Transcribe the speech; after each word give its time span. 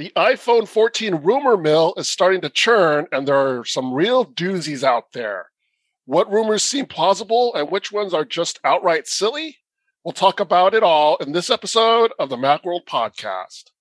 The 0.00 0.12
iPhone 0.16 0.66
14 0.66 1.16
rumor 1.16 1.58
mill 1.58 1.92
is 1.98 2.08
starting 2.08 2.40
to 2.40 2.48
churn, 2.48 3.06
and 3.12 3.28
there 3.28 3.36
are 3.36 3.66
some 3.66 3.92
real 3.92 4.24
doozies 4.24 4.82
out 4.82 5.12
there. 5.12 5.50
What 6.06 6.32
rumors 6.32 6.62
seem 6.62 6.86
plausible 6.86 7.54
and 7.54 7.70
which 7.70 7.92
ones 7.92 8.14
are 8.14 8.24
just 8.24 8.58
outright 8.64 9.06
silly? 9.06 9.58
We'll 10.02 10.12
talk 10.12 10.40
about 10.40 10.72
it 10.72 10.82
all 10.82 11.18
in 11.18 11.32
this 11.32 11.50
episode 11.50 12.12
of 12.18 12.30
the 12.30 12.38
Macworld 12.38 12.86
Podcast. 12.86 13.72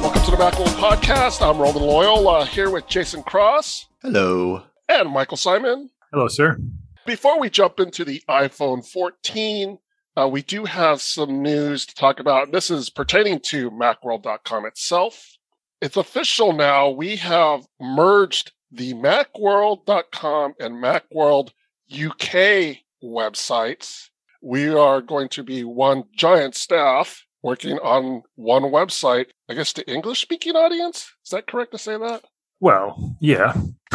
Welcome 0.00 0.22
to 0.22 0.30
the 0.30 0.38
Macworld 0.38 0.74
Podcast. 0.80 1.46
I'm 1.46 1.58
Roman 1.58 1.82
Loyola 1.82 2.38
uh, 2.38 2.44
here 2.46 2.70
with 2.70 2.88
Jason 2.88 3.24
Cross. 3.24 3.88
Hello. 4.00 4.62
And 4.88 5.10
Michael 5.10 5.36
Simon. 5.36 5.90
Hello, 6.14 6.28
sir. 6.28 6.56
Before 7.04 7.38
we 7.38 7.50
jump 7.50 7.78
into 7.78 8.06
the 8.06 8.22
iPhone 8.26 8.82
14, 8.90 9.76
uh, 10.16 10.28
we 10.28 10.42
do 10.42 10.64
have 10.64 11.00
some 11.00 11.42
news 11.42 11.86
to 11.86 11.94
talk 11.94 12.20
about. 12.20 12.52
This 12.52 12.70
is 12.70 12.90
pertaining 12.90 13.40
to 13.40 13.70
Macworld.com 13.70 14.66
itself. 14.66 15.36
It's 15.80 15.96
official 15.96 16.52
now. 16.52 16.88
We 16.88 17.16
have 17.16 17.66
merged 17.80 18.52
the 18.72 18.94
Macworld.com 18.94 20.54
and 20.58 20.82
Macworld 20.82 21.50
UK 21.92 22.78
websites. 23.04 24.08
We 24.42 24.68
are 24.68 25.00
going 25.00 25.28
to 25.30 25.42
be 25.42 25.64
one 25.64 26.04
giant 26.16 26.54
staff 26.54 27.24
working 27.42 27.78
on 27.78 28.22
one 28.36 28.62
website, 28.62 29.26
I 29.48 29.54
guess, 29.54 29.72
to 29.74 29.90
English 29.90 30.20
speaking 30.20 30.56
audience. 30.56 31.12
Is 31.24 31.30
that 31.30 31.46
correct 31.46 31.72
to 31.72 31.78
say 31.78 31.98
that? 31.98 32.24
Well, 32.58 33.16
yeah. 33.20 33.54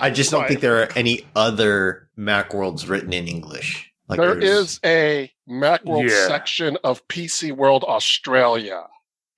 I 0.00 0.10
just 0.10 0.30
don't 0.30 0.40
right. 0.40 0.48
think 0.48 0.60
there 0.60 0.82
are 0.82 0.88
any 0.96 1.24
other 1.36 2.08
Macworlds 2.18 2.88
written 2.88 3.12
in 3.12 3.28
English. 3.28 3.91
Like 4.08 4.18
there 4.18 4.38
is 4.38 4.80
a 4.84 5.30
Macworld 5.48 6.08
yeah. 6.08 6.26
section 6.26 6.76
of 6.84 7.06
PC 7.08 7.52
World 7.52 7.84
Australia. 7.84 8.84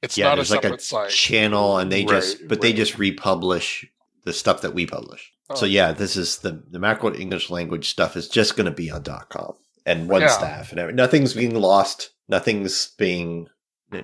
It's 0.03 0.19
yeah, 0.19 0.29
not 0.29 0.39
a 0.39 0.45
separate 0.45 0.71
like 0.71 0.81
a 0.81 0.83
site. 0.83 1.11
channel, 1.11 1.79
and 1.79 1.91
they 1.91 2.05
right, 2.05 2.09
just 2.09 2.41
but 2.43 2.57
right. 2.57 2.61
they 2.61 2.73
just 2.73 2.99
republish 2.99 3.87
the 4.25 4.33
stuff 4.33 4.63
that 4.63 4.75
we 4.75 4.87
publish. 4.87 5.33
Oh. 5.51 5.55
So 5.55 5.67
yeah, 5.67 5.93
this 5.93 6.17
is 6.17 6.39
the 6.39 6.63
the 6.71 6.79
Macworld 6.79 7.19
English 7.19 7.51
language 7.51 7.91
stuff 7.91 8.17
is 8.17 8.29
just 8.29 8.57
going 8.57 8.67
to 8.67 8.73
be 8.73 8.91
on 8.91 9.05
.com 9.05 9.55
and 9.87 10.09
one 10.09 10.23
yeah. 10.23 10.29
staff, 10.29 10.73
and 10.73 10.97
nothing's 10.97 11.35
being 11.35 11.55
lost. 11.55 12.11
Nothing's 12.29 12.89
being 12.99 13.49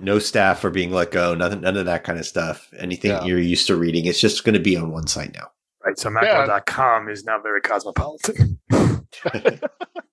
no 0.00 0.19
staff 0.19 0.64
are 0.64 0.70
being 0.70 0.91
let 0.91 1.11
go. 1.11 1.34
Nothing, 1.34 1.62
none 1.62 1.77
of 1.77 1.86
that 1.86 2.05
kind 2.05 2.19
of 2.19 2.27
stuff. 2.27 2.72
Anything 2.78 3.11
yeah. 3.11 3.25
you're 3.25 3.38
used 3.38 3.66
to 3.66 3.77
reading, 3.77 4.05
it's 4.05 4.20
just 4.20 4.44
going 4.44 4.55
to 4.55 4.61
be 4.61 4.77
on 4.77 4.92
one 4.92 5.06
site 5.06 5.34
now. 5.34 5.50
Right. 5.84 5.98
So 5.98 6.11
Macworld.com 6.11 7.06
yeah. 7.06 7.12
is 7.12 7.25
now 7.25 7.41
very 7.41 7.61
cosmopolitan. 7.61 8.58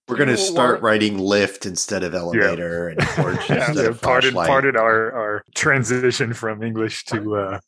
We're 0.07 0.15
going 0.15 0.29
to 0.29 0.37
start 0.37 0.81
writing 0.81 1.17
lift 1.17 1.65
instead 1.65 2.03
of 2.03 2.15
elevator 2.15 2.95
yeah. 2.97 3.05
and 3.05 3.09
porch 3.15 3.49
yeah, 3.49 3.67
instead 3.67 3.85
of 3.87 4.01
parted, 4.01 4.33
parted 4.33 4.77
our, 4.77 5.11
our 5.11 5.43
transition 5.53 6.33
from 6.33 6.63
English 6.63 7.03
to 7.05 7.35
uh, 7.35 7.59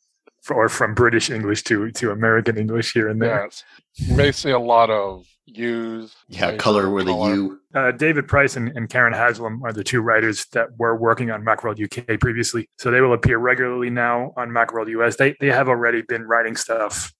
or 0.48 0.70
from 0.70 0.94
British 0.94 1.28
English 1.28 1.64
to 1.64 1.90
to 1.92 2.10
American 2.10 2.56
English 2.56 2.92
here 2.94 3.08
and 3.08 3.20
there. 3.20 3.44
Yes. 3.44 3.64
You 3.96 4.16
may 4.16 4.32
see 4.32 4.50
a 4.50 4.58
lot 4.58 4.88
of 4.88 5.26
U's. 5.46 6.14
Yeah, 6.28 6.56
color 6.56 6.90
with 6.90 7.08
a 7.08 7.12
U. 7.12 7.60
Uh, 7.74 7.92
David 7.92 8.26
Price 8.26 8.56
and, 8.56 8.68
and 8.76 8.88
Karen 8.88 9.12
Haslam 9.12 9.62
are 9.62 9.72
the 9.72 9.84
two 9.84 10.00
writers 10.00 10.46
that 10.52 10.68
were 10.78 10.96
working 10.96 11.30
on 11.30 11.44
Macworld 11.44 11.82
UK 11.82 12.18
previously. 12.20 12.68
So 12.78 12.90
they 12.90 13.00
will 13.00 13.12
appear 13.12 13.38
regularly 13.38 13.90
now 13.90 14.32
on 14.36 14.48
Macworld 14.48 14.88
US. 14.88 15.16
They 15.16 15.36
they 15.40 15.48
have 15.48 15.68
already 15.68 16.02
been 16.02 16.24
writing 16.24 16.56
stuff 16.56 17.12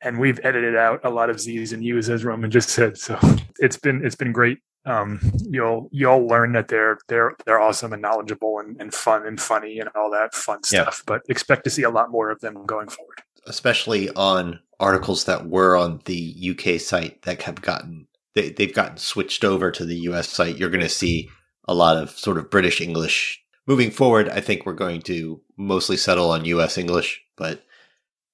and 0.00 0.18
we've 0.18 0.40
edited 0.42 0.76
out 0.76 1.00
a 1.04 1.10
lot 1.10 1.30
of 1.30 1.40
Z's 1.40 1.72
and 1.72 1.84
U's 1.84 2.08
as 2.08 2.24
Roman 2.24 2.50
just 2.50 2.70
said. 2.70 2.98
So 2.98 3.18
it's 3.58 3.76
been 3.76 4.04
it's 4.04 4.16
been 4.16 4.32
great. 4.32 4.58
Um, 4.84 5.20
you'll 5.50 5.88
you'll 5.92 6.26
learn 6.26 6.52
that 6.52 6.68
they're 6.68 6.98
they're 7.08 7.34
they're 7.44 7.60
awesome 7.60 7.92
and 7.92 8.02
knowledgeable 8.02 8.58
and, 8.58 8.80
and 8.80 8.94
fun 8.94 9.26
and 9.26 9.40
funny 9.40 9.78
and 9.80 9.88
all 9.94 10.10
that 10.12 10.34
fun 10.34 10.62
stuff. 10.62 11.02
But 11.06 11.22
expect 11.28 11.64
to 11.64 11.70
see 11.70 11.82
a 11.82 11.90
lot 11.90 12.10
more 12.10 12.30
of 12.30 12.40
them 12.40 12.64
going 12.64 12.88
forward. 12.88 13.22
Especially 13.46 14.08
on 14.10 14.60
articles 14.80 15.24
that 15.24 15.48
were 15.48 15.76
on 15.76 16.00
the 16.04 16.54
UK 16.56 16.80
site 16.80 17.22
that 17.22 17.42
have 17.42 17.60
gotten 17.60 18.06
they, 18.34 18.50
they've 18.50 18.74
gotten 18.74 18.96
switched 18.96 19.44
over 19.44 19.70
to 19.70 19.84
the 19.84 19.96
US 19.96 20.28
site. 20.28 20.56
You're 20.56 20.70
going 20.70 20.80
to 20.80 20.88
see 20.88 21.28
a 21.66 21.74
lot 21.74 21.96
of 21.96 22.10
sort 22.10 22.38
of 22.38 22.50
British 22.50 22.80
English 22.80 23.42
moving 23.66 23.90
forward. 23.90 24.28
I 24.28 24.40
think 24.40 24.64
we're 24.64 24.72
going 24.74 25.02
to 25.02 25.40
mostly 25.56 25.96
settle 25.96 26.30
on 26.30 26.44
US 26.44 26.78
English, 26.78 27.22
but 27.36 27.62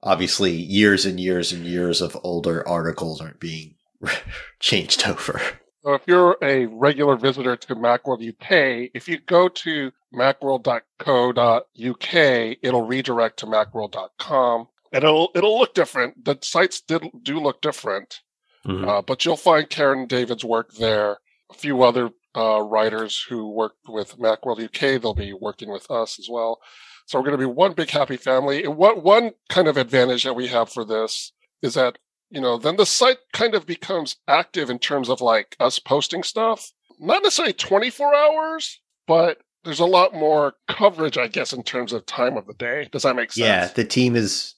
obviously 0.04 0.52
years 0.52 1.04
and 1.04 1.18
years 1.18 1.52
and 1.52 1.64
years 1.64 2.00
of 2.00 2.16
older 2.22 2.66
articles 2.68 3.20
aren't 3.20 3.40
being 3.40 3.74
changed 4.60 5.08
over. 5.08 5.40
So 5.82 5.94
if 5.94 6.02
you're 6.06 6.36
a 6.40 6.66
regular 6.66 7.16
visitor 7.16 7.56
to 7.56 7.74
Macworld 7.74 8.26
UK, 8.26 8.90
if 8.94 9.08
you 9.08 9.18
go 9.18 9.48
to 9.48 9.90
macworld.co.uk, 10.14 12.14
it'll 12.62 12.86
redirect 12.86 13.38
to 13.40 13.46
macworld.com. 13.46 14.68
And 14.92 15.04
it'll 15.04 15.30
it'll 15.34 15.58
look 15.58 15.74
different. 15.74 16.24
The 16.24 16.38
sites 16.40 16.80
did 16.80 17.04
do 17.22 17.40
look 17.40 17.60
different, 17.60 18.20
mm-hmm. 18.64 18.88
uh, 18.88 19.02
but 19.02 19.24
you'll 19.24 19.36
find 19.36 19.68
Karen 19.68 20.06
David's 20.06 20.44
work 20.44 20.74
there. 20.74 21.18
A 21.50 21.54
few 21.54 21.82
other 21.82 22.10
uh, 22.36 22.62
writers 22.62 23.26
who 23.28 23.50
worked 23.50 23.88
with 23.88 24.18
Macworld 24.18 24.64
UK. 24.64 25.02
They'll 25.02 25.12
be 25.12 25.32
working 25.32 25.70
with 25.70 25.90
us 25.90 26.18
as 26.18 26.28
well. 26.30 26.60
So 27.06 27.18
we're 27.18 27.26
going 27.26 27.38
to 27.38 27.46
be 27.46 27.52
one 27.52 27.72
big 27.72 27.90
happy 27.90 28.16
family. 28.16 28.64
And 28.64 28.76
what 28.76 29.02
one 29.02 29.32
kind 29.48 29.68
of 29.68 29.76
advantage 29.76 30.24
that 30.24 30.34
we 30.34 30.48
have 30.48 30.70
for 30.70 30.84
this 30.84 31.32
is 31.62 31.74
that, 31.74 31.98
you 32.30 32.40
know, 32.40 32.58
then 32.58 32.76
the 32.76 32.86
site 32.86 33.18
kind 33.32 33.54
of 33.54 33.66
becomes 33.66 34.16
active 34.26 34.70
in 34.70 34.78
terms 34.78 35.08
of 35.08 35.20
like 35.20 35.56
us 35.60 35.78
posting 35.78 36.22
stuff. 36.22 36.72
Not 36.98 37.22
necessarily 37.22 37.52
24 37.52 38.14
hours, 38.14 38.80
but 39.06 39.38
there's 39.64 39.80
a 39.80 39.86
lot 39.86 40.14
more 40.14 40.54
coverage, 40.68 41.18
I 41.18 41.28
guess, 41.28 41.52
in 41.52 41.62
terms 41.62 41.92
of 41.92 42.06
time 42.06 42.36
of 42.36 42.46
the 42.46 42.54
day. 42.54 42.88
Does 42.90 43.02
that 43.02 43.16
make 43.16 43.32
sense? 43.32 43.44
Yeah, 43.44 43.66
the 43.66 43.84
team 43.84 44.16
is 44.16 44.54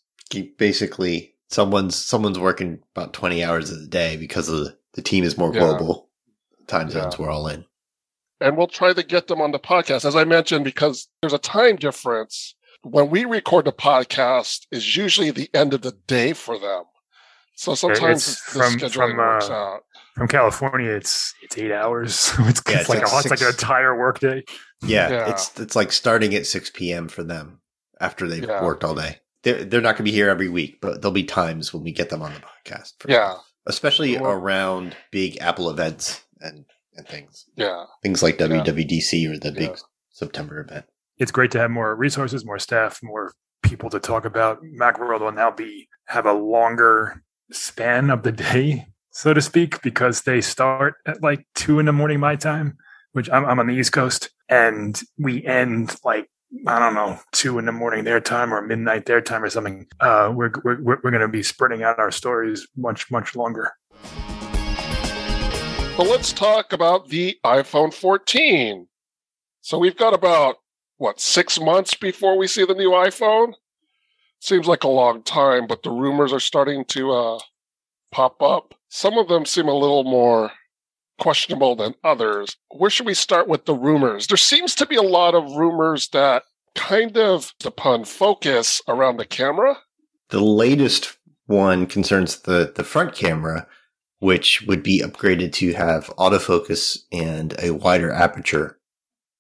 basically 0.59 1.35
someone's 1.49 1.97
someone's 1.97 2.39
working 2.39 2.81
about 2.95 3.13
20 3.13 3.43
hours 3.43 3.71
of 3.71 3.81
the 3.81 3.87
day 3.87 4.17
because 4.17 4.49
of 4.49 4.59
the, 4.59 4.77
the 4.95 5.03
team 5.03 5.25
is 5.25 5.39
more 5.39 5.51
global. 5.51 6.09
Yeah. 6.59 6.67
Time 6.67 6.91
zones 6.91 7.15
yeah. 7.15 7.25
we're 7.25 7.31
all 7.31 7.47
in 7.47 7.65
and 8.41 8.57
we'll 8.57 8.67
try 8.67 8.93
to 8.93 9.03
get 9.03 9.27
them 9.27 9.41
on 9.41 9.53
the 9.53 9.59
podcast. 9.59 10.05
As 10.05 10.17
I 10.17 10.25
mentioned, 10.25 10.65
because 10.65 11.09
there's 11.21 11.33
a 11.33 11.39
time 11.39 11.77
difference. 11.77 12.55
When 12.83 13.11
we 13.11 13.25
record 13.25 13.65
the 13.65 13.73
podcast 13.73 14.67
is 14.71 14.97
usually 14.97 15.31
the 15.31 15.51
end 15.53 15.75
of 15.75 15.83
the 15.83 15.97
day 16.07 16.33
for 16.33 16.59
them. 16.59 16.85
So 17.57 17.75
sometimes 17.75 18.29
it's 18.29 18.53
the 18.53 18.61
from, 18.61 18.73
scheduling 18.75 19.11
from, 19.11 19.21
uh, 19.21 19.23
works 19.23 19.51
out. 19.51 19.81
From 20.15 20.29
California, 20.29 20.91
it's 20.91 21.35
it's 21.43 21.59
eight 21.59 21.73
hours. 21.73 22.33
it's, 22.41 22.63
yeah, 22.69 22.81
it's, 22.81 22.89
like, 22.89 23.03
like, 23.03 23.13
a, 23.13 23.19
it's 23.19 23.31
like 23.31 23.41
an 23.41 23.49
entire 23.49 23.99
workday. 23.99 24.45
Yeah, 24.83 25.09
yeah, 25.09 25.31
it's 25.31 25.59
it's 25.59 25.75
like 25.75 25.91
starting 25.91 26.35
at 26.35 26.47
six 26.47 26.71
p.m. 26.71 27.09
for 27.09 27.23
them 27.23 27.61
after 27.99 28.29
they've 28.29 28.45
yeah. 28.45 28.63
worked 28.63 28.85
all 28.85 28.95
day. 28.95 29.21
They're 29.43 29.65
they're 29.65 29.81
not 29.81 29.93
going 29.93 30.05
to 30.05 30.11
be 30.11 30.13
here 30.13 30.29
every 30.29 30.51
week, 30.51 30.81
but 30.83 31.01
there'll 31.01 31.13
be 31.13 31.25
times 31.25 31.73
when 31.73 31.83
we 31.83 31.93
get 31.93 32.11
them 32.11 32.23
on 32.23 32.35
the 32.35 32.41
podcast. 32.41 32.93
yeah, 33.09 33.33
sure. 33.33 33.41
especially 33.67 34.19
well, 34.19 34.33
around 34.33 34.95
big 35.11 35.39
Apple 35.41 35.71
events 35.71 36.23
and 36.41 36.67
and 36.97 37.07
things. 37.07 37.47
Yeah. 37.57 37.85
Things 38.03 38.23
like 38.23 38.39
WWDC 38.39 39.23
yeah. 39.23 39.31
or 39.31 39.39
the 39.39 39.53
big 39.53 39.71
yeah. 39.71 39.77
September 40.11 40.61
event. 40.61 40.87
It's 41.19 41.33
great 41.33 41.51
to 41.53 41.59
have 41.59 41.71
more 41.71 41.95
resources, 41.95 42.45
more 42.45 42.59
staff, 42.59 43.01
more 43.03 43.33
people 43.63 43.91
to 43.91 43.99
talk 43.99 44.25
about. 44.25 44.63
Macworld 44.63 45.21
will 45.21 45.33
now 45.33 45.51
be 45.51 45.89
have 46.07 46.27
a 46.27 46.33
longer 46.33 47.23
span 47.51 48.11
of 48.11 48.23
the 48.23 48.33
day, 48.33 48.87
so 49.11 49.33
to 49.35 49.41
speak, 49.41 49.83
because 49.83 50.23
they 50.23 50.41
start 50.41 50.95
at 51.07 51.23
like 51.23 51.47
two 51.55 51.79
in 51.79 51.87
the 51.87 51.93
morning 51.93 52.21
my 52.21 52.37
time, 52.37 52.77
which 53.13 53.31
I'm, 53.31 53.45
I'm 53.45 53.59
on 53.59 53.67
the 53.67 53.75
East 53.75 53.93
Coast, 53.93 54.31
and 54.49 55.01
we 55.19 55.45
end 55.45 55.97
like 56.05 56.29
I 56.67 56.79
don't 56.79 56.95
know, 56.95 57.19
two 57.33 57.59
in 57.59 57.67
the 57.67 57.73
morning 57.73 58.05
their 58.05 58.21
time 58.21 58.55
or 58.55 58.63
midnight 58.63 59.07
their 59.07 59.21
time 59.21 59.43
or 59.43 59.51
something. 59.51 59.87
Uh, 60.01 60.33
we're 60.35 60.53
we're 60.65 60.81
we're 61.03 61.11
going 61.11 61.21
to 61.21 61.29
be 61.29 61.43
spreading 61.43 61.83
out 61.83 61.99
our 61.99 62.11
stories 62.11 62.67
much 62.77 63.11
much 63.11 63.35
longer. 63.35 63.73
But 65.97 66.09
let's 66.09 66.35
talk 66.35 66.75
about 66.75 67.09
the 67.09 67.39
iPhone 67.43 67.91
14. 67.91 68.87
So 69.63 69.79
we've 69.79 69.97
got 69.97 70.13
about, 70.13 70.57
what, 70.99 71.19
six 71.21 71.59
months 71.59 71.95
before 71.95 72.37
we 72.37 72.47
see 72.49 72.67
the 72.67 72.75
new 72.75 72.91
iPhone? 72.91 73.55
Seems 74.39 74.67
like 74.67 74.85
a 74.85 74.89
long 74.89 75.23
time, 75.23 75.67
but 75.67 75.83
the 75.83 75.91
rumors 75.91 76.35
are 76.35 76.41
starting 76.41 76.85
to 76.89 77.13
uh, 77.13 77.39
pop 78.13 78.43
up. 78.43 78.75
Some 78.91 79.17
of 79.17 79.29
them 79.29 79.47
seem 79.47 79.69
a 79.69 79.75
little 79.75 80.05
more 80.05 80.53
questionable 81.19 81.75
than 81.77 81.95
others. 82.05 82.59
Where 82.69 82.91
should 82.91 83.07
we 83.07 83.15
start 83.15 83.49
with 83.49 83.65
the 83.65 83.75
rumors? 83.75 84.27
There 84.27 84.37
seems 84.37 84.75
to 84.75 84.85
be 84.85 84.97
a 84.97 85.03
lot 85.03 85.35
of 85.35 85.57
rumors 85.57 86.09
that 86.09 86.43
kind 86.75 87.17
of 87.17 87.55
upon 87.65 88.05
focus 88.05 88.83
around 88.87 89.17
the 89.17 89.25
camera. 89.25 89.79
The 90.29 90.41
latest 90.41 91.17
one 91.47 91.87
concerns 91.87 92.41
the, 92.41 92.71
the 92.77 92.85
front 92.85 93.15
camera, 93.15 93.67
which 94.19 94.63
would 94.63 94.83
be 94.83 95.03
upgraded 95.03 95.53
to 95.53 95.73
have 95.75 96.07
autofocus 96.17 96.99
and 97.13 97.55
a 97.63 97.73
wider 97.73 98.13
aperture. 98.13 98.79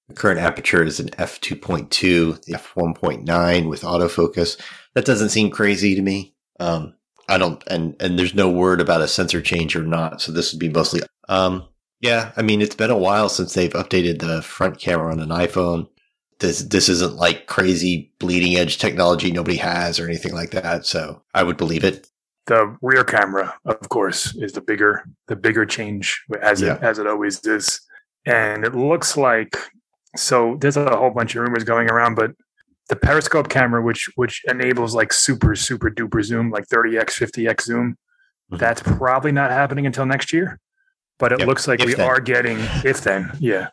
The 0.08 0.14
current 0.14 0.38
aperture 0.38 0.84
is 0.84 1.00
an 1.00 1.08
f2.2, 1.10 2.44
the 2.44 2.52
f1.9 2.52 3.68
with 3.68 3.82
autofocus. 3.82 4.60
That 4.94 5.04
doesn't 5.04 5.30
seem 5.30 5.50
crazy 5.50 5.94
to 5.94 6.02
me. 6.02 6.34
Um, 6.60 6.94
I 7.28 7.38
don't, 7.38 7.62
and, 7.66 7.96
and 8.00 8.18
there's 8.18 8.34
no 8.34 8.48
word 8.48 8.80
about 8.80 9.00
a 9.00 9.08
sensor 9.08 9.42
change 9.42 9.74
or 9.74 9.82
not. 9.82 10.20
So 10.20 10.30
this 10.30 10.52
would 10.52 10.60
be 10.60 10.68
mostly, 10.68 11.00
um, 11.28 11.66
yeah, 12.00 12.32
I 12.36 12.42
mean, 12.42 12.62
it's 12.62 12.76
been 12.76 12.90
a 12.90 12.96
while 12.96 13.28
since 13.28 13.54
they've 13.54 13.72
updated 13.72 14.20
the 14.20 14.42
front 14.42 14.78
camera 14.78 15.10
on 15.10 15.20
an 15.20 15.30
iPhone. 15.30 15.88
this 16.38 16.60
this 16.60 16.88
isn't 16.88 17.16
like 17.16 17.46
crazy 17.46 18.12
bleeding 18.18 18.56
edge 18.56 18.78
technology 18.78 19.32
nobody 19.32 19.56
has 19.56 19.98
or 19.98 20.06
anything 20.06 20.34
like 20.34 20.50
that. 20.50 20.84
So 20.86 21.22
I 21.34 21.42
would 21.42 21.56
believe 21.56 21.82
it. 21.84 22.08
The 22.46 22.76
rear 22.80 23.02
camera, 23.02 23.54
of 23.64 23.88
course, 23.88 24.34
is 24.36 24.52
the 24.52 24.60
bigger 24.60 25.04
the 25.26 25.36
bigger 25.36 25.66
change 25.66 26.22
as 26.40 26.62
yeah. 26.62 26.74
it 26.74 26.82
as 26.82 26.98
it 26.98 27.06
always 27.06 27.44
is. 27.44 27.80
And 28.24 28.64
it 28.64 28.74
looks 28.74 29.16
like 29.16 29.56
so 30.16 30.56
there's 30.60 30.76
a 30.76 30.96
whole 30.96 31.10
bunch 31.10 31.34
of 31.34 31.42
rumors 31.42 31.64
going 31.64 31.90
around, 31.90 32.14
but 32.14 32.32
the 32.88 32.96
periscope 32.96 33.48
camera, 33.48 33.82
which 33.82 34.08
which 34.14 34.42
enables 34.48 34.94
like 34.94 35.12
super 35.12 35.56
super 35.56 35.90
duper 35.90 36.22
zoom, 36.22 36.50
like 36.50 36.66
30x, 36.66 37.18
50x 37.18 37.62
zoom, 37.62 37.92
mm-hmm. 37.92 38.56
that's 38.58 38.82
probably 38.82 39.32
not 39.32 39.50
happening 39.50 39.86
until 39.86 40.06
next 40.06 40.32
year. 40.32 40.60
But 41.18 41.32
it 41.32 41.40
yep. 41.40 41.48
looks 41.48 41.66
like 41.66 41.80
if 41.80 41.86
we 41.86 41.94
then. 41.94 42.08
are 42.08 42.20
getting 42.20 42.58
if 42.84 43.00
then, 43.02 43.32
yeah. 43.40 43.68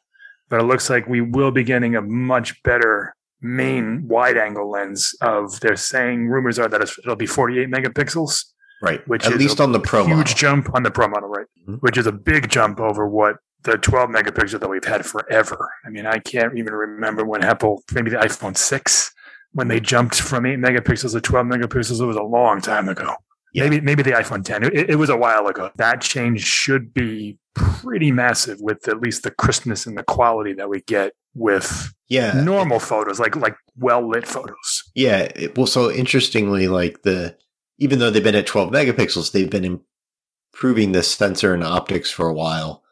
But 0.50 0.62
it 0.62 0.64
looks 0.64 0.90
like 0.90 1.08
we 1.08 1.22
will 1.22 1.52
be 1.52 1.64
getting 1.64 1.96
a 1.96 2.02
much 2.02 2.62
better 2.64 3.16
main 3.42 4.08
wide 4.08 4.38
angle 4.38 4.70
lens 4.70 5.16
of 5.22 5.60
they're 5.60 5.76
saying 5.76 6.30
rumors 6.30 6.58
are 6.58 6.70
that 6.70 6.82
it'll 6.82 7.16
be 7.16 7.26
48 7.26 7.70
megapixels 7.70 8.46
right 8.84 9.08
which 9.08 9.26
at 9.26 9.38
least 9.38 9.60
on 9.60 9.72
the 9.72 9.80
pro 9.80 10.06
huge 10.06 10.18
model. 10.18 10.36
jump 10.36 10.76
on 10.76 10.84
the 10.84 10.92
pro 10.92 11.08
model 11.08 11.30
right 11.30 11.48
mm-hmm. 11.62 11.76
which 11.76 11.98
is 11.98 12.06
a 12.06 12.12
big 12.12 12.50
jump 12.50 12.80
over 12.80 13.08
what 13.08 13.38
the 13.64 13.78
12 13.78 14.10
megapixel 14.10 14.60
that 14.60 14.70
we've 14.70 14.84
had 14.84 15.06
forever. 15.06 15.70
I 15.86 15.90
mean, 15.90 16.06
I 16.06 16.20
can't 16.20 16.58
even 16.58 16.74
remember 16.74 17.26
when 17.26 17.44
Apple, 17.44 17.84
maybe 17.94 18.10
the 18.10 18.18
iPhone 18.18 18.58
6, 18.58 19.14
when 19.54 19.68
they 19.68 19.80
jumped 19.80 20.20
from 20.20 20.46
8 20.46 20.60
megapixels 20.60 21.14
to 21.14 21.22
12 21.22 21.48
megapixels. 21.48 22.02
It 22.02 22.06
was 22.06 22.18
a 22.18 22.24
long 22.24 22.62
time 22.62 22.90
ago. 22.90 23.16
Yeah. 23.54 23.70
Maybe 23.70 23.82
maybe 23.82 24.04
the 24.04 24.12
iPhone 24.12 24.44
10. 24.44 24.64
It, 24.64 24.90
it, 24.90 24.96
was 24.96 25.10
a 25.10 25.18
while 25.18 25.46
ago. 25.46 25.70
That 25.76 26.02
change 26.02 26.44
should 26.44 26.92
be 26.92 27.38
pretty 27.54 28.12
massive 28.12 28.60
with 28.60 28.88
at 28.88 29.00
least 29.00 29.22
the 29.22 29.30
crispness 29.30 29.86
and 29.86 29.96
the 29.96 30.04
quality 30.04 30.54
that 30.54 30.70
we 30.70 30.82
get 30.82 31.14
with 31.36 31.94
yeah 32.10 32.42
normal 32.44 32.80
photos, 32.80 33.20
like 33.20 33.36
like 33.36 33.56
well 33.78 34.08
lit 34.08 34.28
photos. 34.28 34.84
Yeah. 34.96 35.30
It, 35.36 35.56
well, 35.56 35.68
so 35.68 35.92
interestingly, 35.92 36.68
like 36.68 37.04
the 37.04 37.38
even 37.78 38.00
though 38.00 38.10
they've 38.10 38.24
been 38.24 38.36
at 38.36 38.48
12 38.48 38.72
megapixels, 38.72 39.32
they've 39.32 39.50
been 39.50 39.82
improving 40.54 40.92
the 40.92 41.04
sensor 41.04 41.54
and 41.54 41.64
optics 41.64 42.12
for 42.12 42.28
a 42.28 42.34
while 42.34 42.84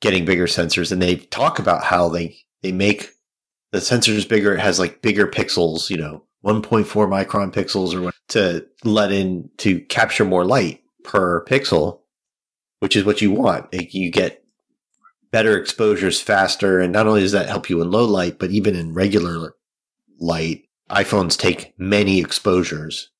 getting 0.00 0.24
bigger 0.24 0.46
sensors. 0.46 0.92
And 0.92 1.00
they 1.00 1.16
talk 1.16 1.58
about 1.58 1.84
how 1.84 2.08
they 2.08 2.36
they 2.62 2.72
make 2.72 3.10
the 3.72 3.78
sensors 3.78 4.28
bigger. 4.28 4.54
It 4.54 4.60
has 4.60 4.78
like 4.78 5.02
bigger 5.02 5.26
pixels 5.26 5.90
you 5.90 5.96
know 5.96 6.24
1.4 6.44 6.84
micron 6.86 7.52
pixels 7.52 7.94
or 7.94 8.02
what 8.02 8.14
to 8.28 8.66
let 8.84 9.12
in 9.12 9.50
to 9.58 9.80
capture 9.80 10.24
more 10.24 10.44
light 10.44 10.82
per 11.04 11.44
pixel 11.44 12.00
which 12.80 12.96
is 12.96 13.04
what 13.04 13.22
you 13.22 13.30
want. 13.30 13.66
You 13.72 14.10
get 14.10 14.44
better 15.32 15.58
exposures 15.58 16.20
faster. 16.20 16.78
And 16.78 16.92
not 16.92 17.06
only 17.06 17.22
does 17.22 17.32
that 17.32 17.48
help 17.48 17.70
you 17.70 17.80
in 17.82 17.90
low 17.90 18.04
light 18.04 18.38
but 18.38 18.50
even 18.50 18.74
in 18.74 18.94
regular 18.94 19.54
light 20.18 20.64
iPhones 20.90 21.36
take 21.36 21.74
many 21.78 22.20
exposures 22.20 23.10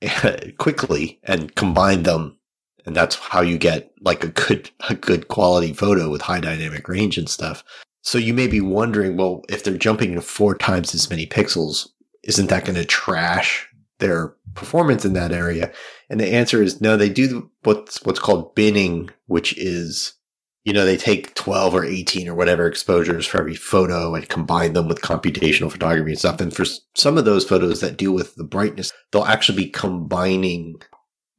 quickly 0.58 1.20
and 1.24 1.54
combine 1.54 2.02
them 2.02 2.36
and 2.86 2.94
that's 2.94 3.16
how 3.16 3.40
you 3.40 3.58
get 3.58 3.90
like 4.00 4.24
a 4.24 4.28
good 4.28 4.70
a 4.88 4.94
good 4.94 5.28
quality 5.28 5.72
photo 5.72 6.08
with 6.08 6.22
high 6.22 6.40
dynamic 6.40 6.88
range 6.88 7.18
and 7.18 7.28
stuff. 7.28 7.64
So 8.02 8.18
you 8.18 8.32
may 8.32 8.46
be 8.46 8.60
wondering, 8.60 9.16
well, 9.16 9.42
if 9.48 9.64
they're 9.64 9.76
jumping 9.76 10.14
to 10.14 10.20
four 10.20 10.54
times 10.56 10.94
as 10.94 11.10
many 11.10 11.26
pixels, 11.26 11.88
isn't 12.22 12.48
that 12.48 12.64
going 12.64 12.76
to 12.76 12.84
trash 12.84 13.68
their 13.98 14.28
performance 14.54 15.04
in 15.04 15.14
that 15.14 15.32
area? 15.32 15.72
And 16.08 16.20
the 16.20 16.32
answer 16.32 16.62
is 16.62 16.80
no. 16.80 16.96
They 16.96 17.08
do 17.08 17.50
what's 17.64 18.02
what's 18.04 18.20
called 18.20 18.54
binning, 18.54 19.10
which 19.26 19.58
is 19.58 20.12
you 20.66 20.74
know 20.74 20.84
they 20.84 20.98
take 20.98 21.34
12 21.34 21.74
or 21.74 21.84
18 21.84 22.28
or 22.28 22.34
whatever 22.34 22.66
exposures 22.66 23.26
for 23.26 23.40
every 23.40 23.54
photo 23.54 24.14
and 24.14 24.28
combine 24.28 24.74
them 24.74 24.88
with 24.88 25.00
computational 25.00 25.72
photography 25.72 26.10
and 26.10 26.18
stuff 26.18 26.40
and 26.40 26.54
for 26.54 26.66
some 26.94 27.16
of 27.16 27.24
those 27.24 27.48
photos 27.48 27.80
that 27.80 27.96
deal 27.96 28.12
with 28.12 28.34
the 28.34 28.44
brightness 28.44 28.92
they'll 29.10 29.24
actually 29.24 29.64
be 29.64 29.70
combining 29.70 30.76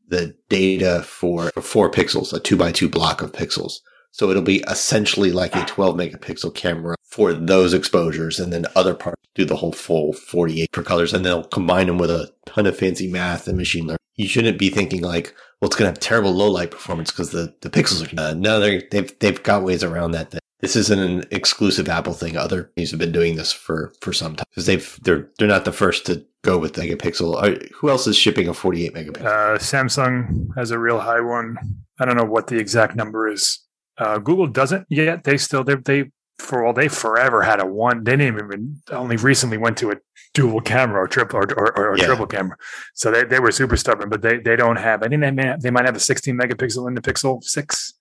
the 0.08 0.36
data 0.50 1.04
for, 1.04 1.50
for 1.52 1.62
four 1.62 1.92
pixels, 1.92 2.34
a 2.34 2.40
two 2.40 2.58
by 2.58 2.72
two 2.72 2.90
block 2.90 3.22
of 3.22 3.32
pixels. 3.32 3.80
So 4.12 4.30
it'll 4.30 4.42
be 4.42 4.64
essentially 4.68 5.32
like 5.32 5.56
a 5.56 5.66
12 5.66 5.96
megapixel 5.96 6.56
camera 6.56 6.96
for 7.04 7.34
those 7.34 7.74
exposures. 7.74 8.40
And 8.40 8.52
then 8.52 8.66
other 8.76 8.96
parts 8.96 9.22
do 9.36 9.46
the 9.46 9.58
whole 9.58 9.74
full 9.74 10.14
48 10.14 10.70
for 10.74 10.82
colors. 10.82 11.14
And 11.14 11.24
they'll 11.24 11.44
combine 11.44 11.88
them 11.88 11.98
with 11.98 12.10
a 12.10 12.32
ton 12.46 12.66
of 12.66 12.78
fancy 12.78 13.08
math 13.08 13.48
and 13.48 13.58
machine 13.58 13.86
learning. 13.86 13.98
You 14.16 14.28
shouldn't 14.28 14.58
be 14.58 14.70
thinking 14.70 15.02
like, 15.02 15.36
well, 15.62 15.68
it's 15.68 15.76
going 15.76 15.88
to 15.88 15.92
have 15.92 16.00
terrible 16.00 16.32
low 16.32 16.50
light 16.50 16.72
performance 16.72 17.12
because 17.12 17.32
the, 17.32 17.54
the 17.62 17.70
pixels 17.70 18.14
are, 18.14 18.22
uh, 18.22 18.34
no, 18.34 18.60
they've, 18.60 19.18
they've 19.20 19.42
got 19.42 19.64
ways 19.64 19.84
around 19.84 20.12
that. 20.12 20.38
This 20.60 20.76
isn't 20.76 21.00
an 21.00 21.24
exclusive 21.32 21.88
Apple 21.88 22.14
thing. 22.14 22.36
Other 22.36 22.64
companies 22.64 22.92
have 22.92 23.00
been 23.00 23.12
doing 23.12 23.36
this 23.36 23.52
for, 23.52 23.94
for 24.02 24.14
some 24.14 24.36
time 24.36 24.46
because 24.50 24.66
they've, 24.66 25.00
they're, 25.04 25.30
they're 25.38 25.48
not 25.48 25.66
the 25.66 25.72
first 25.72 26.06
to 26.08 26.26
go 26.44 26.58
with 26.58 26.74
megapixel. 26.74 27.72
who 27.74 27.90
else 27.90 28.08
is 28.08 28.16
shipping 28.16 28.48
a 28.48 28.54
48 28.54 28.94
megapixel? 28.94 29.26
Uh, 29.26 29.58
Samsung 29.58 30.48
has 30.56 30.72
a 30.72 30.80
real 30.80 31.00
high 31.00 31.22
one. 31.22 31.58
I 32.00 32.06
don't 32.06 32.18
know 32.18 32.24
what 32.24 32.48
the 32.48 32.58
exact 32.58 32.96
number 32.96 33.28
is. 33.28 33.60
Uh, 33.98 34.20
Google 34.20 34.48
doesn't 34.48 34.86
yet. 34.90 35.24
They 35.24 35.38
still 35.38 35.64
they 35.64 35.76
they 35.76 36.12
for 36.40 36.66
all 36.66 36.74
they 36.74 36.88
forever 36.88 37.42
had 37.42 37.60
a 37.60 37.66
one. 37.66 38.04
They 38.04 38.16
didn't 38.16 38.36
even 38.36 38.82
only 38.92 39.18
recently 39.18 39.58
went 39.58 39.78
to 39.78 39.92
a 39.92 39.96
dual 40.34 40.62
camera 40.62 41.02
or 41.02 41.08
triple 41.08 41.40
or, 41.40 41.54
or, 41.58 41.78
or 41.78 41.98
yeah. 41.98 42.06
triple 42.06 42.28
camera. 42.28 42.58
So 42.94 43.12
they, 43.12 43.24
they 43.24 43.40
were 43.40 43.52
super 43.52 43.78
stubborn, 43.78 44.10
but 44.10 44.22
they, 44.22 44.38
they 44.38 44.56
don't 44.56 44.76
have. 44.76 45.04
I 45.04 45.08
think 45.08 45.22
they 45.22 45.32
may 45.32 45.56
they 45.60 45.72
might 45.72 45.86
have 45.86 45.96
a 45.96 46.00
16 46.00 46.38
megapixel 46.38 46.88
in 46.88 46.94
the 46.94 47.02
Pixel 47.02 47.44
6 47.44 47.94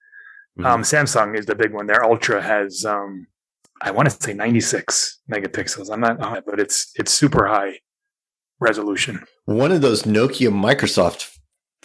mm-hmm. 0.59 0.67
um, 0.67 0.83
Samsung 0.83 1.39
is 1.39 1.47
the 1.47 1.55
big 1.55 1.73
one. 1.73 1.87
Their 1.87 2.05
Ultra 2.05 2.43
has 2.43 2.85
um, 2.85 3.27
I 3.81 3.91
want 3.91 4.11
to 4.11 4.23
say 4.23 4.33
96 4.33 5.21
megapixels. 5.31 5.91
I'm 5.91 6.01
not, 6.01 6.45
but 6.47 6.61
it's 6.61 6.93
it's 6.95 7.13
super 7.13 7.47
high 7.47 7.81
resolution. 8.61 9.25
One 9.45 9.73
of 9.73 9.81
those 9.81 10.05
Nokia 10.05 10.51
Microsoft 10.51 11.36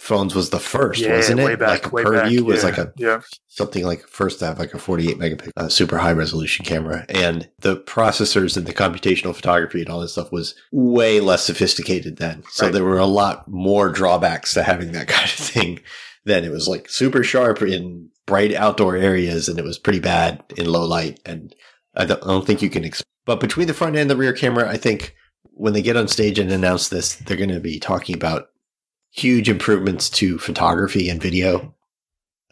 phones 0.02 0.34
was 0.34 0.50
the 0.50 0.58
first, 0.58 1.00
yeah, 1.00 1.14
wasn't 1.14 1.38
it? 1.38 1.58
Back, 1.60 1.92
like 1.92 2.04
PureView 2.04 2.38
back, 2.38 2.46
was 2.46 2.62
yeah, 2.62 2.68
like 2.68 2.78
a 2.78 2.92
yeah. 2.96 3.20
something 3.46 3.84
like 3.84 4.04
first 4.08 4.40
to 4.40 4.46
have 4.46 4.58
like 4.58 4.74
a 4.74 4.78
48 4.78 5.16
megapixel 5.16 5.50
uh, 5.56 5.68
super 5.68 5.96
high 5.98 6.12
resolution 6.12 6.64
camera, 6.64 7.06
and 7.08 7.48
the 7.60 7.76
processors 7.76 8.56
and 8.56 8.66
the 8.66 8.74
computational 8.74 9.34
photography 9.34 9.80
and 9.80 9.88
all 9.88 10.00
this 10.00 10.12
stuff 10.12 10.32
was 10.32 10.56
way 10.72 11.20
less 11.20 11.44
sophisticated 11.44 12.16
then. 12.16 12.42
So 12.50 12.66
right. 12.66 12.72
there 12.72 12.82
were 12.82 12.98
a 12.98 13.06
lot 13.06 13.46
more 13.46 13.90
drawbacks 13.90 14.54
to 14.54 14.64
having 14.64 14.90
that 14.92 15.06
kind 15.08 15.24
of 15.24 15.30
thing. 15.30 15.80
Then 16.24 16.44
it 16.44 16.50
was 16.50 16.66
like 16.66 16.88
super 16.90 17.22
sharp 17.22 17.62
in 17.62 18.10
bright 18.26 18.52
outdoor 18.52 18.96
areas, 18.96 19.48
and 19.48 19.56
it 19.56 19.64
was 19.64 19.78
pretty 19.78 20.00
bad 20.00 20.42
in 20.56 20.66
low 20.66 20.84
light. 20.84 21.20
And 21.24 21.54
I 21.94 22.06
don't, 22.06 22.22
I 22.24 22.26
don't 22.26 22.46
think 22.46 22.60
you 22.60 22.70
can. 22.70 22.82
Exp- 22.82 23.02
but 23.24 23.38
between 23.38 23.68
the 23.68 23.74
front 23.74 23.94
and 23.94 24.10
the 24.10 24.16
rear 24.16 24.32
camera, 24.32 24.68
I 24.68 24.78
think 24.78 25.14
when 25.52 25.74
they 25.74 25.82
get 25.82 25.96
on 25.96 26.08
stage 26.08 26.40
and 26.40 26.50
announce 26.50 26.88
this, 26.88 27.14
they're 27.14 27.36
going 27.36 27.50
to 27.50 27.60
be 27.60 27.78
talking 27.78 28.16
about 28.16 28.48
huge 29.12 29.48
improvements 29.48 30.10
to 30.10 30.38
photography 30.38 31.08
and 31.08 31.22
video. 31.22 31.74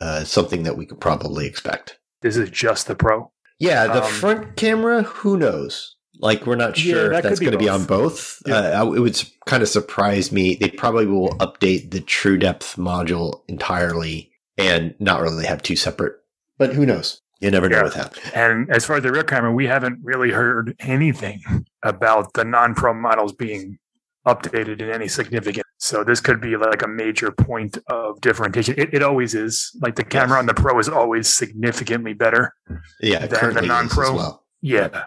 Uh, 0.00 0.24
something 0.24 0.62
that 0.62 0.78
we 0.78 0.86
could 0.86 1.00
probably 1.00 1.46
expect. 1.46 1.98
This 2.22 2.36
is 2.36 2.48
just 2.48 2.86
the 2.86 2.94
Pro. 2.94 3.30
Yeah, 3.58 3.86
the 3.86 4.02
um, 4.02 4.10
front 4.10 4.56
camera. 4.56 5.02
Who 5.02 5.36
knows? 5.36 5.96
Like, 6.18 6.46
we're 6.46 6.56
not 6.56 6.76
sure 6.76 7.12
yeah, 7.12 7.18
if 7.18 7.22
that's 7.22 7.40
going 7.40 7.52
to 7.52 7.58
be 7.58 7.68
on 7.68 7.84
both. 7.84 8.42
Yeah. 8.46 8.80
Uh, 8.80 8.92
it 8.92 9.00
would 9.00 9.22
kind 9.46 9.62
of 9.62 9.68
surprise 9.68 10.32
me. 10.32 10.54
They 10.54 10.70
probably 10.70 11.06
will 11.06 11.30
update 11.38 11.90
the 11.90 12.00
True 12.00 12.38
Depth 12.38 12.76
module 12.76 13.42
entirely 13.48 14.32
and 14.56 14.94
not 14.98 15.20
really 15.20 15.46
have 15.46 15.62
two 15.62 15.76
separate. 15.76 16.14
But 16.56 16.74
who 16.74 16.86
knows? 16.86 17.20
You 17.40 17.50
never 17.50 17.68
know 17.68 17.78
yeah. 17.78 17.82
with 17.84 17.94
that. 17.94 18.18
And 18.34 18.70
as 18.70 18.84
far 18.84 18.96
as 18.96 19.02
the 19.02 19.12
rear 19.12 19.24
camera, 19.24 19.52
we 19.52 19.66
haven't 19.66 19.98
really 20.02 20.30
heard 20.30 20.76
anything 20.78 21.42
about 21.82 22.34
the 22.34 22.44
non-pro 22.44 22.92
models 22.94 23.32
being 23.32 23.78
updated 24.26 24.80
in 24.80 24.90
any 24.90 25.08
significant. 25.08 25.66
So 25.78 26.04
this 26.04 26.20
could 26.20 26.40
be 26.40 26.56
like 26.56 26.82
a 26.82 26.88
major 26.88 27.30
point 27.30 27.78
of 27.86 28.20
differentiation. 28.20 28.74
It, 28.78 28.94
it 28.94 29.02
always 29.02 29.34
is. 29.34 29.76
Like 29.80 29.96
the 29.96 30.04
camera 30.04 30.38
on 30.38 30.46
the 30.46 30.54
Pro 30.54 30.78
is 30.78 30.88
always 30.88 31.32
significantly 31.32 32.12
better. 32.12 32.54
Yeah, 33.00 33.26
than 33.26 33.54
the 33.54 33.62
non-pro. 33.62 34.14
Well. 34.14 34.44
Yeah, 34.60 35.04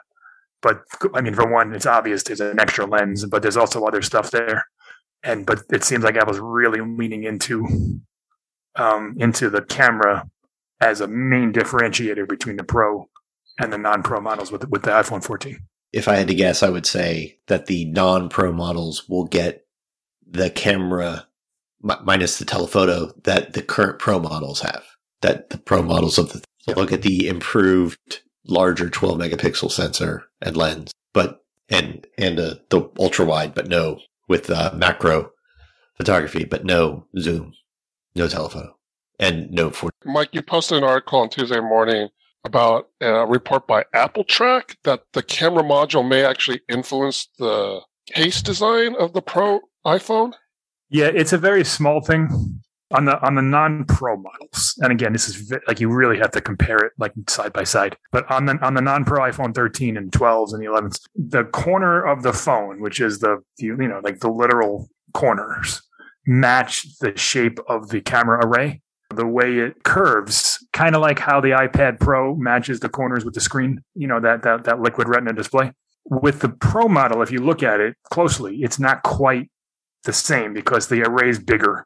but 0.64 0.82
I 1.14 1.22
mean, 1.22 1.36
for 1.36 1.48
one, 1.48 1.76
it's 1.76 1.86
obvious 1.86 2.24
there's 2.24 2.42
an 2.42 2.60
extra 2.60 2.86
lens, 2.86 3.26
but 3.26 3.42
there's 3.42 3.58
also 3.58 3.86
other 3.86 4.02
stuff 4.02 4.32
there. 4.32 4.66
And 5.22 5.46
but 5.46 5.62
it 5.72 5.84
seems 5.84 6.04
like 6.04 6.16
Apple's 6.16 6.40
really 6.40 6.82
leaning 6.82 7.24
into 7.24 8.02
um, 8.76 9.16
into 9.20 9.50
the 9.50 9.62
camera 9.62 10.28
as 10.82 11.02
a 11.02 11.08
main 11.08 11.54
differentiator 11.54 12.28
between 12.28 12.58
the 12.58 12.64
Pro 12.64 13.10
and 13.60 13.72
the 13.72 13.78
non-Pro 13.78 14.22
models 14.22 14.52
with 14.52 14.68
with 14.70 14.84
the 14.84 14.92
iPhone 14.92 15.24
14. 15.24 15.60
If 15.94 16.08
I 16.08 16.16
had 16.16 16.28
to 16.28 16.36
guess, 16.36 16.64
I 16.64 16.70
would 16.70 16.86
say 16.86 17.38
that 17.48 17.68
the 17.68 17.86
non-Pro 17.86 18.52
models 18.52 19.08
will 19.08 19.26
get 19.26 19.66
the 20.28 20.50
camera 20.50 21.28
minus 21.82 22.40
the 22.40 22.46
telephoto 22.46 23.14
that 23.24 23.54
the 23.54 23.62
current 23.62 24.00
Pro 24.00 24.20
models 24.20 24.62
have. 24.62 24.84
That 25.22 25.52
the 25.52 25.58
Pro 25.58 25.84
models 25.84 26.18
of 26.18 26.34
the 26.34 26.44
yep. 26.68 26.78
look 26.78 26.92
at 26.92 27.04
the 27.04 27.28
improved 27.28 28.22
larger 28.46 28.90
12 28.90 29.20
megapixel 29.20 29.72
sensor 29.72 30.24
and 30.42 30.58
lens, 30.58 30.92
but 31.14 31.46
and 31.70 32.06
and 32.18 32.40
uh, 32.40 32.56
the 32.70 32.90
ultra 33.00 33.26
wide, 33.26 33.54
but 33.54 33.68
no 33.68 34.00
with 34.28 34.50
uh, 34.50 34.72
macro 34.76 35.32
photography, 35.96 36.44
but 36.44 36.66
no 36.66 37.06
zoom, 37.18 37.54
no 38.16 38.28
telephoto 38.28 38.76
and 39.20 39.52
no 39.52 39.70
for 39.70 39.90
Mike, 40.06 40.30
you 40.34 40.42
posted 40.42 40.80
an 40.80 40.84
article 40.84 41.20
on 41.20 41.30
Tuesday 41.30 41.60
morning 41.60 42.10
about 42.44 42.90
a 43.02 43.26
report 43.26 43.68
by 43.68 43.86
AppleTrack 43.96 44.76
that 44.84 45.04
the 45.14 45.24
camera 45.24 45.64
module 45.64 46.08
may 46.08 46.24
actually 46.24 46.62
influence 46.70 47.30
the 47.40 47.82
case 48.08 48.42
design 48.42 48.96
of 49.00 49.14
the 49.14 49.22
Pro 49.22 49.62
iPhone. 49.86 50.34
Yeah, 50.90 51.08
it's 51.08 51.34
a 51.34 51.38
very 51.38 51.64
small 51.64 52.02
thing 52.02 52.62
on 52.94 53.06
the 53.06 53.20
on 53.26 53.36
the 53.36 53.42
non-pro 53.42 54.18
models. 54.18 54.76
And 54.82 54.92
again, 54.92 55.14
this 55.14 55.28
is 55.28 55.52
like 55.68 55.80
you 55.80 55.90
really 55.90 56.20
have 56.20 56.32
to 56.32 56.42
compare 56.42 56.78
it 56.78 56.94
like 57.00 57.14
side 57.28 57.52
by 57.52 57.64
side. 57.64 57.98
But 58.12 58.30
on 58.32 58.46
the 58.46 58.58
on 58.64 58.76
the 58.76 58.82
non-pro 58.82 59.20
iPhone 59.20 59.56
13 59.56 59.98
and 59.98 60.12
12s 60.12 60.54
and 60.54 60.62
the 60.62 60.68
11s, 60.68 61.00
the 61.16 61.46
corner 61.46 62.04
of 62.04 62.24
the 62.24 62.34
phone, 62.34 62.80
which 62.80 63.00
is 63.02 63.20
the 63.20 63.42
you 63.58 63.76
know 63.76 64.02
like 64.04 64.20
the 64.20 64.30
literal 64.30 64.88
corners, 65.14 65.82
match 66.28 66.86
the 67.00 67.18
shape 67.18 67.60
of 67.68 67.90
the 67.90 68.02
camera 68.02 68.46
array. 68.46 68.82
The 69.16 69.28
way 69.28 69.60
it 69.60 69.84
curves, 69.84 70.66
kind 70.74 70.96
of 70.96 71.02
like 71.02 71.20
how 71.20 71.42
the 71.42 71.52
iPad 71.52 72.00
Pro 72.00 72.36
matches 72.36 72.80
the 72.80 72.90
corners 72.90 73.26
with 73.26 73.34
the 73.34 73.42
screen, 73.42 73.84
you 73.96 74.08
know, 74.08 74.20
that, 74.20 74.44
that, 74.44 74.64
that 74.66 74.82
liquid 74.82 75.08
retina 75.08 75.34
display. 75.34 75.72
With 76.06 76.42
the 76.42 76.50
Pro 76.50 76.88
model, 76.88 77.22
if 77.22 77.32
you 77.32 77.40
look 77.40 77.64
at 77.64 77.80
it 77.80 77.96
closely, 78.12 78.64
it's 78.64 78.80
not 78.80 79.04
quite 79.04 79.50
the 80.04 80.14
same 80.14 80.54
because 80.54 80.88
the 80.88 81.04
array 81.04 81.30
is 81.30 81.40
bigger, 81.40 81.86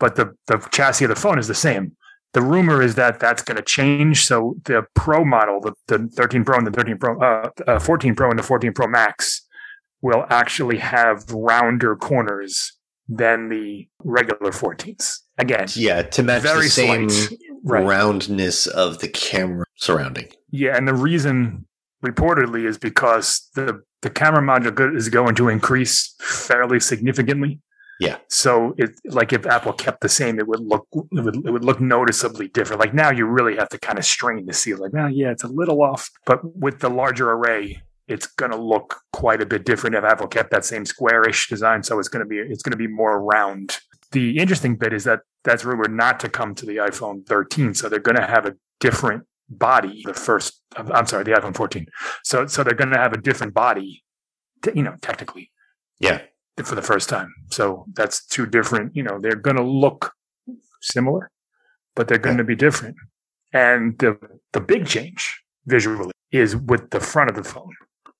but 0.00 0.16
the, 0.16 0.34
the 0.46 0.58
chassis 0.70 1.04
of 1.04 1.10
the 1.10 1.16
phone 1.16 1.38
is 1.38 1.48
the 1.48 1.54
same. 1.54 1.96
The 2.32 2.42
rumor 2.42 2.82
is 2.82 2.96
that 2.96 3.18
that's 3.18 3.42
going 3.42 3.56
to 3.56 3.62
change. 3.62 4.26
So 4.26 4.56
the 4.64 4.86
Pro 4.94 5.24
model, 5.24 5.60
the, 5.60 5.74
the 5.86 6.08
13 6.08 6.44
Pro 6.44 6.58
and 6.58 6.66
the 6.66 6.70
13 6.70 6.98
Pro, 6.98 7.18
uh, 7.20 7.50
uh, 7.66 7.78
14 7.78 8.14
Pro 8.14 8.30
and 8.30 8.38
the 8.38 8.42
14 8.42 8.72
Pro 8.72 8.86
Max 8.86 9.46
will 10.02 10.26
actually 10.28 10.78
have 10.78 11.30
rounder 11.30 11.96
corners 11.96 12.75
than 13.08 13.48
the 13.48 13.88
regular 14.04 14.50
14s. 14.50 15.20
Again, 15.38 15.68
yeah, 15.74 16.02
to 16.02 16.22
match 16.22 16.42
very 16.42 16.66
the 16.66 16.70
same 16.70 17.08
right. 17.64 17.84
roundness 17.84 18.66
of 18.66 18.98
the 19.00 19.08
camera 19.08 19.66
surrounding. 19.76 20.28
Yeah, 20.50 20.76
and 20.76 20.88
the 20.88 20.94
reason 20.94 21.66
reportedly 22.04 22.66
is 22.66 22.78
because 22.78 23.48
the 23.54 23.82
the 24.02 24.10
camera 24.10 24.42
module 24.42 24.96
is 24.96 25.08
going 25.08 25.34
to 25.34 25.48
increase 25.48 26.14
fairly 26.20 26.80
significantly. 26.80 27.60
Yeah. 27.98 28.18
So 28.28 28.74
it 28.76 28.90
like 29.06 29.32
if 29.32 29.46
Apple 29.46 29.72
kept 29.72 30.00
the 30.00 30.08
same, 30.08 30.38
it 30.38 30.46
would 30.46 30.60
look 30.60 30.86
it 30.92 31.24
would, 31.24 31.36
it 31.36 31.50
would 31.50 31.64
look 31.64 31.80
noticeably 31.80 32.48
different. 32.48 32.80
Like 32.80 32.94
now, 32.94 33.10
you 33.10 33.26
really 33.26 33.56
have 33.56 33.70
to 33.70 33.78
kind 33.78 33.98
of 33.98 34.04
strain 34.04 34.46
to 34.46 34.52
see. 34.52 34.74
Like, 34.74 34.92
now, 34.92 35.06
yeah, 35.06 35.30
it's 35.30 35.44
a 35.44 35.48
little 35.48 35.82
off, 35.82 36.10
but 36.26 36.40
with 36.56 36.80
the 36.80 36.90
larger 36.90 37.30
array, 37.30 37.82
it's 38.08 38.26
going 38.26 38.52
to 38.52 38.56
look 38.56 39.00
quite 39.12 39.42
a 39.42 39.46
bit 39.46 39.64
different 39.64 39.96
if 39.96 40.04
Apple 40.04 40.28
kept 40.28 40.50
that 40.50 40.64
same 40.64 40.84
squarish 40.84 41.48
design. 41.48 41.82
So 41.82 41.98
it's 41.98 42.08
going 42.08 42.24
to 42.24 42.28
be 42.28 42.38
it's 42.38 42.62
going 42.62 42.72
to 42.72 42.76
be 42.76 42.86
more 42.86 43.20
round. 43.22 43.78
The 44.12 44.38
interesting 44.38 44.76
bit 44.76 44.92
is 44.92 45.04
that 45.04 45.20
that's 45.44 45.64
rumored 45.64 45.92
not 45.92 46.20
to 46.20 46.28
come 46.28 46.54
to 46.56 46.66
the 46.66 46.76
iPhone 46.76 47.26
13. 47.26 47.74
So 47.74 47.88
they're 47.88 47.98
going 47.98 48.16
to 48.16 48.26
have 48.26 48.46
a 48.46 48.54
different 48.80 49.24
body. 49.48 50.02
The 50.04 50.14
first, 50.14 50.62
I'm 50.76 51.06
sorry, 51.06 51.24
the 51.24 51.32
iPhone 51.32 51.56
14. 51.56 51.86
So 52.22 52.46
so 52.46 52.62
they're 52.62 52.74
going 52.74 52.90
to 52.90 52.98
have 52.98 53.12
a 53.12 53.20
different 53.20 53.54
body, 53.54 54.04
you 54.74 54.82
know, 54.82 54.96
technically. 55.02 55.50
Yeah. 55.98 56.22
For 56.64 56.74
the 56.74 56.82
first 56.82 57.10
time. 57.10 57.34
So 57.50 57.84
that's 57.92 58.24
two 58.24 58.46
different. 58.46 58.96
You 58.96 59.02
know, 59.02 59.18
they're 59.20 59.36
going 59.36 59.56
to 59.56 59.62
look 59.62 60.14
similar, 60.80 61.30
but 61.94 62.08
they're 62.08 62.16
going 62.16 62.36
yeah. 62.36 62.42
to 62.42 62.44
be 62.44 62.54
different. 62.54 62.96
And 63.52 63.98
the 63.98 64.16
the 64.52 64.60
big 64.60 64.86
change 64.86 65.42
visually 65.66 66.12
is 66.32 66.56
with 66.56 66.90
the 66.90 67.00
front 67.00 67.28
of 67.28 67.36
the 67.36 67.44
phone. 67.44 67.72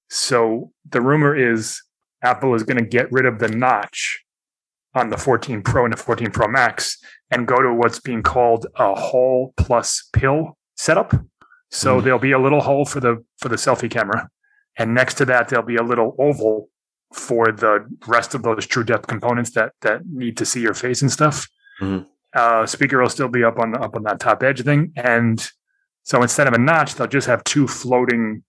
So 0.09 0.73
the 0.89 1.01
rumor 1.01 1.35
is 1.37 1.83
Apple 2.23 2.55
is 2.55 2.63
going 2.63 2.79
to 2.79 2.89
get 2.89 3.11
rid 3.11 3.27
of 3.27 3.39
the 3.39 3.49
notch 3.49 4.25
on 4.95 5.11
the 5.11 5.19
14 5.19 5.63
Pro 5.63 5.85
and 5.85 5.93
the 5.93 5.99
14 5.99 6.31
Pro 6.31 6.49
Max 6.49 6.99
and 7.31 7.47
go 7.47 7.61
to 7.61 7.73
what's 7.73 8.01
being 8.01 8.23
called 8.23 8.67
a 8.77 8.95
hole 8.95 9.53
plus 9.57 10.09
pill 10.13 10.57
setup. 10.77 11.15
So 11.71 12.01
mm. 12.01 12.05
there'll 12.05 12.19
be 12.19 12.33
a 12.33 12.39
little 12.39 12.61
hole 12.61 12.85
for 12.85 13.01
the 13.01 13.25
for 13.39 13.49
the 13.49 13.57
selfie 13.57 13.91
camera, 13.91 14.29
and 14.79 14.95
next 14.95 15.15
to 15.15 15.25
that 15.27 15.49
there'll 15.49 15.67
be 15.67 15.77
a 15.77 15.83
little 15.83 16.15
oval 16.19 16.71
for 17.13 17.53
the 17.53 17.87
rest 18.07 18.35
of 18.35 18.43
those 18.43 18.67
true 18.67 18.85
depth 18.85 19.07
components 19.07 19.51
that 19.53 19.73
that 19.83 20.07
need 20.07 20.37
to 20.39 20.47
see 20.47 20.61
your 20.61 20.75
face 20.75 21.03
and 21.03 21.11
stuff. 21.11 21.47
Mm. 21.81 22.07
Uh, 22.35 22.67
speaker 22.67 23.01
will 23.01 23.09
still 23.09 23.29
be 23.29 23.43
up 23.43 23.59
on 23.59 23.73
the, 23.73 23.81
up 23.81 23.97
on 23.97 24.03
that 24.05 24.21
top 24.21 24.43
edge 24.43 24.63
thing, 24.63 24.93
and 24.97 25.51
so 26.05 26.23
instead 26.23 26.47
of 26.47 26.55
a 26.55 26.59
notch, 26.59 26.95
they'll 26.95 27.07
just 27.07 27.27
have 27.27 27.43
two 27.45 27.67
floating 27.67 28.45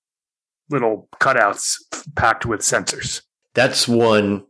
little 0.69 1.07
cutouts 1.19 1.75
packed 2.15 2.45
with 2.45 2.61
sensors. 2.61 3.21
That's 3.53 3.87
one 3.87 4.45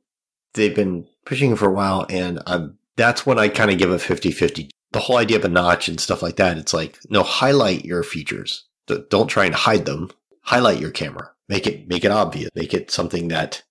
they've 0.53 0.75
been 0.75 1.07
pushing 1.25 1.55
for 1.55 1.67
a 1.69 1.73
while, 1.73 2.05
and 2.09 2.41
I'm, 2.45 2.77
that's 2.95 3.25
when 3.25 3.39
I 3.39 3.47
kind 3.47 3.71
of 3.71 3.77
give 3.77 3.91
a 3.91 3.99
50 3.99 4.31
50. 4.31 4.69
The 4.91 4.99
whole 4.99 5.17
idea 5.17 5.37
of 5.37 5.45
a 5.45 5.49
notch 5.49 5.87
and 5.87 5.99
stuff 5.99 6.21
like 6.21 6.37
that, 6.37 6.57
it's 6.57 6.73
like, 6.73 6.97
no, 7.09 7.23
highlight 7.23 7.85
your 7.85 8.03
features. 8.03 8.65
Don't 9.09 9.27
try 9.27 9.45
and 9.45 9.53
hide 9.53 9.85
them. 9.85 10.11
Highlight 10.41 10.79
your 10.79 10.91
camera. 10.91 11.29
Make 11.49 11.67
it, 11.67 11.87
make 11.89 12.05
it 12.05 12.11
obvious. 12.11 12.49
Make 12.55 12.73
it 12.73 12.89
something 12.89 13.27
that 13.27 13.63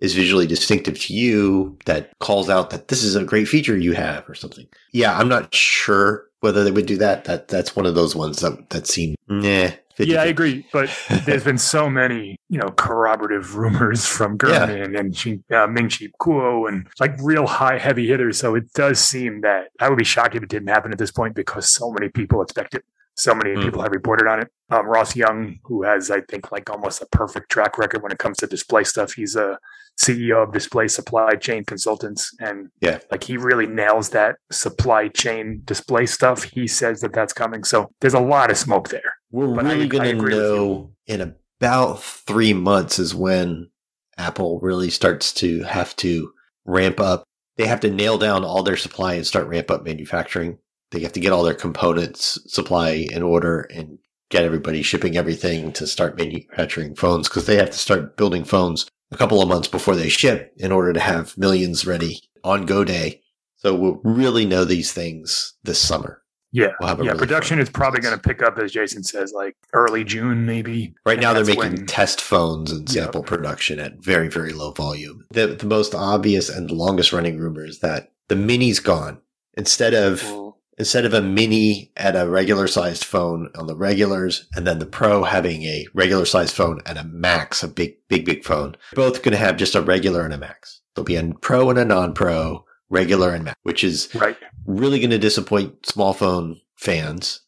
is 0.00 0.14
visually 0.14 0.46
distinctive 0.46 0.98
to 1.00 1.14
you 1.14 1.78
that 1.86 2.12
calls 2.20 2.48
out 2.48 2.70
that 2.70 2.88
this 2.88 3.02
is 3.02 3.16
a 3.16 3.24
great 3.24 3.48
feature 3.48 3.76
you 3.76 3.92
have 3.92 4.28
or 4.28 4.34
something. 4.34 4.66
Yeah, 4.92 5.16
I'm 5.18 5.28
not 5.28 5.54
sure 5.54 6.26
whether 6.40 6.62
they 6.62 6.70
would 6.70 6.86
do 6.86 6.98
that. 6.98 7.24
That 7.24 7.48
that's 7.48 7.74
one 7.74 7.86
of 7.86 7.94
those 7.94 8.14
ones 8.14 8.40
that 8.40 8.70
that 8.70 8.86
seem 8.86 9.14
nah 9.28 9.68
50, 9.68 9.78
yeah, 9.98 10.22
I 10.22 10.26
agree. 10.26 10.66
But 10.72 10.90
there's 11.24 11.44
been 11.44 11.58
so 11.58 11.88
many, 11.88 12.38
you 12.48 12.58
know, 12.58 12.68
corroborative 12.68 13.56
rumors 13.56 14.06
from 14.16 14.36
Gurman 14.36 14.92
yeah. 14.92 15.00
and 15.00 15.44
uh, 15.52 15.66
Ming 15.66 15.88
Chi 15.88 16.08
Kuo 16.20 16.68
and 16.68 16.86
like 17.00 17.16
real 17.22 17.46
high, 17.46 17.78
heavy 17.78 18.06
hitters. 18.06 18.38
So 18.38 18.54
it 18.54 18.72
does 18.74 18.98
seem 18.98 19.40
that 19.42 19.68
I 19.80 19.88
would 19.88 19.98
be 19.98 20.04
shocked 20.04 20.34
if 20.34 20.42
it 20.42 20.48
didn't 20.48 20.68
happen 20.68 20.92
at 20.92 20.98
this 20.98 21.10
point 21.10 21.34
because 21.34 21.68
so 21.68 21.90
many 21.90 22.08
people 22.08 22.42
expect 22.42 22.74
it. 22.74 22.84
So 23.14 23.34
many 23.34 23.54
mm. 23.54 23.62
people 23.62 23.82
have 23.82 23.92
reported 23.92 24.28
on 24.28 24.40
it. 24.40 24.48
Um, 24.70 24.86
Ross 24.86 25.16
Young, 25.16 25.58
who 25.64 25.84
has, 25.84 26.10
I 26.10 26.20
think, 26.20 26.52
like 26.52 26.68
almost 26.68 27.00
a 27.00 27.06
perfect 27.06 27.50
track 27.50 27.78
record 27.78 28.02
when 28.02 28.12
it 28.12 28.18
comes 28.18 28.36
to 28.38 28.46
display 28.46 28.84
stuff. 28.84 29.14
He's 29.14 29.36
a 29.36 29.58
CEO 29.98 30.42
of 30.42 30.52
Display 30.52 30.88
Supply 30.88 31.34
Chain 31.36 31.64
Consultants, 31.64 32.34
and 32.38 32.68
yeah, 32.80 32.98
like 33.10 33.24
he 33.24 33.36
really 33.36 33.66
nails 33.66 34.10
that 34.10 34.36
supply 34.50 35.08
chain 35.08 35.62
display 35.64 36.06
stuff. 36.06 36.44
He 36.44 36.66
says 36.66 37.00
that 37.00 37.12
that's 37.12 37.32
coming. 37.32 37.64
So 37.64 37.90
there's 38.00 38.14
a 38.14 38.20
lot 38.20 38.50
of 38.50 38.58
smoke 38.58 38.90
there. 38.90 39.14
We're 39.30 39.54
but 39.54 39.64
really 39.64 39.88
going 39.88 40.18
to 40.18 40.28
know 40.28 40.92
in 41.06 41.34
about 41.58 42.02
three 42.02 42.52
months 42.52 42.98
is 42.98 43.14
when 43.14 43.70
Apple 44.18 44.60
really 44.60 44.90
starts 44.90 45.32
to 45.34 45.62
have 45.62 45.96
to 45.96 46.32
ramp 46.64 47.00
up. 47.00 47.24
They 47.56 47.66
have 47.66 47.80
to 47.80 47.90
nail 47.90 48.18
down 48.18 48.44
all 48.44 48.62
their 48.62 48.76
supply 48.76 49.14
and 49.14 49.26
start 49.26 49.48
ramp 49.48 49.70
up 49.70 49.84
manufacturing. 49.84 50.58
They 50.90 51.00
have 51.00 51.12
to 51.12 51.20
get 51.20 51.32
all 51.32 51.42
their 51.42 51.54
components 51.54 52.38
supply 52.46 53.06
in 53.10 53.22
order 53.22 53.62
and 53.62 53.98
get 54.28 54.44
everybody 54.44 54.82
shipping 54.82 55.16
everything 55.16 55.72
to 55.72 55.86
start 55.86 56.18
manufacturing 56.18 56.94
phones 56.94 57.28
because 57.28 57.46
they 57.46 57.56
have 57.56 57.70
to 57.70 57.78
start 57.78 58.16
building 58.16 58.44
phones 58.44 58.86
a 59.16 59.18
couple 59.18 59.40
of 59.40 59.48
months 59.48 59.66
before 59.66 59.96
they 59.96 60.10
ship 60.10 60.52
in 60.58 60.70
order 60.70 60.92
to 60.92 61.00
have 61.00 61.36
millions 61.38 61.86
ready 61.86 62.20
on 62.44 62.66
go 62.66 62.84
day. 62.84 63.22
So 63.56 63.74
we'll 63.74 64.00
really 64.04 64.44
know 64.44 64.66
these 64.66 64.92
things 64.92 65.54
this 65.64 65.78
summer. 65.80 66.22
Yeah, 66.52 66.72
we'll 66.80 66.90
yeah. 66.90 67.12
Really 67.12 67.18
production 67.18 67.58
is 67.58 67.70
probably 67.70 68.00
going 68.00 68.14
to 68.14 68.20
pick 68.20 68.42
up, 68.42 68.58
as 68.58 68.72
Jason 68.72 69.02
says, 69.02 69.32
like 69.32 69.56
early 69.72 70.04
June, 70.04 70.44
maybe. 70.44 70.94
Right 71.06 71.18
now, 71.18 71.32
they're 71.32 71.46
making 71.46 71.58
when, 71.58 71.86
test 71.86 72.20
phones 72.20 72.70
and 72.70 72.88
sample 72.88 73.22
production 73.22 73.80
at 73.80 73.98
very, 74.04 74.28
very 74.28 74.52
low 74.52 74.72
volume. 74.72 75.24
The 75.30 75.46
the 75.46 75.66
most 75.66 75.94
obvious 75.94 76.50
and 76.50 76.70
longest 76.70 77.12
running 77.12 77.38
rumor 77.38 77.64
is 77.64 77.80
that 77.80 78.12
the 78.28 78.36
mini's 78.36 78.80
gone. 78.80 79.20
Instead 79.54 79.94
of. 79.94 80.45
Instead 80.78 81.04
of 81.04 81.14
a 81.14 81.22
mini 81.22 81.92
at 81.96 82.16
a 82.16 82.28
regular 82.28 82.66
sized 82.66 83.04
phone 83.04 83.50
on 83.54 83.66
the 83.66 83.76
regulars, 83.76 84.46
and 84.54 84.66
then 84.66 84.78
the 84.78 84.86
Pro 84.86 85.24
having 85.24 85.62
a 85.62 85.86
regular 85.94 86.26
sized 86.26 86.54
phone 86.54 86.80
and 86.86 86.98
a 86.98 87.04
Max, 87.04 87.62
a 87.62 87.68
big, 87.68 87.96
big, 88.08 88.24
big 88.24 88.44
phone, 88.44 88.76
both 88.94 89.22
going 89.22 89.32
to 89.32 89.38
have 89.38 89.56
just 89.56 89.74
a 89.74 89.82
regular 89.82 90.24
and 90.24 90.34
a 90.34 90.38
Max. 90.38 90.80
There'll 90.94 91.04
be 91.04 91.16
a 91.16 91.32
Pro 91.40 91.70
and 91.70 91.78
a 91.78 91.84
non-Pro 91.84 92.64
regular 92.88 93.34
and 93.34 93.44
max, 93.44 93.58
which 93.62 93.82
is 93.82 94.08
right. 94.14 94.36
really 94.64 94.98
going 94.98 95.10
to 95.10 95.18
disappoint 95.18 95.86
small 95.86 96.12
phone 96.12 96.60
fans 96.76 97.40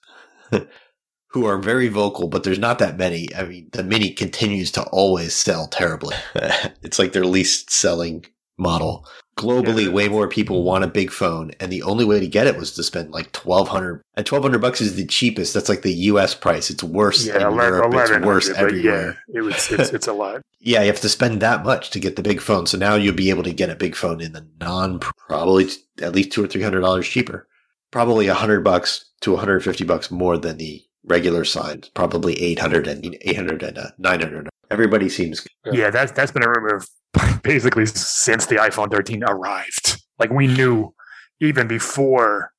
who 1.30 1.46
are 1.46 1.58
very 1.58 1.88
vocal, 1.88 2.28
but 2.28 2.42
there's 2.42 2.58
not 2.58 2.78
that 2.78 2.96
many. 2.96 3.28
I 3.34 3.44
mean, 3.44 3.68
the 3.72 3.84
Mini 3.84 4.10
continues 4.10 4.72
to 4.72 4.82
always 4.84 5.34
sell 5.34 5.66
terribly. 5.66 6.16
it's 6.82 6.98
like 6.98 7.12
their 7.12 7.26
least 7.26 7.70
selling 7.70 8.24
model. 8.58 9.06
Globally, 9.38 9.84
yeah. 9.84 9.92
way 9.92 10.08
more 10.08 10.28
people 10.28 10.64
want 10.64 10.82
a 10.82 10.88
big 10.88 11.12
phone, 11.12 11.52
and 11.60 11.70
the 11.70 11.82
only 11.84 12.04
way 12.04 12.18
to 12.18 12.26
get 12.26 12.48
it 12.48 12.56
was 12.56 12.72
to 12.72 12.82
spend 12.82 13.12
like 13.12 13.30
twelve 13.32 13.68
hundred. 13.68 14.02
And 14.14 14.26
twelve 14.26 14.42
hundred 14.42 14.60
bucks 14.60 14.80
is 14.80 14.96
the 14.96 15.06
cheapest. 15.06 15.54
That's 15.54 15.68
like 15.68 15.82
the 15.82 15.92
U.S. 15.92 16.34
price. 16.34 16.70
It's 16.70 16.82
worse 16.82 17.24
yeah, 17.24 17.36
in 17.36 17.42
11, 17.42 17.56
Europe. 17.56 17.94
It's 17.94 18.26
worse 18.26 18.50
everywhere. 18.50 19.16
Yeah, 19.28 19.38
it 19.38 19.42
was, 19.42 19.70
it's, 19.70 19.90
it's 19.90 20.08
a 20.08 20.12
lot. 20.12 20.42
yeah, 20.60 20.80
you 20.80 20.88
have 20.88 21.00
to 21.00 21.08
spend 21.08 21.40
that 21.40 21.64
much 21.64 21.90
to 21.90 22.00
get 22.00 22.16
the 22.16 22.22
big 22.22 22.40
phone. 22.40 22.66
So 22.66 22.76
now 22.76 22.96
you'll 22.96 23.14
be 23.14 23.30
able 23.30 23.44
to 23.44 23.52
get 23.52 23.70
a 23.70 23.76
big 23.76 23.94
phone 23.94 24.20
in 24.20 24.32
the 24.32 24.46
non, 24.60 24.98
probably 24.98 25.68
at 26.02 26.14
least 26.14 26.32
two 26.32 26.42
or 26.42 26.48
three 26.48 26.62
hundred 26.62 26.80
dollars 26.80 27.08
cheaper. 27.08 27.46
Probably 27.92 28.26
a 28.26 28.34
hundred 28.34 28.64
bucks 28.64 29.04
to 29.20 29.32
one 29.32 29.40
hundred 29.40 29.62
fifty 29.62 29.84
bucks 29.84 30.10
more 30.10 30.36
than 30.36 30.58
the 30.58 30.84
regular 31.04 31.44
size. 31.44 31.90
Probably 31.94 32.40
800 32.40 32.86
and 32.86 33.16
800 33.20 33.62
and 33.62 33.78
uh, 33.78 33.90
900. 33.98 34.48
Everybody 34.70 35.08
seems. 35.08 35.46
Yeah, 35.72 35.90
that's 35.90 36.12
that's 36.12 36.32
been 36.32 36.44
a 36.44 36.48
rumor 36.48 36.82
basically 37.42 37.86
since 37.86 38.46
the 38.46 38.56
iPhone 38.56 38.90
13 38.90 39.24
arrived. 39.24 40.02
Like 40.18 40.30
we 40.30 40.46
knew 40.46 40.94
even 41.40 41.68
before 41.68 42.52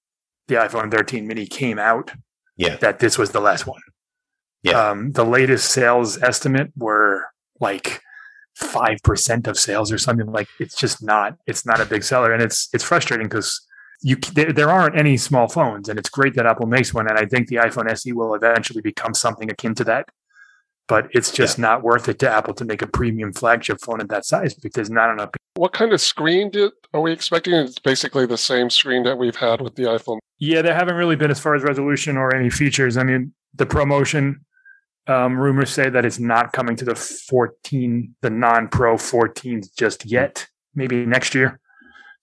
the 0.47 0.55
iPhone 0.55 0.91
13 0.91 1.27
mini 1.27 1.45
came 1.45 1.77
out 1.77 2.11
yeah. 2.57 2.75
that 2.77 2.99
this 2.99 3.17
was 3.17 3.31
the 3.31 3.39
last 3.39 3.67
one. 3.67 3.81
Yeah. 4.63 4.89
Um, 4.89 5.11
the 5.13 5.23
latest 5.23 5.69
sales 5.71 6.21
estimate 6.21 6.71
were 6.75 7.25
like 7.59 8.01
five 8.55 8.97
percent 9.03 9.47
of 9.47 9.57
sales 9.57 9.91
or 9.91 9.97
something. 9.97 10.31
Like 10.31 10.49
it's 10.59 10.75
just 10.75 11.01
not. 11.01 11.37
It's 11.47 11.65
not 11.65 11.79
a 11.79 11.85
big 11.85 12.03
seller, 12.03 12.33
and 12.33 12.43
it's 12.43 12.67
it's 12.73 12.83
frustrating 12.83 13.27
because 13.27 13.65
you 14.01 14.17
there, 14.33 14.51
there 14.51 14.69
aren't 14.69 14.97
any 14.97 15.15
small 15.15 15.47
phones, 15.47 15.87
and 15.87 15.97
it's 15.97 16.09
great 16.09 16.35
that 16.35 16.45
Apple 16.45 16.67
makes 16.67 16.93
one. 16.93 17.07
And 17.07 17.17
I 17.17 17.25
think 17.25 17.47
the 17.47 17.57
iPhone 17.57 17.89
SE 17.89 18.11
will 18.11 18.33
eventually 18.33 18.81
become 18.81 19.13
something 19.13 19.49
akin 19.49 19.75
to 19.75 19.83
that. 19.85 20.09
But 20.89 21.08
it's 21.12 21.31
just 21.31 21.58
yeah. 21.58 21.62
not 21.62 21.84
worth 21.84 22.10
it 22.10 22.19
to 22.19 22.29
Apple 22.29 22.53
to 22.55 22.65
make 22.65 22.81
a 22.81 22.88
premium 22.88 23.31
flagship 23.31 23.79
phone 23.79 24.01
at 24.01 24.10
that 24.10 24.25
size 24.25 24.55
because 24.55 24.89
not 24.89 25.12
enough. 25.12 25.31
People. 25.31 25.62
What 25.62 25.72
kind 25.72 25.93
of 25.93 26.01
screen 26.01 26.50
did, 26.50 26.72
are 26.93 27.00
we 27.00 27.12
expecting? 27.13 27.53
It's 27.53 27.79
basically 27.79 28.25
the 28.25 28.38
same 28.38 28.69
screen 28.69 29.03
that 29.03 29.17
we've 29.17 29.36
had 29.36 29.62
with 29.62 29.75
the 29.75 29.84
iPhone. 29.84 30.17
Yeah, 30.39 30.62
there 30.63 30.74
haven't 30.74 30.96
really 30.96 31.15
been 31.15 31.31
as 31.31 31.39
far 31.39 31.55
as 31.55 31.63
resolution 31.63 32.17
or 32.17 32.36
any 32.36 32.50
features. 32.50 32.98
I 32.98 33.03
mean, 33.03 33.34
the 33.53 33.67
ProMotion 33.67 34.38
um, 35.05 35.38
rumors 35.38 35.69
say 35.69 35.89
that 35.89 36.05
it's 36.05 36.19
not 36.19 36.53
coming 36.53 36.75
to 36.77 36.86
the 36.86 36.96
14, 36.96 38.15
the 38.22 38.29
non-Pro 38.29 38.96
14s 38.96 39.67
just 39.77 40.05
yet. 40.05 40.48
Maybe 40.74 41.05
next 41.05 41.36
year. 41.36 41.60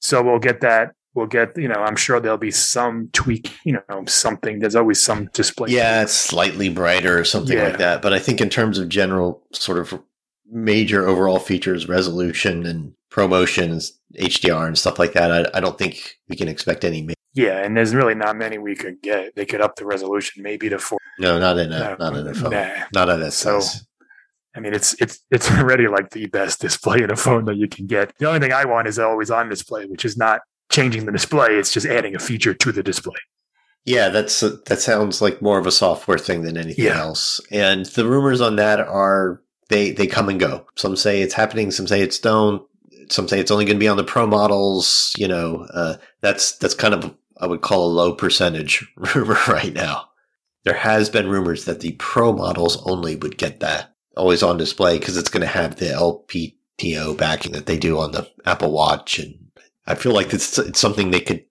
So 0.01 0.23
we'll 0.23 0.41
get 0.41 0.61
that. 0.63 0.96
We'll 1.17 1.27
get, 1.27 1.57
you 1.57 1.67
know, 1.67 1.77
I'm 1.77 1.97
sure 1.97 2.21
there'll 2.21 2.37
be 2.37 2.51
some 2.51 3.09
tweak, 3.13 3.53
you 3.65 3.73
know, 3.73 4.05
something. 4.07 4.59
There's 4.59 4.77
always 4.77 5.03
some 5.03 5.31
display. 5.33 5.71
Yeah, 5.71 6.03
it's 6.03 6.13
slightly 6.13 6.69
brighter 6.69 7.19
or 7.19 7.25
something 7.25 7.57
yeah. 7.57 7.65
like 7.65 7.79
that. 7.79 8.03
But 8.03 8.13
I 8.13 8.19
think 8.19 8.41
in 8.41 8.51
terms 8.51 8.79
of 8.79 8.89
general 8.89 9.43
sort 9.53 9.79
of 9.79 10.01
major 10.49 11.09
overall 11.09 11.39
features, 11.39 11.89
resolution 11.89 12.67
and 12.67 12.93
ProMotions, 13.11 13.93
HDR 14.19 14.67
and 14.67 14.79
stuff 14.79 14.99
like 14.99 15.15
that, 15.15 15.33
I, 15.33 15.59
I 15.59 15.61
don't 15.61 15.79
think 15.79 16.19
we 16.29 16.37
can 16.37 16.49
expect 16.49 16.85
any 16.85 17.09
yeah, 17.37 17.63
and 17.63 17.77
there's 17.77 17.95
really 17.95 18.15
not 18.15 18.35
many 18.35 18.57
we 18.57 18.75
could 18.75 19.03
get. 19.03 19.37
They 19.37 19.45
could 19.45 19.61
up 19.61 19.77
the 19.77 19.85
resolution 19.85 20.43
maybe 20.43 20.71
to 20.71 20.79
four. 20.79 20.99
No, 21.19 21.39
not 21.39 21.59
in 21.59 21.71
a 21.71 21.95
not 21.99 22.17
in 22.17 22.27
a 22.27 22.33
phone. 22.33 22.53
Nah. 22.53 22.85
Not 22.95 23.11
at 23.11 23.21
that 23.21 23.33
so, 23.33 23.61
size. 23.61 23.87
I 24.55 24.61
mean, 24.61 24.73
it's 24.73 24.95
it's 25.03 25.21
it's 25.31 25.51
already 25.59 25.87
like 25.87 26.11
the 26.11 26.27
best 26.29 26.63
display 26.63 27.03
in 27.03 27.11
a 27.11 27.17
phone 27.17 27.45
that 27.45 27.57
you 27.57 27.69
can 27.69 27.87
get. 27.87 28.17
The 28.17 28.27
only 28.27 28.41
thing 28.41 28.55
I 28.55 28.65
want 28.65 28.89
is 28.89 28.99
always 28.99 29.31
on 29.31 29.51
display, 29.51 29.85
which 29.85 30.07
is 30.07 30.17
not 30.17 30.41
changing 30.71 31.07
the 31.07 31.13
display. 31.13 31.55
It's 31.57 31.73
just 31.73 31.87
adding 31.87 32.15
a 32.15 32.19
feature 32.19 32.55
to 32.55 32.73
the 32.73 32.83
display. 32.83 33.17
Yeah, 33.85 34.09
that's 34.09 34.41
that 34.41 34.81
sounds 34.81 35.23
like 35.23 35.41
more 35.41 35.59
of 35.59 35.67
a 35.67 35.73
software 35.73 36.19
thing 36.19 36.43
than 36.43 36.57
anything 36.57 36.87
yeah. 36.87 36.99
else. 36.99 37.41
And 37.53 37.87
the 37.87 38.07
rumors 38.07 38.41
on 38.41 38.57
that 38.57 38.81
are 38.81 39.41
they 39.69 39.93
they 39.93 40.07
come 40.07 40.29
and 40.29 40.41
go. 40.41 40.67
Some 40.77 40.97
say 40.97 41.23
it's 41.23 41.35
happening, 41.35 41.71
some 41.71 41.87
say 41.87 42.01
it's 42.01 42.19
don't. 42.19 42.63
Some 43.09 43.29
say 43.29 43.39
it's 43.39 43.53
only 43.53 43.65
going 43.65 43.77
to 43.77 43.81
be 43.81 43.87
on 43.87 43.97
the 43.97 44.03
pro 44.03 44.27
models. 44.27 45.13
You 45.17 45.29
know, 45.29 45.67
uh, 45.73 45.97
that's 46.21 46.59
that's 46.59 46.75
kind 46.75 46.95
of 46.95 47.15
I 47.39 47.47
would 47.47 47.61
call 47.61 47.87
a 47.87 47.93
low 47.93 48.15
percentage 48.15 48.87
rumor 48.97 49.39
right 49.49 49.73
now. 49.73 50.09
There 50.65 50.75
has 50.75 51.09
been 51.09 51.29
rumors 51.29 51.65
that 51.67 51.79
the 51.79 51.93
Pro 51.93 52.33
models 52.33 52.83
only 52.87 53.15
would 53.15 53.39
get 53.39 53.61
that 53.61 53.95
always 54.17 54.43
on 54.43 54.57
display 54.57 54.99
because 54.99 55.17
it's 55.17 55.29
going 55.29 55.43
to 55.43 55.47
have 55.47 55.77
the 55.77 55.87
LPTO 55.87 57.17
backing 57.17 57.53
that 57.53 57.67
they 57.67 57.79
do 57.79 57.99
on 58.01 58.11
the 58.13 58.29
Apple 58.45 58.73
Watch, 58.73 59.21
and 59.21 59.46
I 59.87 59.95
feel 59.95 60.13
like 60.13 60.33
it's, 60.33 60.59
it's 60.59 60.81
something 60.81 61.11
they 61.11 61.21
could 61.21 61.45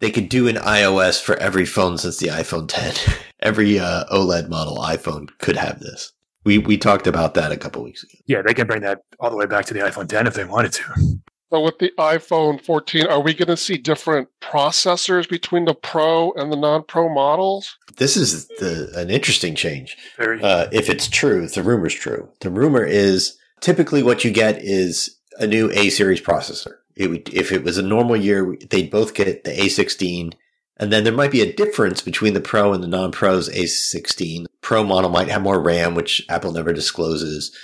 they 0.00 0.10
could 0.10 0.30
do 0.30 0.46
in 0.46 0.56
iOS 0.56 1.22
for 1.22 1.36
every 1.36 1.66
phone 1.66 1.98
since 1.98 2.16
the 2.16 2.28
iPhone 2.28 2.66
10. 2.68 2.94
every 3.40 3.78
uh, 3.78 4.04
OLED 4.06 4.48
model 4.48 4.78
iPhone 4.78 5.28
could 5.38 5.56
have 5.56 5.80
this. 5.80 6.12
We 6.44 6.58
we 6.58 6.78
talked 6.78 7.06
about 7.06 7.34
that 7.34 7.52
a 7.52 7.56
couple 7.56 7.82
weeks 7.82 8.02
ago. 8.02 8.14
Yeah, 8.26 8.42
they 8.42 8.54
can 8.54 8.66
bring 8.66 8.80
that 8.80 9.02
all 9.18 9.30
the 9.30 9.36
way 9.36 9.46
back 9.46 9.66
to 9.66 9.74
the 9.74 9.80
iPhone 9.80 10.08
10 10.08 10.26
if 10.26 10.34
they 10.34 10.44
wanted 10.44 10.72
to. 10.72 11.20
But 11.50 11.62
with 11.62 11.80
the 11.80 11.92
iPhone 11.98 12.64
14, 12.64 13.08
are 13.08 13.20
we 13.20 13.34
going 13.34 13.48
to 13.48 13.56
see 13.56 13.76
different 13.76 14.28
processors 14.40 15.28
between 15.28 15.64
the 15.64 15.74
Pro 15.74 16.30
and 16.32 16.52
the 16.52 16.56
non-Pro 16.56 17.12
models? 17.12 17.76
This 17.96 18.16
is 18.16 18.46
the, 18.60 18.92
an 18.94 19.10
interesting 19.10 19.56
change. 19.56 19.98
Uh, 20.16 20.68
if 20.70 20.88
it's 20.88 21.08
true, 21.08 21.42
if 21.42 21.54
the 21.54 21.64
rumor's 21.64 21.94
true. 21.94 22.28
The 22.40 22.50
rumor 22.50 22.84
is 22.84 23.36
typically 23.60 24.04
what 24.04 24.24
you 24.24 24.30
get 24.30 24.62
is 24.62 25.18
a 25.38 25.46
new 25.46 25.72
A 25.72 25.90
series 25.90 26.20
processor. 26.20 26.74
It 26.96 27.08
would, 27.08 27.28
if 27.32 27.52
it 27.52 27.62
was 27.62 27.78
a 27.78 27.82
normal 27.82 28.16
year, 28.16 28.56
they'd 28.68 28.90
both 28.90 29.14
get 29.14 29.44
the 29.44 29.50
A16, 29.50 30.34
and 30.76 30.92
then 30.92 31.04
there 31.04 31.12
might 31.12 31.30
be 31.30 31.42
a 31.42 31.52
difference 31.52 32.00
between 32.00 32.34
the 32.34 32.40
Pro 32.40 32.72
and 32.72 32.82
the 32.82 32.88
non-Pro's 32.88 33.48
A16. 33.50 34.46
Pro 34.60 34.82
model 34.82 35.10
might 35.10 35.28
have 35.28 35.42
more 35.42 35.60
RAM, 35.60 35.94
which 35.94 36.24
Apple 36.28 36.52
never 36.52 36.72
discloses. 36.72 37.54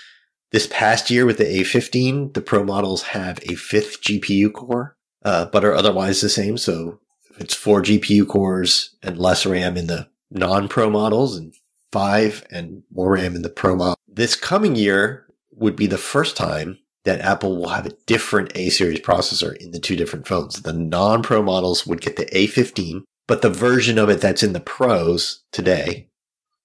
This 0.53 0.69
past 0.71 1.11
year 1.11 1.27
with 1.27 1.39
the 1.39 1.45
A15, 1.45 2.35
the 2.35 2.41
Pro 2.41 2.63
models 2.63 3.03
have 3.03 3.39
a 3.43 3.55
fifth 3.55 4.03
GPU 4.03 4.53
core, 4.53 4.97
uh, 5.25 5.47
but 5.47 5.65
are 5.65 5.75
otherwise 5.75 6.21
the 6.21 6.29
same. 6.29 6.57
So 6.57 7.01
it's 7.39 7.55
four 7.55 7.83
GPU 7.83 8.29
cores 8.29 8.97
and 9.03 9.19
less 9.19 9.45
RAM 9.45 9.77
in 9.77 9.87
the 9.87 10.09
non-Pro 10.31 10.91
models 10.91 11.37
and 11.37 11.55
five 11.93 12.45
and 12.51 12.83
more 12.93 13.13
RAM 13.13 13.35
in 13.35 13.43
the 13.43 13.49
Pro 13.49 13.77
model. 13.77 13.99
This 14.07 14.35
coming 14.35 14.77
year 14.77 15.27
would 15.53 15.77
be 15.77 15.87
the 15.87 15.99
first 15.99 16.37
time 16.37 16.79
that 17.07 17.21
Apple 17.21 17.57
will 17.57 17.71
have 17.71 17.87
a 17.87 17.97
different 18.07 18.53
A 18.55 18.69
series 18.69 19.01
processor 19.01 19.57
in 19.57 19.71
the 19.71 19.81
two 19.81 19.97
different 19.97 20.29
phones. 20.29 20.63
The 20.63 20.73
non-Pro 20.73 21.43
models 21.43 21.87
would 21.87 22.01
get 22.01 22.17
the 22.17 22.27
A15, 22.27 23.03
but 23.27 23.43
the 23.43 23.51
version 23.51 23.99
of 23.99 24.11
it 24.11 24.21
that's 24.21 24.43
in 24.43 24.53
the 24.53 24.61
Pros 24.61 25.43
today, 25.51 26.09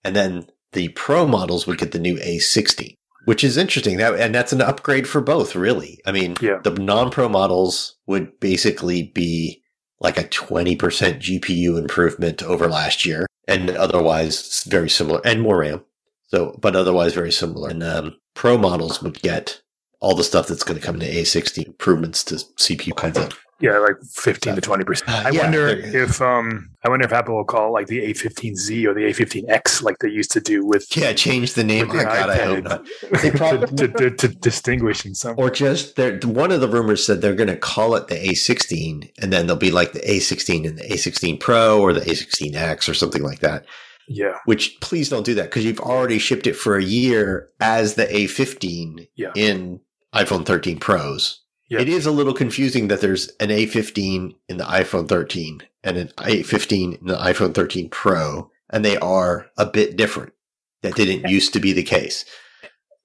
and 0.04 0.16
then 0.16 0.48
the 0.74 0.90
Pro 0.90 1.26
models 1.26 1.66
would 1.66 1.78
get 1.78 1.92
the 1.94 2.00
new 2.00 2.18
A16 2.18 2.96
which 3.26 3.44
is 3.44 3.58
interesting. 3.58 3.98
That 3.98 4.20
and 4.20 4.34
that's 4.34 4.54
an 4.54 4.62
upgrade 4.62 5.08
for 5.08 5.22
both, 5.22 5.56
really. 5.56 6.00
I 6.06 6.12
mean, 6.12 6.36
yeah. 6.42 6.60
the 6.64 6.72
non-pro 6.72 7.30
models 7.30 7.98
would 8.08 8.40
basically 8.40 9.04
be 9.04 9.62
like 10.00 10.18
a 10.18 10.24
20% 10.24 10.78
GPU 10.78 11.78
improvement 11.78 12.42
over 12.42 12.68
last 12.68 13.06
year 13.06 13.28
and 13.48 13.70
otherwise 13.70 14.64
very 14.64 14.90
similar 14.90 15.22
and 15.24 15.42
more 15.42 15.60
RAM. 15.60 15.84
So, 16.28 16.58
but 16.60 16.76
otherwise 16.76 17.14
very 17.14 17.32
similar. 17.32 17.70
And 17.70 17.84
um, 17.84 18.16
pro 18.34 18.58
models 18.58 19.02
would 19.04 19.22
get 19.22 19.62
all 20.02 20.16
the 20.16 20.24
stuff 20.24 20.48
that's 20.48 20.64
going 20.64 20.80
to 20.80 20.86
come 20.86 20.96
into 20.96 21.08
A16 21.08 21.66
improvements 21.66 22.24
to 22.26 22.36
CPU 22.36 22.96
kinds 22.96 23.18
of 23.18 23.40
yeah, 23.62 23.78
like 23.78 24.02
fifteen 24.12 24.56
to 24.56 24.62
twenty 24.62 24.84
percent. 24.84 25.10
I 25.10 25.30
yeah, 25.30 25.44
wonder 25.44 25.68
if 25.68 26.20
um, 26.20 26.72
I 26.84 26.90
wonder 26.90 27.06
if 27.06 27.14
Apple 27.14 27.36
will 27.36 27.44
call 27.44 27.68
it 27.68 27.72
like 27.72 27.88
the 27.88 28.00
A15Z 28.12 28.86
or 28.86 28.96
the 28.96 29.02
A15X, 29.02 29.84
like 29.84 30.00
they 30.00 30.10
used 30.10 30.32
to 30.32 30.42
do 30.42 30.66
with 30.66 30.98
yeah, 30.98 31.14
change 31.14 31.54
the 31.54 31.64
name. 31.64 31.92
Oh 31.92 31.94
God, 31.94 32.30
I 32.30 32.44
hope 32.44 32.64
not. 32.64 32.88
They 33.22 33.30
probably 33.30 33.68
to, 33.78 33.88
to, 33.88 34.10
to, 34.10 34.28
distinguish 34.30 35.06
in 35.06 35.14
some 35.14 35.36
or 35.38 35.52
just 35.52 35.96
they 35.96 36.18
one 36.18 36.52
of 36.52 36.60
the 36.60 36.68
rumors 36.68 37.06
said 37.06 37.22
they're 37.22 37.36
going 37.36 37.50
to 37.50 37.58
call 37.58 37.94
it 37.94 38.08
the 38.08 38.16
A16, 38.16 39.12
and 39.22 39.32
then 39.32 39.46
they'll 39.46 39.56
be 39.56 39.70
like 39.70 39.92
the 39.92 40.00
A16 40.00 40.68
and 40.68 40.80
the 40.80 40.84
A16 40.90 41.40
Pro 41.40 41.80
or 41.80 41.94
the 41.94 42.02
A16X 42.02 42.90
or 42.90 42.96
something 42.96 43.22
like 43.22 43.42
that. 43.42 43.66
Yeah. 44.08 44.40
Which 44.46 44.80
please 44.82 45.08
don't 45.08 45.26
do 45.26 45.36
that 45.36 45.44
because 45.44 45.64
you've 45.64 45.80
already 45.80 46.18
shipped 46.18 46.48
it 46.48 46.56
for 46.56 46.78
a 46.78 46.84
year 46.84 47.50
as 47.60 47.94
the 47.94 48.08
A15 48.08 49.08
yeah. 49.16 49.32
in 49.36 49.80
iPhone 50.14 50.46
13 50.46 50.80
Pros. 50.80 51.42
It 51.80 51.88
is 51.88 52.06
a 52.06 52.12
little 52.12 52.34
confusing 52.34 52.90
that 52.90 53.00
there's 53.00 53.30
an 53.40 53.48
A15 53.48 54.36
in 54.50 54.58
the 54.58 54.66
iPhone 54.66 55.08
13 55.08 55.64
and 55.86 55.98
an 55.98 56.08
A15 56.18 57.00
in 57.00 57.08
the 57.08 57.16
iPhone 57.16 57.54
13 57.54 57.90
Pro, 57.90 58.52
and 58.70 58.84
they 58.84 58.98
are 58.98 59.48
a 59.58 59.66
bit 59.66 59.96
different. 59.96 60.34
That 60.82 60.96
didn't 60.96 61.30
used 61.30 61.54
to 61.54 61.60
be 61.60 61.72
the 61.72 61.84
case. 61.84 62.26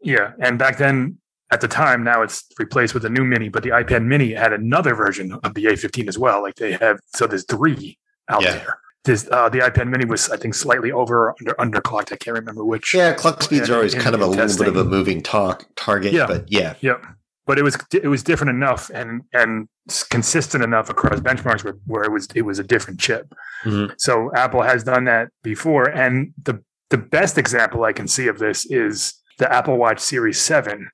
Yeah, 0.03 0.33
and 0.41 0.59
back 0.59 0.79
then, 0.79 1.19
at 1.53 1.61
the 1.61 1.69
time, 1.69 2.03
now 2.03 2.23
it's 2.23 2.45
replaced 2.59 2.95
with 2.95 3.05
a 3.05 3.11
new 3.11 3.23
Mini, 3.23 3.51
but 3.51 3.63
the 3.63 3.69
iPad 3.69 4.05
Mini 4.05 4.33
had 4.33 4.53
another 4.53 4.95
version 4.95 5.33
of 5.45 5.55
the 5.55 5.67
A15 5.67 6.09
as 6.09 6.19
well. 6.19 6.43
Like 6.43 6.57
they 6.57 6.73
have, 6.73 6.99
so 7.15 7.27
there's 7.27 7.45
three 7.45 7.99
out 8.29 8.43
yeah. 8.43 8.53
there. 8.53 8.79
This, 9.07 9.29
uh, 9.31 9.49
the 9.49 9.61
iPad 9.61 9.89
Mini 9.89 10.05
was, 10.05 10.29
I 10.31 10.37
think, 10.37 10.55
slightly 10.55 10.93
over 10.93 11.35
under 11.41 11.55
underclocked. 11.55 12.13
I 12.13 12.17
can't 12.17 12.37
remember 12.37 12.65
which. 12.65 12.93
Yeah, 12.93 13.15
clock 13.15 13.43
speeds 13.43 13.71
are 13.71 13.77
always 13.77 13.95
in, 13.95 14.01
kind 14.01 14.15
of 14.15 14.21
a 14.21 14.27
little 14.27 14.59
bit 14.59 14.69
of 14.69 14.77
a 14.77 14.85
moving 14.85 15.23
talk 15.23 15.67
target. 15.77 16.13
Yeah, 16.13 16.27
but 16.27 16.51
yeah, 16.51 16.75
yeah 16.81 16.99
but 17.47 17.59
it 17.59 17.63
was 17.63 17.79
it 17.93 18.09
was 18.09 18.23
different 18.23 18.51
enough 18.51 18.91
and 18.93 19.23
and 19.33 19.69
consistent 20.11 20.65
enough 20.65 20.91
across 20.91 21.21
benchmarks 21.21 21.65
where, 21.65 21.77
where 21.87 22.03
it 22.03 22.11
was 22.11 22.29
it 22.35 22.43
was 22.43 22.59
a 22.59 22.65
different 22.65 23.01
chip. 23.01 23.33
Mm-hmm. 23.65 23.95
So 23.99 24.31
Apple 24.35 24.63
has 24.63 24.85
done 24.85 25.05
that 25.05 25.29
before, 25.43 25.89
and 25.89 26.35
the 26.43 26.63
the 26.91 26.99
best 26.99 27.39
example 27.39 27.85
I 27.85 27.93
can 27.93 28.09
see 28.09 28.27
of 28.27 28.39
this 28.39 28.67
is 28.67 29.15
the 29.39 29.51
Apple 29.53 29.77
Watch 29.77 30.01
Series 30.01 30.41
Seven 30.41 30.91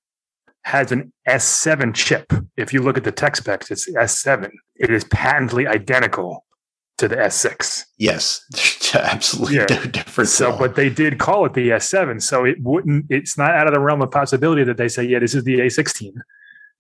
has 0.65 0.93
an 0.93 1.13
S7 1.29 1.93
chip. 1.93 2.33
If 2.57 2.73
you 2.73 2.83
look 2.83 2.97
at 2.97 3.03
the 3.03 3.11
tech 3.11 3.35
specs, 3.35 3.71
it's 3.71 3.91
S7. 3.91 4.49
It 4.77 4.91
is 4.91 5.05
patently 5.05 5.67
identical 5.67 6.45
to 6.99 7.09
the 7.09 7.17
S6. 7.17 7.83
Yes, 7.99 8.45
absolutely 8.95 9.57
yeah. 9.57 9.67
no 9.71 9.85
difference. 9.85 10.33
So, 10.33 10.57
but 10.57 10.77
they 10.77 10.91
did 10.91 11.19
call 11.19 11.47
it 11.47 11.55
the 11.55 11.71
S7, 11.71 12.23
so 12.23 12.45
it 12.45 12.57
wouldn't. 12.61 13.07
It's 13.09 13.37
not 13.37 13.55
out 13.55 13.67
of 13.67 13.75
the 13.75 13.81
realm 13.81 14.03
of 14.03 14.11
possibility 14.11 14.65
that 14.65 14.77
they 14.77 14.89
say, 14.89 15.05
"Yeah, 15.05 15.19
this 15.19 15.35
is 15.35 15.45
the 15.45 15.61
A16." 15.61 16.13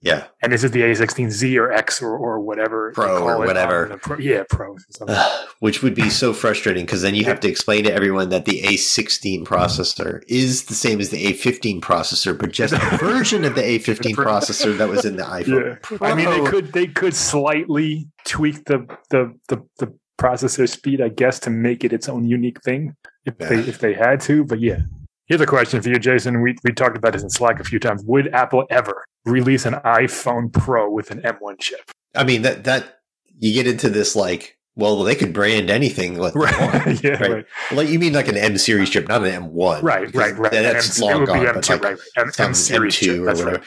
Yeah. 0.02 0.24
And 0.42 0.52
this 0.52 0.64
is 0.64 0.72
the 0.72 0.80
A16Z 0.80 1.56
or 1.56 1.72
X 1.72 2.02
or, 2.02 2.16
or 2.16 2.40
whatever. 2.40 2.90
Pro 2.92 3.22
or 3.22 3.38
whatever. 3.38 3.96
Pro, 4.02 4.18
yeah, 4.18 4.42
Pro. 4.50 4.76
Uh, 5.06 5.44
which 5.60 5.82
would 5.82 5.94
be 5.94 6.10
so 6.10 6.32
frustrating 6.32 6.84
because 6.84 7.02
then 7.02 7.14
you 7.14 7.24
have 7.24 7.38
to 7.40 7.48
explain 7.48 7.84
to 7.84 7.92
everyone 7.92 8.30
that 8.30 8.44
the 8.44 8.62
A16 8.62 9.44
processor 9.44 10.20
is 10.26 10.64
the 10.64 10.74
same 10.74 11.00
as 11.00 11.10
the 11.10 11.24
A15 11.26 11.80
processor, 11.80 12.36
but 12.36 12.50
just 12.50 12.74
a 12.74 12.96
version 12.96 13.44
of 13.44 13.54
the 13.54 13.62
A15 13.62 14.14
processor 14.16 14.76
that 14.76 14.88
was 14.88 15.04
in 15.04 15.16
the 15.16 15.22
iPhone. 15.22 15.78
Yeah. 15.88 15.98
I 16.00 16.14
mean, 16.14 16.28
they 16.28 16.50
could 16.50 16.72
they 16.72 16.88
could 16.88 17.14
slightly 17.14 18.08
tweak 18.24 18.64
the 18.64 18.84
the 19.10 19.32
the, 19.48 19.64
the 19.78 19.94
processor 20.22 20.68
speed, 20.68 21.00
I 21.00 21.08
guess, 21.08 21.38
to 21.40 21.50
make 21.50 21.84
it 21.84 21.92
its 21.92 22.08
own 22.08 22.24
unique 22.24 22.62
thing 22.62 22.94
if 23.24 23.34
yeah. 23.40 23.48
they 23.48 23.58
if 23.60 23.78
they 23.78 23.94
had 23.94 24.20
to. 24.22 24.44
But 24.44 24.60
yeah, 24.60 24.80
Here's 25.26 25.40
a 25.40 25.46
question 25.46 25.80
for 25.80 25.88
you, 25.88 25.98
Jason. 25.98 26.42
We, 26.42 26.56
we 26.62 26.72
talked 26.72 26.94
about 26.94 27.14
this 27.14 27.22
in 27.22 27.30
Slack 27.30 27.58
a 27.58 27.64
few 27.64 27.78
times. 27.78 28.02
Would 28.04 28.28
Apple 28.34 28.66
ever 28.68 29.06
release 29.24 29.64
an 29.64 29.72
iPhone 29.74 30.52
Pro 30.52 30.90
with 30.90 31.10
an 31.10 31.22
M1 31.22 31.58
chip? 31.58 31.90
I 32.14 32.24
mean, 32.24 32.42
that, 32.42 32.64
that, 32.64 32.98
you 33.38 33.54
get 33.54 33.66
into 33.66 33.88
this 33.88 34.14
like, 34.14 34.58
well, 34.76 35.02
they 35.02 35.14
could 35.14 35.32
brand 35.32 35.70
anything. 35.70 36.18
Like, 36.18 36.34
right. 36.34 37.02
yeah, 37.02 37.12
right? 37.12 37.30
right. 37.30 37.46
Like, 37.72 37.88
you 37.88 37.98
mean 37.98 38.12
like 38.12 38.28
an 38.28 38.36
M 38.36 38.58
series 38.58 38.90
chip, 38.90 39.08
not 39.08 39.24
an 39.24 39.50
M1. 39.50 39.82
Right, 39.82 40.14
right, 40.14 40.36
right. 40.36 40.52
That's 40.52 41.00
M- 41.00 41.08
long 41.08 41.24
gone. 41.24 41.38
M2, 41.38 41.54
but 41.54 41.70
like 41.70 41.82
right, 41.82 41.98
right. 41.98 41.98
M, 42.18 42.32
M 42.38 42.54
series 42.54 42.94
M2 42.94 42.98
chip. 42.98 43.18
or 43.18 43.24
whatever. 43.24 43.50
right. 43.52 43.62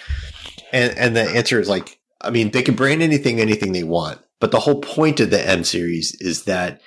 And, 0.72 0.98
and 0.98 1.16
the 1.16 1.24
answer 1.24 1.60
is 1.60 1.68
like, 1.68 2.00
I 2.22 2.32
mean, 2.32 2.52
they 2.52 2.62
can 2.62 2.76
brand 2.76 3.02
anything, 3.02 3.40
anything 3.40 3.72
they 3.72 3.84
want. 3.84 4.20
But 4.40 4.52
the 4.52 4.60
whole 4.62 4.82
point 4.82 5.20
of 5.20 5.30
the 5.30 5.48
M 5.48 5.64
series 5.64 6.16
is 6.20 6.44
that 6.44 6.82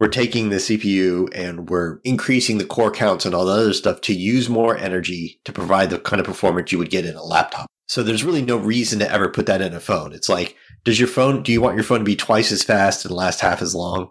we're 0.00 0.08
taking 0.08 0.48
the 0.50 0.56
CPU 0.56 1.28
and 1.34 1.70
we're 1.70 2.00
increasing 2.04 2.58
the 2.58 2.64
core 2.66 2.90
counts 2.90 3.24
and 3.24 3.34
all 3.34 3.44
the 3.44 3.52
other 3.52 3.72
stuff 3.72 4.00
to 4.02 4.12
use 4.14 4.48
more 4.48 4.76
energy 4.76 5.40
to 5.44 5.52
provide 5.52 5.90
the 5.90 5.98
kind 5.98 6.18
of 6.20 6.26
performance 6.26 6.72
you 6.72 6.78
would 6.78 6.90
get 6.90 7.06
in 7.06 7.14
a 7.14 7.22
laptop. 7.22 7.66
So 7.86 8.02
there's 8.02 8.24
really 8.24 8.42
no 8.42 8.56
reason 8.56 8.98
to 8.98 9.10
ever 9.10 9.28
put 9.28 9.46
that 9.46 9.62
in 9.62 9.74
a 9.74 9.80
phone. 9.80 10.12
It's 10.12 10.28
like, 10.28 10.56
does 10.84 10.98
your 10.98 11.08
phone, 11.08 11.42
do 11.42 11.52
you 11.52 11.60
want 11.60 11.76
your 11.76 11.84
phone 11.84 11.98
to 12.00 12.04
be 12.04 12.16
twice 12.16 12.50
as 12.50 12.64
fast 12.64 13.04
and 13.04 13.14
last 13.14 13.40
half 13.40 13.62
as 13.62 13.74
long? 13.74 14.10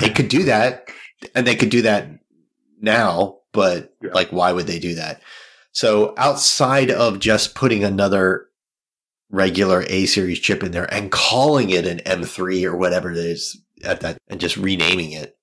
they 0.00 0.10
could 0.10 0.28
do 0.28 0.44
that 0.44 0.88
and 1.34 1.46
they 1.46 1.56
could 1.56 1.70
do 1.70 1.82
that 1.82 2.08
now, 2.80 3.38
but 3.52 3.94
Yeah. 4.02 4.10
like, 4.12 4.30
why 4.30 4.52
would 4.52 4.66
they 4.66 4.78
do 4.78 4.94
that? 4.96 5.20
So 5.72 6.14
outside 6.16 6.90
of 6.90 7.18
just 7.18 7.54
putting 7.54 7.82
another 7.82 8.46
regular 9.32 9.84
A 9.88 10.06
series 10.06 10.38
chip 10.38 10.62
in 10.62 10.70
there 10.70 10.92
and 10.94 11.10
calling 11.10 11.70
it 11.70 11.86
an 11.86 11.98
M3 12.00 12.64
or 12.64 12.76
whatever 12.76 13.10
it 13.10 13.18
is 13.18 13.60
at 13.82 14.00
that 14.00 14.18
and 14.28 14.40
just 14.40 14.56
renaming 14.56 15.12
it. 15.12 15.36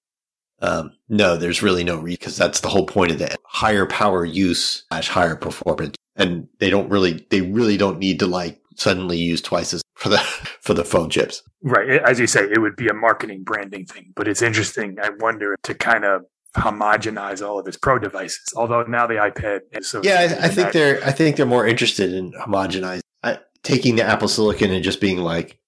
Um, 0.62 0.94
no, 1.10 1.36
there's 1.36 1.64
really 1.64 1.84
no 1.84 1.98
reason 1.98 2.20
because 2.20 2.38
that's 2.38 2.62
the 2.62 2.70
whole 2.70 2.86
point 2.86 3.12
of 3.12 3.20
the 3.20 3.36
higher 3.46 3.86
power 3.86 4.24
use 4.24 4.86
slash 4.90 5.10
higher 5.10 5.36
performance. 5.36 5.96
And 6.16 6.48
they 6.60 6.70
don't 6.70 6.90
really, 6.90 7.26
they 7.30 7.42
really 7.42 7.78
don't 7.78 7.98
need 7.98 8.20
to 8.20 8.28
like 8.28 8.62
suddenly 8.76 9.18
use 9.18 9.42
twice 9.42 9.74
as 9.74 9.82
for 9.96 10.10
the, 10.10 10.18
for 10.62 10.74
the 10.74 10.86
phone 10.86 11.10
chips. 11.10 11.42
Right. 11.64 12.02
As 12.02 12.20
you 12.20 12.28
say, 12.28 12.42
it 12.44 12.62
would 12.62 12.76
be 12.76 12.88
a 12.88 12.94
marketing 12.94 13.44
branding 13.44 13.86
thing, 13.86 14.14
but 14.16 14.28
it's 14.28 14.42
interesting. 14.42 14.98
I 15.02 15.10
wonder 15.20 15.56
to 15.64 15.74
kind 15.74 16.06
of 16.06 16.26
homogenize 16.56 17.46
all 17.46 17.60
of 17.60 17.68
its 17.68 17.78
pro 17.78 18.00
devices. 18.00 18.42
Although 18.56 18.84
now 18.84 19.08
the 19.08 19.16
iPad 19.16 19.62
is 19.72 19.90
so 19.90 20.02
Yeah, 20.04 20.38
I, 20.42 20.46
I 20.46 20.48
think 20.50 20.74
they're, 20.74 21.04
I 21.04 21.12
think 21.12 21.38
they're 21.38 21.46
more 21.46 21.66
interested 21.66 22.14
in 22.14 22.34
homogenizing, 22.34 23.02
taking 23.64 23.96
the 23.96 24.04
Apple 24.04 24.28
Silicon 24.28 24.72
and 24.72 24.84
just 24.84 25.02
being 25.02 25.18
like, 25.18 25.60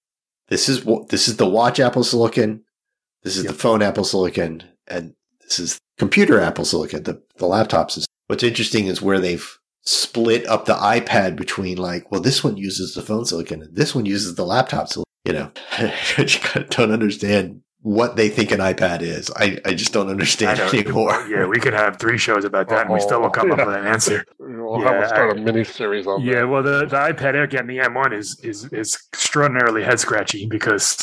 this 0.48 0.68
is 0.68 0.84
what, 0.84 1.08
this 1.08 1.28
is 1.28 1.36
the 1.36 1.48
watch 1.48 1.80
Apple 1.80 2.04
Silicon. 2.04 2.64
This 3.22 3.36
is 3.36 3.44
Yep. 3.44 3.52
the 3.52 3.58
phone 3.58 3.82
Apple 3.82 4.04
Silicon 4.04 4.64
and 4.88 5.14
this 5.42 5.58
is 5.58 5.78
computer 5.98 6.40
Apple 6.40 6.64
Silicon, 6.64 7.04
the, 7.04 7.22
the 7.36 7.46
laptops. 7.46 7.96
Is, 7.98 8.06
what's 8.26 8.42
interesting 8.42 8.86
is 8.86 9.00
where 9.02 9.20
they've 9.20 9.58
split 9.84 10.46
up 10.46 10.64
the 10.64 10.74
iPad 10.74 11.36
between 11.36 11.76
like, 11.78 12.10
well, 12.10 12.20
this 12.20 12.42
one 12.44 12.56
uses 12.56 12.94
the 12.94 13.02
phone 13.02 13.24
silicon 13.24 13.62
and 13.62 13.74
this 13.74 13.94
one 13.94 14.06
uses 14.06 14.34
the 14.34 14.46
laptop 14.46 14.88
silicon. 14.88 15.04
You 15.24 15.32
know, 15.32 15.52
I 15.78 16.24
just 16.24 16.42
don't 16.70 16.90
understand 16.92 17.62
what 17.82 18.16
they 18.16 18.28
think 18.28 18.50
an 18.52 18.60
iPad 18.60 19.02
is. 19.02 19.30
I, 19.36 19.58
I 19.64 19.74
just 19.74 19.92
don't 19.92 20.08
I 20.08 20.12
understand 20.12 20.58
know. 20.58 20.68
anymore. 20.68 21.26
Yeah, 21.28 21.46
we 21.46 21.58
could 21.58 21.74
have 21.74 21.98
three 21.98 22.16
shows 22.18 22.44
about 22.44 22.68
that, 22.68 22.86
and 22.86 22.94
we 22.94 23.00
still 23.00 23.20
will 23.20 23.30
come 23.30 23.50
up 23.52 23.58
with 23.58 23.76
an 23.76 23.86
answer. 23.86 24.24
We'll 24.38 24.80
Yeah, 24.82 24.92
have 24.92 25.02
to 25.02 25.08
start 25.08 25.36
I- 25.36 25.40
a 25.40 25.44
mini 25.44 25.64
series 25.64 26.06
on 26.06 26.22
Yeah, 26.22 26.40
that. 26.40 26.48
well, 26.48 26.62
the, 26.62 26.86
the 26.86 26.96
iPad 26.96 27.34
Air, 27.34 27.42
again, 27.42 27.66
the 27.66 27.78
M1 27.78 28.16
is 28.16 28.38
is 28.42 28.64
is 28.72 28.96
extraordinarily 29.12 29.82
head 29.82 29.98
scratchy 30.00 30.46
because, 30.46 30.96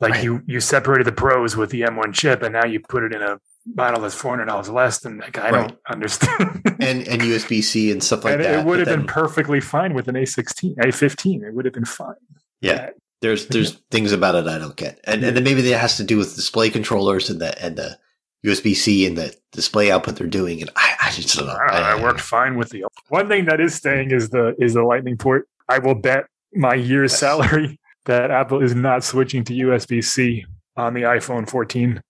like, 0.00 0.12
Right. 0.14 0.24
you 0.24 0.40
you 0.46 0.60
separated 0.60 1.06
the 1.06 1.12
pros 1.12 1.56
with 1.56 1.70
the 1.70 1.82
M1 1.82 2.14
chip, 2.14 2.42
and 2.42 2.52
now 2.54 2.64
you 2.64 2.80
put 2.80 3.02
it 3.02 3.12
in 3.12 3.20
a 3.22 3.38
model 3.74 4.00
that's 4.02 4.14
four 4.14 4.30
hundred 4.32 4.46
dollars 4.46 4.70
less 4.70 5.00
than 5.00 5.18
like 5.18 5.36
I 5.38 5.50
Right. 5.50 5.68
don't 5.68 5.78
understand. 5.90 6.62
And, 6.80 7.06
and 7.08 7.20
USB 7.20 7.62
C 7.62 7.90
and 7.92 8.02
stuff 8.02 8.24
like 8.24 8.34
and 8.34 8.44
that. 8.44 8.60
it 8.60 8.64
would 8.64 8.78
but 8.78 8.86
have 8.88 8.96
been 8.96 9.06
then- 9.06 9.14
perfectly 9.14 9.60
fine 9.60 9.92
with 9.94 10.08
an 10.08 10.14
A16, 10.14 10.76
A15. 10.76 11.42
It 11.42 11.52
would 11.54 11.64
have 11.66 11.74
been 11.74 11.84
fine. 11.84 12.14
Yeah. 12.62 12.90
There's 13.20 13.46
there's 13.48 13.72
things 13.90 14.12
about 14.12 14.34
it 14.34 14.46
I 14.46 14.58
don't 14.58 14.76
get, 14.76 15.00
and 15.04 15.22
and 15.24 15.36
then 15.36 15.44
maybe 15.44 15.60
that 15.62 15.78
has 15.78 15.96
to 15.98 16.04
do 16.04 16.16
with 16.16 16.34
display 16.36 16.70
controllers 16.70 17.30
and 17.30 17.40
the 17.40 17.60
and 17.62 17.76
the 17.76 17.98
USB 18.46 18.74
C 18.74 19.06
and 19.06 19.16
the 19.18 19.34
display 19.52 19.90
output 19.90 20.16
they're 20.16 20.26
doing, 20.26 20.60
and 20.62 20.70
I, 20.76 20.94
I 21.04 21.10
just 21.10 21.36
don't 21.36 21.46
know. 21.46 21.52
I, 21.52 21.92
I- 21.92 22.02
worked 22.02 22.20
fine 22.20 22.56
with 22.56 22.70
the 22.70 22.84
one 23.08 23.28
thing 23.28 23.44
that 23.46 23.60
is 23.60 23.74
staying 23.74 24.10
is 24.10 24.30
the 24.30 24.54
is 24.58 24.74
the 24.74 24.82
Lightning 24.82 25.16
port. 25.16 25.46
I 25.68 25.78
will 25.78 25.94
bet 25.94 26.24
my 26.54 26.74
year's 26.74 27.12
Yes. 27.12 27.20
salary 27.20 27.78
that 28.06 28.30
Apple 28.30 28.62
is 28.62 28.74
not 28.74 29.04
switching 29.04 29.44
to 29.44 29.52
USB 29.52 30.02
C 30.02 30.46
on 30.76 30.94
the 30.94 31.02
iPhone 31.02 31.48
14, 31.48 32.02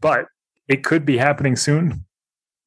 but 0.00 0.26
it 0.68 0.82
could 0.82 1.04
be 1.04 1.18
happening 1.18 1.54
soon. 1.56 2.06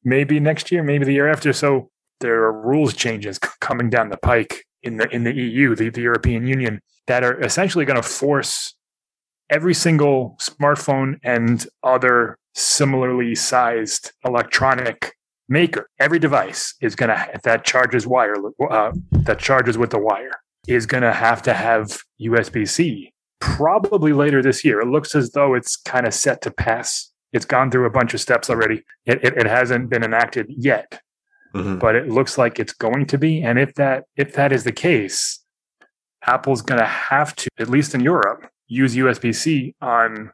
Maybe 0.04 0.38
next 0.38 0.70
year, 0.70 0.82
maybe 0.84 1.04
the 1.04 1.12
year 1.12 1.28
after. 1.28 1.52
So 1.52 1.90
there 2.20 2.44
are 2.44 2.52
rules 2.52 2.94
changes 2.94 3.38
coming 3.38 3.90
down 3.90 4.08
the 4.10 4.16
pike 4.16 4.64
in 4.82 4.96
the 4.96 5.08
in 5.14 5.24
the 5.24 5.34
EU, 5.34 5.74
the, 5.74 5.90
the 5.90 6.02
European 6.02 6.46
Union, 6.46 6.80
that 7.06 7.24
are 7.24 7.40
essentially 7.40 7.84
going 7.84 8.00
to 8.00 8.08
force 8.08 8.74
every 9.50 9.74
single 9.74 10.36
smartphone 10.40 11.18
and 11.22 11.66
other 11.82 12.38
similarly 12.54 13.34
sized 13.34 14.12
electronic 14.24 15.14
maker, 15.48 15.88
every 15.98 16.18
device 16.18 16.74
is 16.80 16.94
going 16.94 17.08
to 17.08 17.40
that 17.44 17.64
charges 17.64 18.06
wire 18.06 18.34
uh, 18.70 18.92
that 19.12 19.38
charges 19.38 19.78
with 19.78 19.90
the 19.90 19.98
wire 19.98 20.32
is 20.66 20.86
going 20.86 21.02
to 21.02 21.12
have 21.12 21.42
to 21.42 21.54
have 21.54 21.98
USB 22.20 22.68
C. 22.68 23.12
Probably 23.40 24.12
later 24.12 24.42
this 24.42 24.64
year. 24.64 24.80
It 24.80 24.88
looks 24.88 25.14
as 25.14 25.30
though 25.30 25.54
it's 25.54 25.76
kind 25.76 26.06
of 26.06 26.12
set 26.12 26.42
to 26.42 26.50
pass. 26.50 27.10
It's 27.32 27.44
gone 27.44 27.70
through 27.70 27.86
a 27.86 27.90
bunch 27.90 28.12
of 28.12 28.20
steps 28.20 28.50
already. 28.50 28.82
It, 29.06 29.22
it, 29.24 29.36
it 29.36 29.46
hasn't 29.46 29.88
been 29.88 30.02
enacted 30.02 30.46
yet, 30.48 31.00
Mhm. 31.54 31.78
but 31.78 31.94
it 31.96 32.08
looks 32.08 32.36
like 32.38 32.58
it's 32.58 32.72
going 32.74 33.06
to 33.06 33.18
be. 33.18 33.42
And 33.42 33.58
if 33.58 33.74
that 33.74 34.04
if 34.16 34.34
that 34.34 34.52
is 34.52 34.64
the 34.64 34.72
case, 34.72 35.42
Apple's 36.26 36.62
going 36.62 36.80
to 36.80 36.86
have 36.86 37.34
to, 37.36 37.48
at 37.58 37.68
least 37.68 37.94
in 37.94 38.00
Europe, 38.00 38.46
use 38.66 38.94
USB 38.96 39.32
C 39.34 39.74
on 39.80 40.30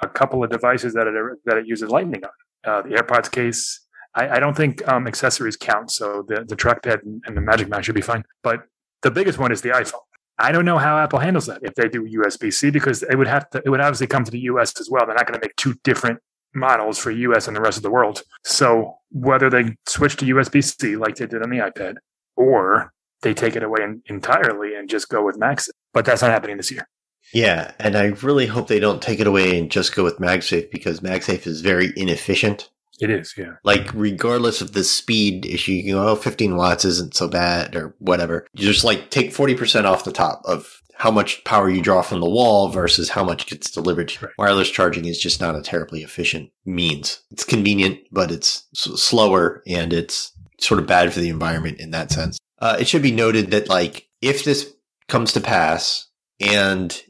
a 0.00 0.08
couple 0.08 0.42
of 0.44 0.50
devices 0.50 0.94
that 0.94 1.06
it 1.06 1.14
that 1.46 1.56
it 1.58 1.66
uses 1.66 1.88
Lightning 1.90 2.22
on. 2.24 2.30
Uh, 2.64 2.82
the 2.82 2.90
AirPods 2.90 3.30
case. 3.30 3.80
I, 4.14 4.36
I 4.36 4.40
don't 4.40 4.54
think 4.56 4.86
um, 4.88 5.06
accessories 5.06 5.56
count, 5.56 5.90
so 5.90 6.24
the 6.28 6.44
the 6.44 6.54
trackpad 6.56 7.02
and, 7.02 7.22
and 7.26 7.36
the 7.36 7.40
Magic 7.40 7.68
Mouse 7.68 7.84
should 7.86 7.94
be 7.94 8.02
fine. 8.02 8.24
But 8.42 8.64
the 9.02 9.10
biggest 9.10 9.38
one 9.38 9.52
is 9.52 9.62
the 9.62 9.70
iPhone. 9.70 10.00
I 10.38 10.52
don't 10.52 10.64
know 10.64 10.78
how 10.78 10.98
Apple 10.98 11.18
handles 11.18 11.46
that 11.46 11.60
if 11.62 11.74
they 11.76 11.88
do 11.88 12.02
USB 12.04 12.52
C 12.52 12.70
because 12.70 13.02
it 13.02 13.16
would 13.16 13.26
have 13.26 13.48
to. 13.50 13.62
It 13.64 13.70
would 13.70 13.80
obviously 13.80 14.06
come 14.06 14.24
to 14.24 14.30
the 14.30 14.40
US 14.40 14.78
as 14.80 14.88
well. 14.90 15.06
They're 15.06 15.14
not 15.14 15.26
going 15.26 15.40
to 15.40 15.44
make 15.44 15.56
two 15.56 15.74
different 15.82 16.18
models 16.54 16.98
for 16.98 17.10
US 17.10 17.46
and 17.46 17.56
the 17.56 17.60
rest 17.60 17.76
of 17.76 17.82
the 17.82 17.90
world. 17.90 18.22
So 18.44 18.96
whether 19.10 19.50
they 19.50 19.76
switch 19.86 20.16
to 20.16 20.26
USB 20.26 20.62
C 20.62 20.96
like 20.96 21.16
they 21.16 21.26
did 21.26 21.42
on 21.42 21.50
the 21.50 21.58
iPad, 21.58 21.96
or 22.36 22.92
they 23.22 23.34
take 23.34 23.56
it 23.56 23.62
away 23.62 23.80
en- 23.82 24.02
entirely 24.06 24.74
and 24.74 24.88
just 24.88 25.08
go 25.08 25.24
with 25.24 25.38
MagSafe, 25.38 25.70
but 25.92 26.04
that's 26.04 26.22
not 26.22 26.30
happening 26.30 26.56
this 26.56 26.70
year. 26.70 26.88
Yeah, 27.32 27.72
and 27.78 27.96
I 27.96 28.06
really 28.22 28.46
hope 28.46 28.68
they 28.68 28.80
don't 28.80 29.00
take 29.00 29.20
it 29.20 29.26
away 29.26 29.58
and 29.58 29.70
just 29.70 29.94
go 29.94 30.04
with 30.04 30.18
MagSafe 30.18 30.70
because 30.70 31.00
MagSafe 31.00 31.46
is 31.46 31.60
very 31.60 31.92
inefficient. 31.96 32.68
It 33.00 33.10
is, 33.10 33.34
yeah. 33.36 33.54
Like, 33.64 33.92
regardless 33.94 34.60
of 34.60 34.72
the 34.72 34.84
speed 34.84 35.46
issue, 35.46 35.72
you 35.72 35.82
can 35.82 35.92
go, 35.92 36.08
oh, 36.08 36.16
15 36.16 36.56
watts 36.56 36.84
isn't 36.84 37.14
so 37.14 37.26
bad 37.26 37.74
or 37.74 37.94
whatever. 37.98 38.46
You 38.52 38.66
just 38.66 38.84
like 38.84 39.10
take 39.10 39.30
40% 39.30 39.84
off 39.84 40.04
the 40.04 40.12
top 40.12 40.42
of 40.44 40.81
how 40.94 41.10
much 41.10 41.42
power 41.44 41.68
you 41.68 41.82
draw 41.82 42.02
from 42.02 42.20
the 42.20 42.28
wall 42.28 42.68
versus 42.68 43.10
how 43.10 43.24
much 43.24 43.46
gets 43.46 43.70
delivered. 43.70 44.08
to 44.08 44.14
you. 44.14 44.26
Right. 44.26 44.34
Wireless 44.38 44.70
charging 44.70 45.06
is 45.06 45.20
just 45.20 45.40
not 45.40 45.56
a 45.56 45.62
terribly 45.62 46.02
efficient 46.02 46.50
means. 46.64 47.22
It's 47.30 47.44
convenient, 47.44 48.00
but 48.10 48.30
it's 48.30 48.66
slower 48.72 49.62
and 49.66 49.92
it's 49.92 50.32
sort 50.60 50.80
of 50.80 50.86
bad 50.86 51.12
for 51.12 51.20
the 51.20 51.28
environment 51.28 51.80
in 51.80 51.90
that 51.90 52.10
sense. 52.10 52.38
Uh, 52.58 52.76
it 52.78 52.86
should 52.86 53.02
be 53.02 53.12
noted 53.12 53.50
that 53.50 53.68
like 53.68 54.08
if 54.20 54.44
this 54.44 54.72
comes 55.08 55.32
to 55.32 55.40
pass 55.40 56.08
and 56.40 57.02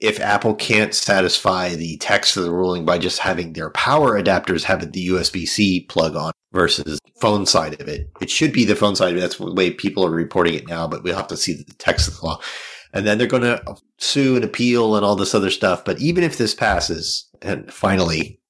if 0.00 0.20
Apple 0.20 0.54
can't 0.54 0.94
satisfy 0.94 1.74
the 1.74 1.96
text 1.98 2.36
of 2.36 2.44
the 2.44 2.52
ruling 2.52 2.84
by 2.84 2.98
just 2.98 3.20
having 3.20 3.52
their 3.52 3.70
power 3.70 4.20
adapters 4.20 4.64
have 4.64 4.92
the 4.92 5.08
USB 5.08 5.46
C 5.46 5.80
plug 5.88 6.16
on 6.16 6.32
versus 6.52 6.98
phone 7.20 7.46
side 7.46 7.80
of 7.80 7.88
it, 7.88 8.10
it 8.20 8.28
should 8.28 8.52
be 8.52 8.64
the 8.64 8.76
phone 8.76 8.94
side. 8.94 9.16
That's 9.16 9.38
the 9.38 9.54
way 9.54 9.70
people 9.70 10.04
are 10.04 10.10
reporting 10.10 10.54
it 10.54 10.68
now, 10.68 10.86
but 10.86 11.02
we'll 11.02 11.16
have 11.16 11.28
to 11.28 11.36
see 11.36 11.54
the 11.54 11.64
text 11.78 12.08
of 12.08 12.18
the 12.18 12.26
law. 12.26 12.40
And 12.96 13.06
then 13.06 13.18
they're 13.18 13.26
going 13.26 13.42
to 13.42 13.76
sue 13.98 14.36
and 14.36 14.44
appeal 14.44 14.96
and 14.96 15.04
all 15.04 15.16
this 15.16 15.34
other 15.34 15.50
stuff. 15.50 15.84
But 15.84 16.00
even 16.00 16.24
if 16.24 16.38
this 16.38 16.54
passes, 16.54 17.28
and 17.42 17.72
finally, 17.72 18.40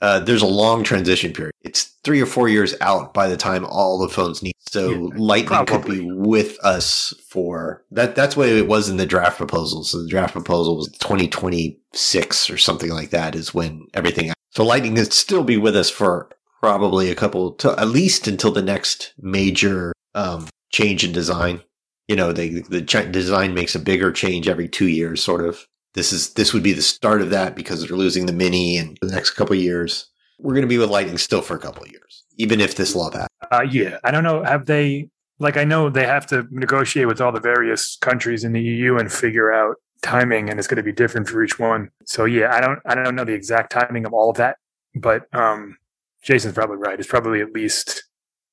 uh, 0.00 0.20
there's 0.20 0.42
a 0.42 0.46
long 0.46 0.84
transition 0.84 1.32
period. 1.32 1.52
It's 1.62 1.84
three 2.04 2.20
or 2.20 2.26
four 2.26 2.48
years 2.48 2.74
out 2.80 3.12
by 3.12 3.28
the 3.28 3.36
time 3.36 3.64
all 3.64 3.98
the 3.98 4.08
phones 4.08 4.42
need. 4.42 4.52
So 4.70 4.90
Yeah, 4.90 5.08
Lightning 5.16 5.66
could 5.66 5.84
be 5.84 6.00
with 6.00 6.58
us 6.62 7.14
for 7.28 7.84
that. 7.90 8.14
That's 8.14 8.36
what 8.36 8.48
it 8.48 8.68
was 8.68 8.88
in 8.88 8.96
the 8.96 9.06
draft 9.06 9.38
proposal. 9.38 9.82
So 9.84 10.02
the 10.02 10.08
draft 10.08 10.32
proposal 10.32 10.76
was 10.76 10.88
2026 11.00 12.50
or 12.50 12.58
something 12.58 12.90
like 12.90 13.10
that 13.10 13.34
is 13.34 13.54
when 13.54 13.86
everything. 13.94 14.32
So 14.50 14.64
Lightning 14.64 14.94
could 14.94 15.12
still 15.12 15.44
be 15.44 15.56
with 15.56 15.74
us 15.74 15.90
for 15.90 16.28
probably 16.60 17.10
a 17.10 17.14
couple, 17.14 17.52
to, 17.52 17.78
at 17.78 17.88
least 17.88 18.28
until 18.28 18.52
the 18.52 18.62
next 18.62 19.14
major 19.18 19.92
um, 20.14 20.46
change 20.70 21.04
in 21.04 21.12
design. 21.12 21.60
You 22.08 22.16
know, 22.16 22.32
they, 22.32 22.48
the 22.48 22.82
ch- 22.82 23.10
design 23.12 23.54
makes 23.54 23.74
a 23.74 23.80
bigger 23.80 24.10
change 24.10 24.48
every 24.48 24.68
two 24.68 24.88
years, 24.88 25.22
sort 25.22 25.44
of. 25.44 25.66
This 25.94 26.12
is 26.12 26.34
this 26.34 26.52
would 26.52 26.62
be 26.62 26.72
the 26.72 26.82
start 26.82 27.22
of 27.22 27.30
that 27.30 27.54
because 27.54 27.86
they're 27.86 27.96
losing 27.96 28.26
the 28.26 28.32
mini 28.32 28.76
and 28.76 28.98
the 29.00 29.08
next 29.08 29.32
couple 29.32 29.54
of 29.54 29.62
years. 29.62 30.08
We're 30.38 30.54
going 30.54 30.62
to 30.62 30.68
be 30.68 30.78
with 30.78 30.90
Lightning 30.90 31.18
still 31.18 31.42
for 31.42 31.56
a 31.56 31.58
couple 31.58 31.82
of 31.82 31.90
years, 31.90 32.24
even 32.36 32.60
if 32.60 32.76
this 32.76 32.94
law 32.94 33.10
passes. 33.10 33.28
Uh, 33.50 33.62
yeah, 33.62 33.98
I 34.04 34.10
don't 34.10 34.24
know. 34.24 34.42
Have 34.44 34.66
they? 34.66 35.10
Like, 35.40 35.56
I 35.56 35.64
know 35.64 35.88
they 35.88 36.06
have 36.06 36.26
to 36.26 36.46
negotiate 36.50 37.06
with 37.06 37.20
all 37.20 37.30
the 37.30 37.40
various 37.40 37.96
countries 38.00 38.42
in 38.42 38.52
the 38.52 38.60
EU 38.60 38.96
and 38.96 39.12
figure 39.12 39.52
out 39.52 39.76
timing, 40.02 40.50
and 40.50 40.58
it's 40.58 40.68
going 40.68 40.76
to 40.76 40.82
be 40.82 40.92
different 40.92 41.28
for 41.28 41.42
each 41.42 41.58
one. 41.58 41.90
So 42.04 42.24
yeah, 42.24 42.54
I 42.54 42.60
don't, 42.60 42.78
I 42.86 42.94
don't 42.94 43.14
know 43.14 43.24
the 43.24 43.34
exact 43.34 43.72
timing 43.72 44.06
of 44.06 44.12
all 44.12 44.30
of 44.30 44.36
that, 44.36 44.56
but 44.94 45.32
um, 45.34 45.76
Jason's 46.22 46.54
probably 46.54 46.76
right. 46.76 46.98
It's 46.98 47.08
probably 47.08 47.40
at 47.40 47.52
least, 47.52 48.04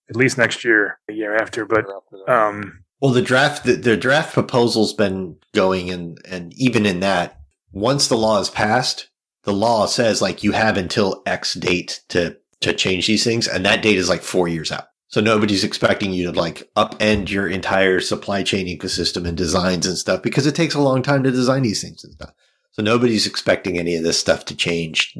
at 0.09 0.15
least 0.15 0.37
next 0.37 0.63
year, 0.63 0.99
the 1.07 1.13
year 1.13 1.35
after. 1.35 1.65
But 1.65 1.85
um, 2.27 2.83
well, 3.01 3.11
the 3.11 3.21
draft, 3.21 3.65
the, 3.65 3.73
the 3.73 3.97
draft 3.97 4.33
proposal's 4.33 4.93
been 4.93 5.37
going, 5.53 5.89
and 5.89 6.19
and 6.25 6.53
even 6.53 6.85
in 6.85 7.01
that, 7.01 7.39
once 7.71 8.07
the 8.07 8.17
law 8.17 8.39
is 8.39 8.49
passed, 8.49 9.09
the 9.43 9.53
law 9.53 9.85
says 9.85 10.21
like 10.21 10.43
you 10.43 10.53
have 10.53 10.77
until 10.77 11.21
X 11.25 11.53
date 11.55 12.01
to 12.09 12.37
to 12.61 12.73
change 12.73 13.07
these 13.07 13.23
things, 13.23 13.47
and 13.47 13.65
that 13.65 13.81
date 13.81 13.97
is 13.97 14.09
like 14.09 14.21
four 14.21 14.47
years 14.47 14.71
out. 14.71 14.87
So 15.07 15.21
nobody's 15.21 15.63
expecting 15.63 16.11
you 16.11 16.31
to 16.31 16.37
like 16.37 16.69
upend 16.75 17.29
your 17.29 17.47
entire 17.47 17.99
supply 17.99 18.43
chain 18.43 18.67
ecosystem 18.67 19.27
and 19.27 19.37
designs 19.37 19.85
and 19.85 19.97
stuff 19.97 20.21
because 20.21 20.47
it 20.47 20.55
takes 20.55 20.75
a 20.75 20.81
long 20.81 21.01
time 21.03 21.23
to 21.23 21.31
design 21.31 21.61
these 21.61 21.81
things 21.81 22.03
and 22.03 22.13
stuff. 22.13 22.33
So 22.71 22.81
nobody's 22.81 23.27
expecting 23.27 23.79
any 23.79 23.95
of 23.95 24.03
this 24.03 24.19
stuff 24.19 24.43
to 24.45 24.55
change. 24.55 25.15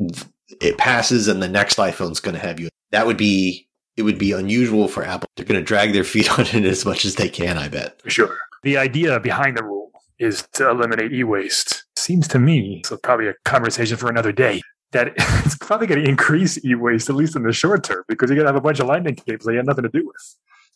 It 0.60 0.78
passes 0.78 1.28
and 1.30 1.42
the 1.42 1.48
next 1.48 1.78
iPhone's 1.78 2.20
going 2.20 2.36
to 2.36 2.46
have 2.46 2.60
you. 2.60 2.68
That 2.92 3.08
would 3.08 3.16
be, 3.16 3.70
it 3.98 4.04
would 4.04 4.18
be 4.18 4.32
unusual 4.32 4.88
for 4.88 5.04
Apple. 5.04 5.30
They're 5.36 5.46
going 5.46 5.60
to 5.60 5.66
drag 5.66 5.94
their 5.94 6.04
feet 6.04 6.32
on 6.40 6.46
it 6.46 6.66
as 6.66 6.86
much 6.86 7.06
as 7.06 7.16
they 7.16 7.30
can, 7.30 7.58
I 7.58 7.68
bet. 7.68 8.02
For 8.02 8.10
sure. 8.10 8.38
The 8.64 8.78
idea 8.78 9.20
behind 9.20 9.58
the 9.58 9.64
rule 9.64 9.92
is 10.20 10.48
to 10.54 10.70
eliminate 10.70 11.12
e-waste. 11.14 11.86
Seems 11.96 12.28
to 12.30 12.40
me, 12.40 12.82
so 12.86 12.98
probably 12.98 13.28
a 13.28 13.34
conversation 13.44 13.98
for 13.98 14.10
another 14.10 14.32
day, 14.32 14.62
that 14.92 15.14
it's 15.18 15.58
probably 15.58 15.88
going 15.88 16.04
to 16.04 16.10
increase 16.10 16.64
e-waste 16.66 17.10
at 17.10 17.16
least 17.16 17.36
in 17.36 17.44
the 17.44 17.54
short 17.54 17.84
term 17.84 18.04
because 18.08 18.30
you're 18.30 18.36
going 18.36 18.46
to 18.46 18.54
have 18.54 18.56
a 18.56 18.62
bunch 18.62 18.80
of 18.80 18.88
lightning 18.88 19.16
cables 19.16 19.46
that 19.46 19.52
you 19.52 19.58
have 19.58 19.66
nothing 19.66 19.84
to 19.84 19.90
do 19.90 20.06
with. 20.06 20.36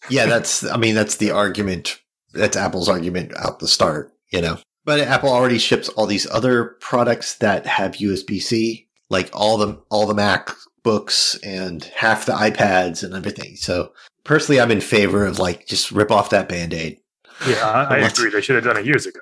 yeah, 0.09 0.25
that's. 0.25 0.65
I 0.65 0.77
mean, 0.77 0.95
that's 0.95 1.17
the 1.17 1.31
argument. 1.31 1.99
That's 2.33 2.55
Apple's 2.55 2.89
argument 2.89 3.35
out 3.37 3.59
the 3.59 3.67
start. 3.67 4.13
You 4.31 4.41
know, 4.41 4.59
but 4.85 4.99
Apple 4.99 5.29
already 5.29 5.57
ships 5.57 5.89
all 5.89 6.05
these 6.05 6.29
other 6.29 6.77
products 6.79 7.35
that 7.35 7.65
have 7.65 7.93
USB 7.93 8.41
C, 8.41 8.87
like 9.09 9.29
all 9.33 9.57
the 9.57 9.81
all 9.89 10.05
the 10.05 10.13
MacBooks 10.83 11.39
and 11.43 11.83
half 11.83 12.25
the 12.25 12.33
iPads 12.33 13.03
and 13.03 13.13
everything. 13.13 13.55
So 13.55 13.93
personally, 14.23 14.61
I'm 14.61 14.71
in 14.71 14.81
favor 14.81 15.25
of 15.25 15.39
like 15.39 15.67
just 15.67 15.91
rip 15.91 16.11
off 16.11 16.29
that 16.31 16.49
band 16.49 16.73
aid. 16.73 16.99
Yeah, 17.47 17.65
I, 17.65 17.95
I 17.95 17.97
agree. 17.99 18.29
They 18.29 18.41
should 18.41 18.55
have 18.55 18.65
done 18.65 18.77
it 18.77 18.85
years 18.85 19.05
ago. 19.05 19.21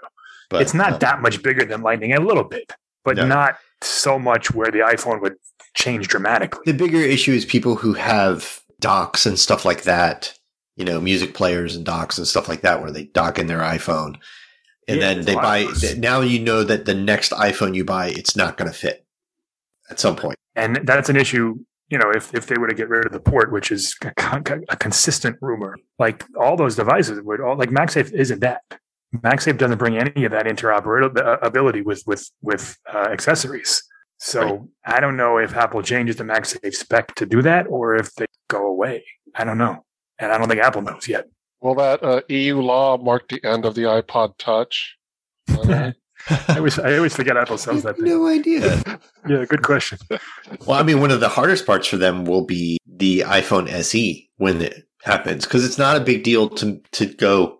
But, 0.49 0.61
it's 0.61 0.73
not 0.73 0.93
uh, 0.93 0.97
that 0.97 1.21
much 1.21 1.43
bigger 1.43 1.65
than 1.65 1.81
Lightning, 1.81 2.13
a 2.13 2.21
little 2.21 2.43
bit, 2.43 2.71
but 3.03 3.17
no. 3.17 3.27
not 3.27 3.57
so 3.83 4.17
much 4.17 4.53
where 4.53 4.71
the 4.71 4.79
iPhone 4.79 5.21
would 5.21 5.35
change 5.75 6.07
dramatically. 6.07 6.61
The 6.65 6.77
bigger 6.77 7.01
issue 7.01 7.33
is 7.33 7.45
people 7.45 7.75
who 7.75 7.93
have 7.93 8.61
docks 8.79 9.25
and 9.25 9.37
stuff 9.37 9.65
like 9.65 9.83
that, 9.83 10.33
you 10.75 10.85
know, 10.85 11.01
music 11.01 11.33
players 11.33 11.75
and 11.75 11.85
docks 11.85 12.17
and 12.17 12.25
stuff 12.25 12.47
like 12.47 12.61
that, 12.61 12.81
where 12.81 12.91
they 12.91 13.05
dock 13.05 13.37
in 13.37 13.47
their 13.47 13.59
iPhone. 13.59 14.15
And 14.87 14.99
yeah, 14.99 15.13
then 15.13 15.25
they 15.25 15.35
buy, 15.35 15.67
now 15.97 16.21
you 16.21 16.39
know 16.39 16.63
that 16.63 16.85
the 16.85 16.95
next 16.95 17.33
iPhone 17.33 17.75
you 17.75 17.83
buy, 17.83 18.07
it's 18.07 18.37
not 18.37 18.57
going 18.57 18.71
to 18.71 18.77
fit 18.77 19.05
at 19.89 19.99
some 19.99 20.15
point. 20.15 20.37
And 20.55 20.79
that's 20.83 21.09
an 21.09 21.15
issue, 21.15 21.59
you 21.89 21.97
know, 21.97 22.11
if, 22.11 22.33
if 22.33 22.47
they 22.47 22.57
were 22.57 22.67
to 22.67 22.73
get 22.73 22.89
rid 22.89 23.05
of 23.05 23.11
the 23.11 23.19
port, 23.19 23.51
which 23.51 23.71
is 23.71 23.95
a, 24.21 24.41
a 24.69 24.75
consistent 24.77 25.37
rumor, 25.41 25.77
like 25.99 26.25
all 26.39 26.55
those 26.55 26.75
devices 26.75 27.21
would 27.21 27.41
all, 27.41 27.57
like 27.57 27.69
MagSafe 27.69 28.11
isn't 28.11 28.39
that. 28.41 28.61
MagSafe 29.15 29.57
doesn't 29.57 29.77
bring 29.77 29.97
any 29.97 30.25
of 30.25 30.31
that 30.31 30.45
interoperability 30.45 31.83
with 31.83 32.03
with 32.05 32.29
with 32.41 32.77
uh, 32.93 33.07
accessories. 33.09 33.81
So 34.17 34.41
right. 34.41 34.61
I 34.97 34.99
don't 34.99 35.15
know 35.15 35.37
if 35.37 35.55
Apple 35.55 35.81
changes 35.81 36.17
the 36.17 36.23
MagSafe 36.23 36.73
spec 36.73 37.15
to 37.15 37.25
do 37.25 37.41
that, 37.43 37.67
or 37.67 37.95
if 37.95 38.13
they 38.15 38.25
go 38.49 38.67
away. 38.67 39.05
I 39.33 39.43
don't 39.43 39.57
know, 39.57 39.85
and 40.19 40.31
I 40.31 40.37
don't 40.37 40.49
think 40.49 40.61
Apple 40.61 40.81
knows 40.81 41.07
yet. 41.07 41.27
Will 41.61 41.75
that 41.75 42.03
uh, 42.03 42.21
EU 42.27 42.59
law 42.61 42.97
mark 42.97 43.29
the 43.29 43.43
end 43.43 43.65
of 43.65 43.75
the 43.75 43.83
iPod 43.83 44.37
Touch? 44.37 44.97
I 46.47 46.57
always 46.57 46.79
I 46.79 46.95
always 46.95 47.15
forget 47.15 47.37
Apple 47.37 47.57
sells 47.57 47.83
that. 47.83 47.97
Thing. 47.97 48.05
No 48.05 48.27
idea. 48.27 48.81
yeah, 49.27 49.45
good 49.45 49.63
question. 49.63 49.97
well, 50.65 50.79
I 50.79 50.83
mean, 50.83 50.99
one 50.99 51.11
of 51.11 51.19
the 51.19 51.29
hardest 51.29 51.65
parts 51.65 51.87
for 51.87 51.97
them 51.97 52.25
will 52.25 52.45
be 52.45 52.77
the 52.85 53.21
iPhone 53.21 53.69
SE 53.69 54.29
when 54.37 54.61
it 54.61 54.87
happens 55.03 55.45
because 55.45 55.63
it's 55.63 55.77
not 55.77 55.95
a 55.95 56.01
big 56.01 56.23
deal 56.23 56.49
to 56.49 56.81
to 56.91 57.05
go 57.05 57.57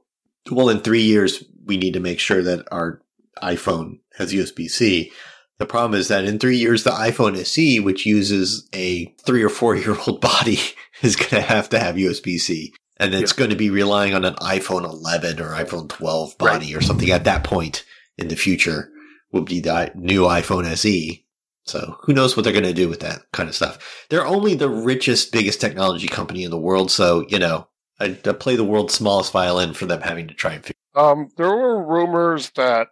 well, 0.52 0.70
in 0.70 0.80
three 0.80 1.02
years, 1.02 1.44
we 1.66 1.78
need 1.78 1.94
to 1.94 2.00
make 2.00 2.20
sure 2.20 2.42
that 2.44 2.66
our 2.72 3.02
iPhone 3.42 4.00
has 4.18 4.34
USB 4.34 4.70
C. 4.70 5.12
The 5.60 5.66
problem 5.66 6.00
is 6.00 6.08
that 6.08 6.26
in 6.26 6.40
three 6.40 6.58
years, 6.58 6.84
the 6.84 6.92
iPhone 6.92 7.38
SE, 7.38 7.80
which 7.80 8.06
uses 8.06 8.68
a 8.74 9.06
three 9.26 9.44
or 9.44 9.50
four 9.50 9.76
year 9.76 9.98
old 10.08 10.22
body, 10.34 10.60
is 11.02 11.16
going 11.16 11.30
to 11.30 11.42
have 11.42 11.70
to 11.70 11.80
have 11.80 11.96
USB 11.96 12.40
C. 12.40 12.74
And 13.00 13.14
it's 13.14 13.34
yeah. 13.34 13.38
going 13.38 13.50
to 13.52 13.56
be 13.56 13.70
relying 13.70 14.16
on 14.16 14.26
an 14.26 14.36
iPhone 14.36 14.84
11 14.84 15.40
or 15.40 15.50
iPhone 15.50 15.88
12 15.88 16.38
body 16.38 16.74
right. 16.74 16.76
or 16.76 16.82
something 16.82 17.12
at 17.12 17.26
that 17.26 17.44
point 17.44 17.86
in 18.18 18.28
the 18.28 18.36
future 18.36 18.92
will 19.32 19.44
be 19.44 19.60
the 19.60 19.92
new 19.96 20.22
iPhone 20.22 20.66
SE. 20.66 21.26
So 21.66 21.98
who 22.02 22.14
knows 22.14 22.36
what 22.36 22.44
they're 22.44 22.54
going 22.54 22.64
to 22.64 22.74
do 22.74 22.88
with 22.88 23.02
that 23.02 23.24
kind 23.34 23.50
of 23.50 23.56
stuff. 23.56 24.06
They're 24.10 24.26
only 24.26 24.56
the 24.56 24.70
richest, 24.70 25.32
biggest 25.32 25.60
technology 25.60 26.08
company 26.08 26.44
in 26.44 26.52
the 26.52 26.58
world. 26.58 26.90
So, 26.92 27.26
you 27.28 27.40
know, 27.40 27.68
I, 28.00 28.18
I 28.26 28.32
play 28.34 28.56
the 28.56 28.64
world's 28.64 28.94
smallest 28.94 29.32
violin 29.34 29.74
for 29.74 29.86
them 29.86 30.02
having 30.02 30.28
to 30.28 30.34
try 30.34 30.54
and 30.54 30.64
figure. 30.64 30.76
Um, 30.96 31.30
there 31.38 31.50
were 31.50 31.84
rumors 31.84 32.52
that 32.52 32.88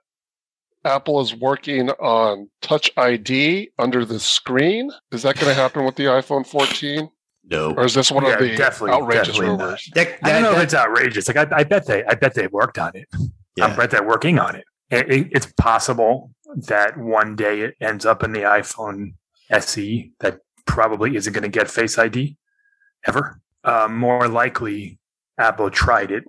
Apple 0.83 1.21
is 1.21 1.33
working 1.33 1.89
on 1.91 2.49
Touch 2.61 2.91
ID 2.97 3.69
under 3.79 4.05
the 4.05 4.19
screen. 4.19 4.91
Is 5.11 5.23
that 5.23 5.35
going 5.35 5.47
to 5.47 5.53
happen 5.53 5.85
with 5.85 5.95
the 5.95 6.03
iPhone 6.03 6.45
14? 6.45 7.09
No. 7.47 7.73
Or 7.75 7.85
is 7.85 7.93
this 7.93 8.11
one 8.11 8.25
yeah, 8.25 8.33
of 8.33 8.39
the 8.39 8.55
definitely, 8.55 8.91
outrageous 8.91 9.27
definitely 9.27 9.49
rumors? 9.49 9.89
That, 9.95 10.19
that, 10.21 10.23
I 10.23 10.31
don't 10.33 10.43
know 10.43 10.51
that, 10.51 10.57
if 10.57 10.63
it's 10.65 10.73
outrageous. 10.73 11.27
Like 11.27 11.37
I, 11.37 11.47
I, 11.57 11.63
bet 11.63 11.85
they, 11.87 12.03
I 12.05 12.15
bet 12.15 12.33
they 12.33 12.47
worked 12.47 12.77
on 12.77 12.91
it. 12.95 13.07
Yeah. 13.55 13.67
I 13.67 13.75
bet 13.75 13.91
they're 13.91 14.07
working 14.07 14.39
on 14.39 14.55
it. 14.55 14.65
It, 14.89 15.11
it. 15.11 15.27
It's 15.31 15.51
possible 15.57 16.31
that 16.55 16.97
one 16.97 17.35
day 17.35 17.61
it 17.61 17.75
ends 17.81 18.05
up 18.05 18.23
in 18.23 18.31
the 18.31 18.41
iPhone 18.41 19.13
SE 19.49 20.11
that 20.19 20.39
probably 20.65 21.15
isn't 21.15 21.33
going 21.33 21.43
to 21.43 21.49
get 21.49 21.69
Face 21.69 21.97
ID 21.97 22.37
ever 23.05 23.41
uh, 23.65 23.87
more 23.89 24.27
likely 24.27 24.99
Apple 25.37 25.69
tried 25.69 26.11
it, 26.11 26.23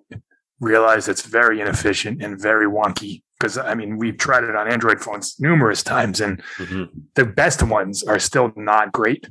realized 0.58 1.08
it's 1.08 1.22
very 1.22 1.60
inefficient 1.60 2.22
and 2.22 2.40
very 2.40 2.66
wonky. 2.66 3.22
Because 3.38 3.58
I 3.58 3.74
mean, 3.74 3.98
we've 3.98 4.16
tried 4.16 4.44
it 4.44 4.56
on 4.56 4.72
Android 4.72 5.00
phones 5.00 5.36
numerous 5.38 5.82
times, 5.82 6.20
and 6.22 6.42
mm-hmm. 6.56 6.84
the 7.14 7.26
best 7.26 7.62
ones 7.62 8.02
are 8.02 8.18
still 8.18 8.50
not 8.56 8.92
great. 8.92 9.28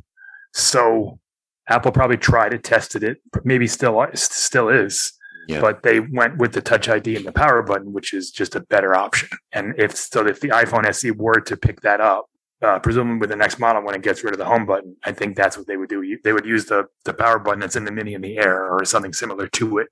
So 0.53 1.19
Apple 1.67 1.91
probably 1.91 2.17
tried 2.17 2.53
it, 2.53 2.63
tested 2.63 3.03
it, 3.03 3.17
maybe 3.43 3.65
still 3.65 4.05
still 4.13 4.69
is. 4.69 5.13
Yeah. 5.47 5.61
But 5.61 5.83
they 5.83 5.99
went 5.99 6.37
with 6.37 6.53
the 6.53 6.61
Touch 6.61 6.89
ID 6.89 7.15
and 7.15 7.25
the 7.25 7.31
power 7.31 7.61
button, 7.61 7.93
which 7.93 8.13
is 8.13 8.31
just 8.31 8.55
a 8.55 8.59
better 8.59 8.95
option. 8.95 9.29
And 9.51 9.73
if 9.77 9.95
so, 9.95 10.25
if 10.25 10.39
the 10.39 10.49
iPhone 10.49 10.85
SE 10.87 11.11
were 11.11 11.39
to 11.41 11.55
pick 11.55 11.81
that 11.81 12.01
up, 12.01 12.29
uh, 12.61 12.79
presumably 12.79 13.19
with 13.19 13.29
the 13.29 13.35
next 13.35 13.59
model 13.59 13.83
when 13.83 13.95
it 13.95 14.01
gets 14.01 14.23
rid 14.23 14.33
of 14.33 14.39
the 14.39 14.45
home 14.45 14.65
button. 14.65 14.95
I 15.03 15.11
think 15.11 15.35
that's 15.35 15.57
what 15.57 15.67
they 15.67 15.77
would 15.77 15.89
do. 15.89 16.17
They 16.23 16.33
would 16.33 16.45
use 16.45 16.65
the 16.65 16.85
the 17.03 17.13
power 17.13 17.39
button 17.39 17.59
that's 17.59 17.75
in 17.75 17.85
the 17.85 17.91
Mini 17.91 18.13
in 18.13 18.21
the 18.21 18.37
Air 18.37 18.71
or 18.71 18.83
something 18.85 19.13
similar 19.13 19.47
to 19.47 19.79
it, 19.79 19.87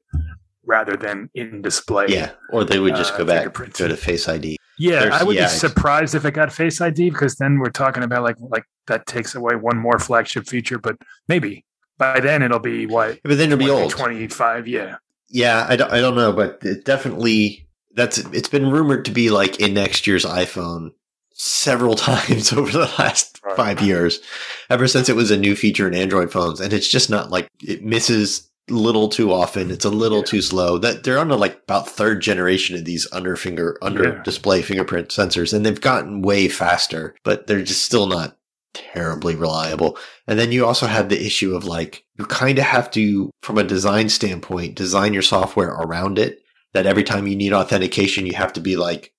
rather 0.66 0.96
than 0.96 1.30
in 1.34 1.62
display. 1.62 2.08
Yeah, 2.10 2.32
or 2.52 2.63
they 2.63 2.80
would 2.80 2.96
just 2.96 3.13
uh, 3.13 3.18
go 3.20 3.26
back 3.26 3.54
go 3.54 3.88
to 3.88 3.98
Face 3.98 4.28
ID. 4.28 4.58
Yeah, 4.80 5.02
There's, 5.02 5.13
I 5.13 5.24
would 5.24 5.36
yeah, 5.36 5.46
be 5.46 5.50
surprised 5.50 6.16
if 6.16 6.26
it 6.26 6.34
got 6.34 6.52
Face 6.52 6.82
ID 6.82 7.12
because 7.12 7.36
then 7.36 7.60
we're 7.60 7.70
talking 7.70 8.04
about 8.04 8.24
like 8.24 8.38
like 8.39 8.63
that 8.88 9.06
takes 9.06 9.36
away 9.36 9.56
one 9.56 9.78
more 9.78 10.00
flagship 10.00 10.48
feature, 10.48 10.80
but 10.80 10.98
maybe 11.28 11.66
by 11.98 12.20
then 12.20 12.42
it'll 12.42 12.60
be 12.60 12.86
what? 12.86 13.20
But 13.24 13.38
then 13.38 13.52
it'll 13.52 13.60
be 13.60 13.70
old. 13.70 13.92
Twenty 13.92 14.28
five, 14.28 14.68
yeah. 14.68 14.98
Yeah, 15.34 15.65
I 15.67 15.76
don't, 15.76 15.91
I 15.91 16.00
don't 16.00 16.15
know, 16.15 16.32
but 16.32 16.60
it 16.62 16.86
definitely 16.86 17.67
that's 17.96 18.19
it's 18.19 18.50
been 18.50 18.69
rumored 18.69 19.06
to 19.06 19.12
be 19.12 19.32
like 19.32 19.60
in 19.60 19.74
next 19.74 20.06
year's 20.06 20.26
iPhone 20.26 20.91
several 21.34 21.96
times 21.96 22.54
over 22.54 22.72
the 22.72 22.91
last 23.00 23.41
right. 23.43 23.58
five 23.58 23.82
years, 23.82 24.22
ever 24.69 24.88
since 24.88 25.10
it 25.10 25.15
was 25.15 25.32
a 25.32 25.38
new 25.38 25.56
feature 25.56 25.88
in 25.88 25.96
Android 25.96 26.32
phones. 26.32 26.62
And 26.62 26.72
it's 26.72 26.88
just 26.88 27.10
not 27.10 27.32
like 27.32 27.48
it 27.62 27.84
misses 27.84 28.48
little 28.69 29.10
too 29.10 29.34
often. 29.34 29.72
It's 29.72 29.86
a 29.86 29.89
little 29.89 30.19
yeah. 30.19 30.26
too 30.26 30.41
slow. 30.43 30.78
That 30.78 31.04
they're 31.04 31.17
on 31.17 31.30
the 31.30 31.38
like 31.38 31.63
about 31.63 31.89
third 31.89 32.22
generation 32.22 32.76
of 32.76 32.86
these 32.86 33.08
under 33.12 33.36
finger 33.36 33.78
under 33.82 34.04
yeah. 34.04 34.24
display 34.24 34.62
fingerprint 34.62 35.10
sensors, 35.10 35.52
and 35.52 35.65
they've 35.65 35.82
gotten 35.82 36.22
way 36.22 36.48
faster, 36.48 37.15
but 37.24 37.48
they're 37.48 37.63
just 37.63 37.84
still 37.84 38.06
not 38.06 38.38
terribly 38.74 39.36
reliable. 39.36 39.98
And 40.28 40.38
then 40.38 40.52
you 40.52 40.66
also 40.66 40.88
have 40.88 41.10
the 41.10 41.26
issue 41.26 41.56
of 41.56 41.66
like 41.66 42.04
you 42.18 42.26
kind 42.26 42.58
of 42.60 42.66
have 42.66 42.92
to, 42.92 43.32
from 43.42 43.58
a 43.58 43.64
design 43.64 44.10
standpoint, 44.10 44.76
design 44.76 45.14
your 45.14 45.22
software 45.22 45.70
around 45.70 46.20
it. 46.20 46.40
That 46.74 46.88
every 46.88 47.04
time 47.04 47.28
you 47.28 47.36
need 47.36 47.54
authentication, 47.54 48.26
you 48.26 48.34
have 48.34 48.54
to 48.54 48.60
be 48.60 48.78
like, 48.78 49.14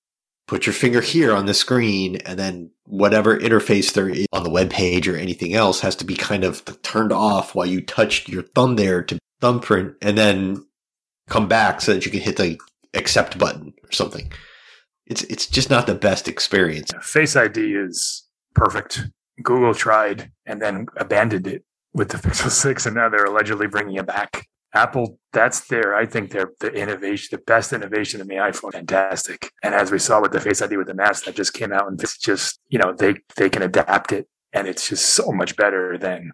put 0.47 0.65
your 0.65 0.73
finger 0.73 1.01
here 1.01 1.33
on 1.33 1.45
the 1.45 1.53
screen 1.53 2.17
and 2.17 2.37
then 2.37 2.69
whatever 2.83 3.37
interface 3.37 3.93
there 3.93 4.09
is 4.09 4.27
on 4.31 4.43
the 4.43 4.49
web 4.49 4.69
page 4.69 5.07
or 5.07 5.15
anything 5.15 5.53
else 5.53 5.79
has 5.79 5.95
to 5.95 6.05
be 6.05 6.15
kind 6.15 6.43
of 6.43 6.63
turned 6.83 7.11
off 7.11 7.55
while 7.55 7.65
you 7.65 7.81
touch 7.81 8.27
your 8.27 8.43
thumb 8.43 8.75
there 8.75 9.01
to 9.01 9.17
thumbprint 9.41 9.95
and 10.01 10.17
then 10.17 10.65
come 11.27 11.47
back 11.47 11.81
so 11.81 11.93
that 11.93 12.05
you 12.05 12.11
can 12.11 12.19
hit 12.19 12.37
the 12.37 12.59
accept 12.93 13.37
button 13.37 13.73
or 13.83 13.91
something. 13.91 14.31
It's 15.07 15.23
it's 15.23 15.47
just 15.47 15.69
not 15.69 15.87
the 15.87 15.95
best 15.95 16.27
experience. 16.27 16.91
Face 17.01 17.35
ID 17.35 17.75
is 17.75 18.23
perfect. 18.55 19.07
Google 19.41 19.73
tried 19.73 20.31
and 20.45 20.61
then 20.61 20.87
abandoned 20.97 21.47
it 21.47 21.63
with 21.93 22.09
the 22.09 22.17
Pixel 22.27 22.49
6, 22.49 22.85
and 22.85 22.95
now 22.95 23.09
they're 23.09 23.25
allegedly 23.25 23.67
bringing 23.67 23.95
it 23.95 24.05
back. 24.05 24.47
Apple, 24.73 25.17
that's 25.31 25.67
their, 25.67 25.95
I 25.95 26.05
think 26.05 26.31
they're 26.31 26.51
the 26.59 26.71
innovation, 26.71 27.29
the 27.31 27.43
best 27.45 27.71
innovation 27.71 28.19
in 28.19 28.27
the 28.27 28.35
iPhone. 28.35 28.73
Fantastic. 28.73 29.49
And 29.63 29.73
as 29.73 29.89
we 29.89 29.99
saw 29.99 30.21
with 30.21 30.33
the 30.33 30.41
Face 30.41 30.61
ID 30.61 30.75
with 30.75 30.87
the 30.87 30.93
mask 30.93 31.23
that 31.25 31.35
just 31.35 31.53
came 31.53 31.71
out, 31.71 31.87
and 31.87 32.01
it's 32.01 32.17
just, 32.17 32.59
you 32.67 32.77
know, 32.77 32.93
they, 32.93 33.15
they 33.37 33.49
can 33.49 33.61
adapt 33.61 34.11
it 34.11 34.27
and 34.51 34.67
it's 34.67 34.89
just 34.89 35.13
so 35.13 35.31
much 35.31 35.55
better 35.55 35.97
than 35.97 36.31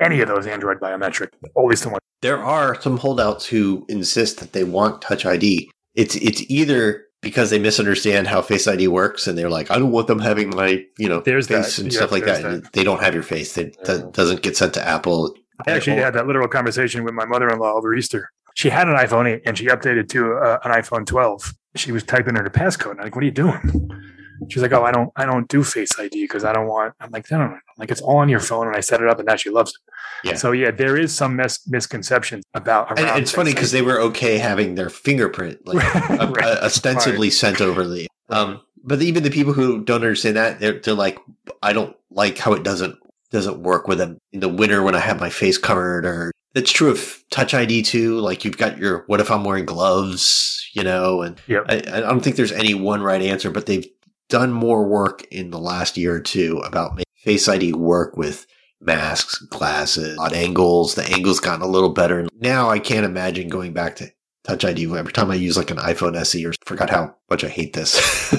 any 0.00 0.20
of 0.20 0.28
those 0.28 0.46
Android 0.46 0.80
biometric, 0.80 1.28
always 1.54 1.82
the 1.82 1.90
one. 1.90 2.00
There 2.22 2.42
are 2.42 2.80
some 2.80 2.96
holdouts 2.96 3.46
who 3.46 3.86
insist 3.88 4.40
that 4.40 4.52
they 4.52 4.64
want 4.64 5.02
Touch 5.02 5.24
ID. 5.24 5.70
It's, 5.94 6.16
it's 6.16 6.42
either 6.50 7.05
because 7.22 7.50
they 7.50 7.58
misunderstand 7.58 8.26
how 8.26 8.42
Face 8.42 8.66
ID 8.68 8.88
works, 8.88 9.26
and 9.26 9.36
they're 9.36 9.50
like, 9.50 9.70
"I 9.70 9.78
don't 9.78 9.90
want 9.92 10.06
them 10.06 10.18
having 10.20 10.50
my, 10.50 10.84
you 10.98 11.08
know, 11.08 11.20
there's 11.20 11.46
face 11.48 11.76
that. 11.76 11.82
and 11.82 11.92
Yeah, 11.92 11.98
stuff 11.98 12.12
like 12.12 12.24
that. 12.24 12.42
that. 12.42 12.72
They 12.72 12.84
don't 12.84 13.02
have 13.02 13.14
your 13.14 13.22
face. 13.22 13.56
It 13.58 13.76
Yeah. 13.86 14.02
doesn't 14.12 14.42
get 14.42 14.56
sent 14.56 14.74
to 14.74 14.86
Apple. 14.86 15.34
I 15.66 15.70
actually 15.72 15.96
had 15.96 16.14
that 16.14 16.26
literal 16.26 16.48
conversation 16.48 17.02
with 17.04 17.14
my 17.14 17.24
mother-in-law 17.24 17.72
over 17.74 17.94
Easter. 17.94 18.30
She 18.54 18.68
had 18.70 18.88
an 18.88 18.94
iPhone 18.96 19.26
8 19.28 19.42
and 19.46 19.56
she 19.56 19.66
updated 19.66 20.08
to 20.10 20.34
uh, 20.34 20.58
an 20.64 20.72
iPhone 20.72 21.06
12. 21.06 21.52
She 21.76 21.92
was 21.92 22.02
typing 22.04 22.36
in 22.36 22.42
her 22.42 22.50
passcode. 22.50 22.92
And 22.92 23.00
I'm 23.00 23.06
like, 23.06 23.14
"What 23.16 23.22
are 23.22 23.26
you 23.26 23.32
doing?" 23.32 23.90
She's 24.48 24.62
like, 24.62 24.72
"Oh, 24.72 24.84
I 24.84 24.92
don't, 24.92 25.10
I 25.16 25.24
don't 25.26 25.48
do 25.48 25.62
Face 25.64 25.90
ID 25.98 26.24
because 26.24 26.44
I 26.44 26.52
don't 26.52 26.66
want." 26.68 26.94
I'm 27.00 27.10
like, 27.10 27.30
"No, 27.30 27.38
no, 27.38 27.46
no." 27.48 27.58
Like 27.78 27.90
it's 27.90 28.00
all 28.00 28.18
on 28.18 28.28
your 28.28 28.40
phone, 28.40 28.66
and 28.66 28.76
I 28.76 28.80
set 28.80 29.00
it 29.00 29.08
up, 29.08 29.18
and 29.18 29.26
now 29.26 29.36
she 29.36 29.50
loves 29.50 29.70
it. 29.72 30.28
Yeah. 30.28 30.34
So 30.36 30.52
yeah, 30.52 30.70
there 30.70 30.96
is 30.96 31.14
some 31.14 31.36
mis- 31.36 31.66
misconceptions 31.68 32.44
about. 32.54 32.98
And 32.98 33.20
it's 33.20 33.32
funny 33.32 33.52
because 33.52 33.70
they 33.72 33.82
were 33.82 34.00
okay 34.00 34.38
having 34.38 34.74
their 34.74 34.88
fingerprint 34.90 35.66
like 35.66 35.82
Right. 35.94 36.44
uh, 36.44 36.60
ostensibly 36.62 37.30
sent 37.30 37.60
over 37.60 37.86
the. 37.86 38.06
Um, 38.30 38.60
but 38.82 39.02
even 39.02 39.22
the 39.22 39.30
people 39.30 39.52
who 39.52 39.82
don't 39.84 39.96
understand 40.02 40.36
that, 40.36 40.58
they're 40.60 40.78
they're 40.80 40.94
like, 40.94 41.18
I 41.62 41.72
don't 41.72 41.96
like 42.10 42.38
how 42.38 42.52
it 42.54 42.62
doesn't 42.62 42.96
doesn't 43.30 43.58
work 43.60 43.88
with 43.88 43.98
them 43.98 44.18
in 44.32 44.40
the 44.40 44.48
winter 44.48 44.82
when 44.82 44.94
I 44.94 45.00
have 45.00 45.20
my 45.20 45.30
face 45.30 45.58
covered. 45.58 46.06
Or 46.06 46.30
it's 46.54 46.72
true 46.72 46.90
of 46.90 47.22
Touch 47.30 47.52
ID 47.52 47.82
too. 47.82 48.18
Like 48.20 48.44
you've 48.44 48.56
got 48.58 48.78
your 48.78 49.04
what 49.08 49.20
if 49.20 49.30
I'm 49.30 49.44
wearing 49.44 49.66
gloves, 49.66 50.66
you 50.72 50.82
know? 50.82 51.22
And 51.22 51.38
Yep. 51.46 51.64
I, 51.68 51.74
I 51.76 52.00
don't 52.00 52.20
think 52.20 52.36
there's 52.36 52.52
any 52.52 52.74
one 52.74 53.02
right 53.02 53.20
answer, 53.20 53.50
but 53.50 53.66
they've 53.66 53.86
done 54.28 54.52
more 54.52 54.84
work 54.84 55.24
in 55.30 55.50
the 55.50 55.58
last 55.58 55.96
year 55.96 56.14
or 56.14 56.20
two 56.20 56.58
about 56.58 56.94
making 56.94 57.06
Face 57.26 57.48
ID 57.48 57.72
work 57.72 58.16
with 58.16 58.46
masks, 58.80 59.38
glasses, 59.38 60.16
odd 60.16 60.32
angles. 60.32 60.94
The 60.94 61.02
angles 61.12 61.40
gotten 61.40 61.62
a 61.62 61.66
little 61.66 61.88
better. 61.88 62.28
Now 62.38 62.70
I 62.70 62.78
can't 62.78 63.04
imagine 63.04 63.48
going 63.48 63.72
back 63.72 63.96
to 63.96 64.12
Touch 64.44 64.64
ID 64.64 64.84
every 64.96 65.12
time 65.12 65.32
I 65.32 65.34
use 65.34 65.56
like 65.56 65.72
an 65.72 65.78
iPhone 65.78 66.14
SE 66.14 66.46
or 66.46 66.52
forgot 66.64 66.88
how 66.88 67.16
much 67.28 67.42
I 67.42 67.48
hate 67.48 67.72
this. 67.72 68.32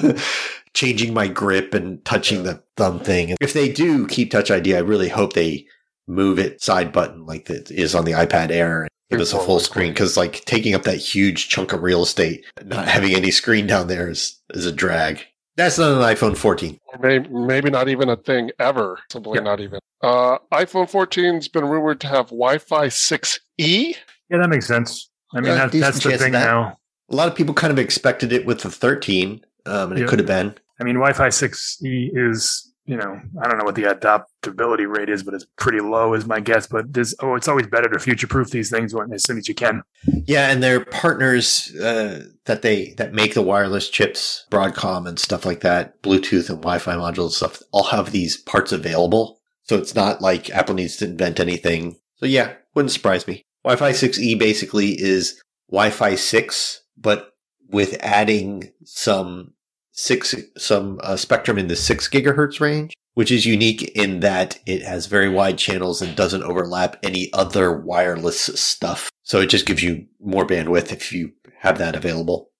Changing 0.74 1.12
my 1.12 1.28
grip 1.28 1.74
and 1.74 2.02
touching 2.06 2.44
the 2.44 2.62
thumb 2.78 2.98
thing. 3.00 3.36
If 3.42 3.52
they 3.52 3.70
do 3.70 4.06
keep 4.06 4.30
Touch 4.30 4.50
ID, 4.50 4.74
I 4.74 4.78
really 4.78 5.10
hope 5.10 5.34
they 5.34 5.66
move 6.06 6.38
it 6.38 6.62
side 6.62 6.92
button 6.92 7.26
like 7.26 7.50
it 7.50 7.70
is 7.70 7.94
on 7.94 8.06
the 8.06 8.12
iPad 8.12 8.50
Air 8.50 8.84
and 8.84 8.90
give 9.10 9.20
us 9.20 9.34
a 9.34 9.38
full 9.38 9.60
screen 9.60 9.92
because 9.92 10.16
like 10.16 10.46
taking 10.46 10.74
up 10.74 10.84
that 10.84 10.96
huge 10.96 11.50
chunk 11.50 11.74
of 11.74 11.82
real 11.82 12.02
estate, 12.02 12.42
not 12.64 12.88
having 12.88 13.14
any 13.14 13.30
screen 13.30 13.66
down 13.66 13.88
there 13.88 14.08
is 14.08 14.40
is 14.54 14.64
a 14.64 14.72
drag. 14.72 15.26
That's 15.58 15.76
not 15.76 15.90
an 15.90 15.98
iPhone 16.16 16.36
14. 16.36 16.78
Maybe, 17.00 17.28
maybe 17.28 17.68
not 17.68 17.88
even 17.88 18.08
a 18.08 18.16
thing 18.16 18.50
ever. 18.60 19.00
Simply 19.10 19.38
Yeah. 19.38 19.42
not 19.42 19.60
even. 19.60 19.80
Uh, 20.02 20.38
iPhone 20.52 20.88
14's 20.88 21.48
been 21.48 21.64
rumored 21.64 22.00
to 22.02 22.06
have 22.06 22.26
Wi-Fi 22.26 22.86
6E. 22.86 23.96
Yeah, 24.30 24.38
that 24.38 24.48
makes 24.48 24.66
sense. 24.68 25.10
I 25.34 25.40
mean, 25.40 25.46
Yeah, 25.52 25.66
that, 25.66 25.72
that's 25.72 26.02
the 26.02 26.16
thing 26.16 26.30
that. 26.32 26.44
now. 26.44 26.78
A 27.10 27.14
lot 27.16 27.26
of 27.26 27.34
people 27.34 27.54
kind 27.54 27.72
of 27.72 27.78
expected 27.78 28.32
it 28.32 28.46
with 28.46 28.60
the 28.60 28.70
13, 28.70 29.40
um, 29.66 29.90
and 29.90 29.98
Yeah. 29.98 30.04
it 30.04 30.08
could 30.08 30.20
have 30.20 30.28
been. 30.28 30.54
I 30.80 30.84
mean, 30.84 30.94
Wi-Fi 30.94 31.28
6E 31.28 32.12
is, 32.14 32.67
you 32.88 32.96
know, 32.96 33.20
I 33.42 33.46
don't 33.46 33.58
know 33.58 33.64
what 33.64 33.74
the 33.74 33.84
adaptability 33.84 34.86
rate 34.86 35.10
is, 35.10 35.22
but 35.22 35.34
it's 35.34 35.44
pretty 35.58 35.80
low, 35.80 36.14
is 36.14 36.24
my 36.24 36.40
guess. 36.40 36.66
But 36.66 36.94
there's, 36.94 37.14
oh, 37.20 37.34
it's 37.34 37.46
always 37.46 37.66
better 37.66 37.88
to 37.90 37.98
future-proof 37.98 38.50
these 38.50 38.70
things 38.70 38.94
when 38.94 39.12
as 39.12 39.24
soon 39.24 39.36
as 39.36 39.46
you 39.46 39.54
can. 39.54 39.82
Yeah, 40.24 40.50
and 40.50 40.62
their 40.62 40.82
partners 40.82 41.76
uh, 41.76 42.24
that 42.46 42.62
they 42.62 42.94
that 42.96 43.12
make 43.12 43.34
the 43.34 43.42
wireless 43.42 43.90
chips, 43.90 44.46
Broadcom 44.50 45.06
and 45.06 45.18
stuff 45.18 45.44
like 45.44 45.60
that, 45.60 46.02
Bluetooth 46.02 46.48
and 46.48 46.62
Wi-Fi 46.62 46.94
modules 46.94 47.32
stuff, 47.32 47.62
all 47.72 47.84
have 47.84 48.10
these 48.10 48.38
parts 48.38 48.72
available. 48.72 49.38
So 49.64 49.76
it's 49.76 49.94
not 49.94 50.22
like 50.22 50.48
Apple 50.48 50.74
needs 50.74 50.96
to 50.96 51.04
invent 51.04 51.40
anything. 51.40 51.98
So 52.16 52.24
yeah, 52.24 52.54
wouldn't 52.74 52.92
surprise 52.92 53.26
me. 53.26 53.44
Wi-Fi 53.64 53.90
6E 53.90 54.38
basically 54.38 54.98
is 54.98 55.42
Wi-Fi 55.70 56.14
6, 56.14 56.82
but 56.96 57.32
with 57.68 57.98
adding 58.00 58.72
some 58.84 59.52
six 59.98 60.32
some 60.56 61.00
uh, 61.02 61.16
spectrum 61.16 61.58
in 61.58 61.66
the 61.66 61.74
six 61.74 62.08
gigahertz 62.08 62.60
range, 62.60 62.94
which 63.14 63.32
is 63.32 63.44
unique 63.44 63.82
in 63.96 64.20
that 64.20 64.58
it 64.64 64.82
has 64.82 65.06
very 65.06 65.28
wide 65.28 65.58
channels 65.58 66.00
and 66.00 66.14
doesn't 66.14 66.44
overlap 66.44 66.96
any 67.02 67.32
other 67.32 67.76
wireless 67.76 68.40
stuff. 68.40 69.10
So 69.24 69.40
it 69.40 69.48
just 69.50 69.66
gives 69.66 69.82
you 69.82 70.06
more 70.20 70.46
bandwidth 70.46 70.92
if 70.92 71.12
you 71.12 71.32
have 71.58 71.78
that 71.78 71.96
available. 71.96 72.50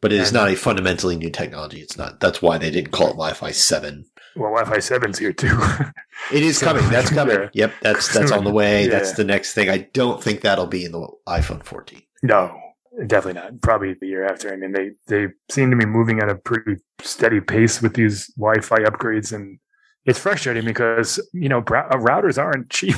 But 0.00 0.12
it 0.12 0.20
is 0.20 0.32
not 0.32 0.48
a 0.48 0.54
fundamentally 0.54 1.16
new 1.16 1.30
technology. 1.30 1.80
It's 1.80 1.98
not. 1.98 2.20
That's 2.20 2.40
why 2.40 2.56
they 2.56 2.70
didn't 2.70 2.92
call 2.92 3.08
it 3.08 3.18
Wi-Fi 3.18 3.50
seven. 3.50 4.04
Well, 4.36 4.52
Wi-Fi 4.54 4.76
7's 4.78 5.18
here 5.18 5.32
too. 5.32 5.58
It 6.32 6.42
is 6.42 6.58
coming. 6.58 6.88
That's 6.90 7.10
coming. 7.10 7.36
Yeah. 7.36 7.48
Yep, 7.54 7.72
that's 7.80 8.12
that's 8.12 8.32
on 8.32 8.44
the 8.44 8.52
way. 8.52 8.84
Yeah. 8.84 8.90
That's 8.90 9.12
the 9.12 9.24
next 9.24 9.54
thing. 9.54 9.70
I 9.70 9.78
don't 9.94 10.22
think 10.22 10.42
that'll 10.42 10.66
be 10.66 10.84
in 10.84 10.92
the 10.92 11.08
iPhone 11.26 11.64
14. 11.64 12.02
no, 12.22 12.56
definitely 13.06 13.40
not. 13.40 13.60
Probably 13.62 13.94
the 13.94 14.06
year 14.06 14.26
after. 14.26 14.52
I 14.52 14.56
mean, 14.56 14.72
they 14.72 14.90
they 15.06 15.32
seem 15.50 15.70
to 15.70 15.76
be 15.76 15.86
moving 15.86 16.20
at 16.20 16.28
a 16.28 16.34
pretty 16.34 16.76
steady 17.00 17.40
pace 17.40 17.80
with 17.80 17.94
these 17.94 18.28
Wi-Fi 18.36 18.78
upgrades, 18.78 19.32
and 19.32 19.58
it's 20.04 20.18
frustrating 20.18 20.64
because 20.64 21.20
you 21.32 21.48
know 21.48 21.58
uh, 21.58 21.96
routers 21.98 22.42
aren't 22.42 22.70
cheap. 22.70 22.96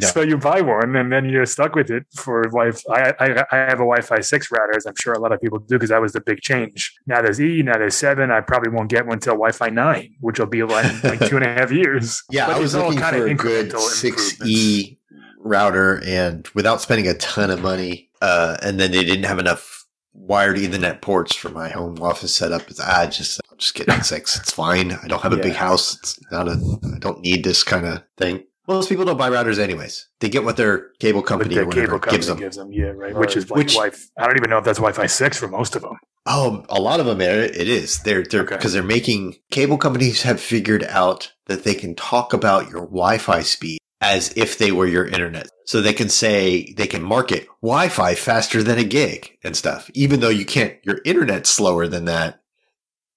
so 0.00 0.22
you 0.22 0.38
buy 0.38 0.62
one 0.62 0.96
and 0.96 1.12
then 1.12 1.28
you're 1.28 1.44
stuck 1.44 1.74
with 1.74 1.90
it 1.90 2.06
for 2.14 2.44
Wi-Fi. 2.44 2.92
I, 2.92 3.14
I, 3.20 3.44
I 3.52 3.56
have 3.56 3.74
a 3.74 3.86
Wi-Fi 3.86 4.20
six 4.20 4.50
router, 4.50 4.76
as 4.76 4.86
I'm 4.86 4.94
sure 4.98 5.12
a 5.12 5.20
lot 5.20 5.32
of 5.32 5.40
people 5.40 5.58
do, 5.58 5.76
because 5.76 5.90
that 5.90 6.00
was 6.00 6.14
the 6.14 6.20
big 6.20 6.40
change. 6.40 6.94
Now 7.06 7.20
there's 7.20 7.40
E, 7.40 7.62
now 7.62 7.76
there's 7.76 7.94
seven. 7.94 8.30
I 8.30 8.40
probably 8.40 8.72
won't 8.72 8.88
get 8.88 9.06
one 9.06 9.20
till 9.20 9.34
Wi-Fi 9.34 9.68
nine, 9.68 10.14
which 10.20 10.38
will 10.38 10.46
be 10.46 10.62
like, 10.62 11.04
like 11.04 11.20
two 11.28 11.36
and 11.36 11.44
a 11.44 11.54
half 11.54 11.70
years. 11.70 12.22
Yeah, 12.30 12.46
But 12.46 12.56
I 12.56 12.58
was 12.58 12.74
all 12.74 12.86
looking 12.86 13.00
kind 13.00 13.16
of 13.16 13.22
for 13.22 13.28
a 13.28 13.34
good 13.34 13.78
six 13.78 14.42
E 14.44 14.98
router, 15.38 16.02
and 16.04 16.48
without 16.54 16.80
spending 16.80 17.06
a 17.06 17.14
ton 17.14 17.50
of 17.50 17.60
money, 17.60 18.10
uh, 18.24 18.56
and 18.62 18.80
then 18.80 18.90
they 18.90 19.04
didn't 19.04 19.24
have 19.24 19.38
enough 19.38 19.84
wired 20.14 20.56
Ethernet 20.56 21.00
ports 21.02 21.34
for 21.34 21.50
my 21.50 21.68
home 21.68 21.96
office 22.00 22.34
setup. 22.34 22.70
It's 22.70 22.80
I 22.80 23.06
just 23.06 23.40
I'm 23.50 23.58
just 23.58 23.74
get 23.74 23.88
a 23.88 24.02
six. 24.02 24.38
It's 24.40 24.50
fine. 24.52 24.92
I 24.92 25.06
don't 25.08 25.22
have 25.22 25.32
a 25.32 25.36
big 25.48 25.54
house. 25.54 25.96
It's 25.98 26.18
not 26.32 26.48
a. 26.48 26.56
I 26.94 26.98
don't 26.98 27.20
need 27.20 27.44
this 27.44 27.62
kind 27.62 27.84
of 27.86 28.02
thing. 28.16 28.44
Most 28.66 28.88
people 28.88 29.04
don't 29.04 29.18
buy 29.18 29.28
routers 29.28 29.58
anyways. 29.58 30.08
They 30.20 30.30
get 30.30 30.42
what 30.44 30.56
their 30.56 30.92
cable 30.98 31.20
company 31.20 31.54
the 31.54 31.60
or 31.62 31.66
whatever 31.66 31.98
company 31.98 32.16
gives 32.16 32.26
them. 32.28 32.38
gives 32.38 32.56
them, 32.56 32.72
yeah, 32.72 32.92
right. 33.02 33.14
Which 33.14 33.36
is 33.36 33.50
like 33.50 33.58
Which- 33.58 33.74
Wi. 33.74 33.90
I 34.18 34.26
don't 34.26 34.36
even 34.38 34.48
know 34.48 34.56
if 34.58 34.64
that's 34.64 34.78
Wi-Fi 34.78 35.04
six 35.06 35.36
for 35.38 35.48
most 35.48 35.76
of 35.76 35.82
them. 35.82 35.98
Oh, 36.24 36.64
a 36.70 36.80
lot 36.80 37.00
of 37.00 37.04
them 37.06 37.20
it 37.20 37.54
it 37.54 37.68
is. 37.68 37.98
They're 38.04 38.22
they're 38.22 38.42
Okay. 38.44 38.56
because 38.56 38.72
they're 38.72 38.82
making 38.82 39.36
cable 39.50 39.76
companies 39.76 40.22
have 40.22 40.40
figured 40.40 40.84
out 40.84 41.30
that 41.46 41.64
they 41.64 41.74
can 41.74 41.94
talk 41.94 42.32
about 42.32 42.70
your 42.70 42.86
Wi-Fi 42.86 43.42
speed 43.42 43.78
as 44.04 44.32
if 44.36 44.58
they 44.58 44.70
were 44.70 44.86
your 44.86 45.06
internet. 45.06 45.48
So 45.64 45.80
they 45.80 45.94
can 45.94 46.10
say 46.10 46.74
they 46.76 46.86
can 46.86 47.02
market 47.02 47.46
Wi-Fi 47.62 48.14
faster 48.14 48.62
than 48.62 48.78
a 48.78 48.84
gig 48.84 49.38
and 49.42 49.56
stuff, 49.56 49.90
even 49.94 50.20
though 50.20 50.28
you 50.28 50.44
can't. 50.44 50.76
Your 50.82 51.00
internet's 51.04 51.48
slower 51.50 51.88
than 51.88 52.04
that. 52.04 52.40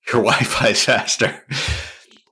Your 0.14 0.24
Wi-Fi 0.24 0.70
is 0.70 0.86
faster, 0.86 1.44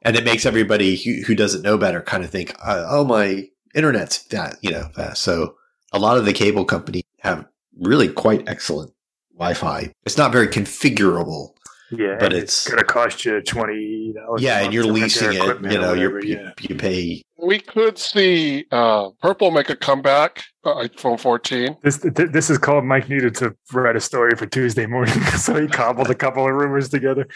and 0.01 0.15
it 0.15 0.23
makes 0.23 0.45
everybody 0.45 0.95
who, 0.95 1.23
who 1.23 1.35
doesn't 1.35 1.61
know 1.61 1.77
better 1.77 2.01
kind 2.01 2.23
of 2.23 2.29
think, 2.29 2.55
uh, 2.63 2.85
"Oh, 2.87 3.03
my 3.03 3.49
internet's 3.73 4.23
that 4.27 4.57
you 4.61 4.71
know. 4.71 4.87
Fast. 4.93 5.21
So 5.21 5.55
a 5.91 5.99
lot 5.99 6.17
of 6.17 6.23
the 6.23 6.31
cable 6.31 6.63
companies 6.63 7.03
have 7.19 7.49
really 7.77 8.07
quite 8.07 8.47
excellent 8.47 8.93
Wi-Fi. 9.33 9.91
It's 10.05 10.17
not 10.17 10.31
very 10.31 10.47
configurable, 10.47 11.54
Yeah, 11.91 12.15
but 12.19 12.33
and 12.33 12.41
it's 12.41 12.67
gonna 12.67 12.83
cost 12.83 13.25
you 13.25 13.41
twenty 13.41 14.13
dollars. 14.13 14.41
yeah, 14.41 14.61
and 14.61 14.73
you're 14.73 14.85
leasing 14.85 15.33
it. 15.33 15.71
You 15.71 15.79
know, 15.79 15.93
you're, 15.93 16.23
you 16.23 16.37
yeah. 16.37 16.51
you 16.59 16.75
pay. 16.75 17.21
We 17.37 17.59
could 17.59 17.97
see 17.99 18.65
uh, 18.71 19.09
Purple 19.21 19.51
make 19.51 19.69
a 19.69 19.75
comeback. 19.75 20.43
Uh, 20.63 20.87
iPhone 20.87 21.19
14. 21.19 21.77
This 21.83 21.99
th- 21.99 22.31
this 22.31 22.49
is 22.49 22.57
called 22.57 22.85
Mike 22.85 23.07
needed 23.07 23.35
to 23.35 23.55
write 23.71 23.95
a 23.95 23.99
story 23.99 24.31
for 24.35 24.47
Tuesday 24.47 24.87
morning, 24.87 25.21
so 25.37 25.61
he 25.61 25.67
cobbled 25.67 26.09
a 26.09 26.15
couple 26.15 26.47
of 26.47 26.53
rumors 26.53 26.89
together. 26.89 27.27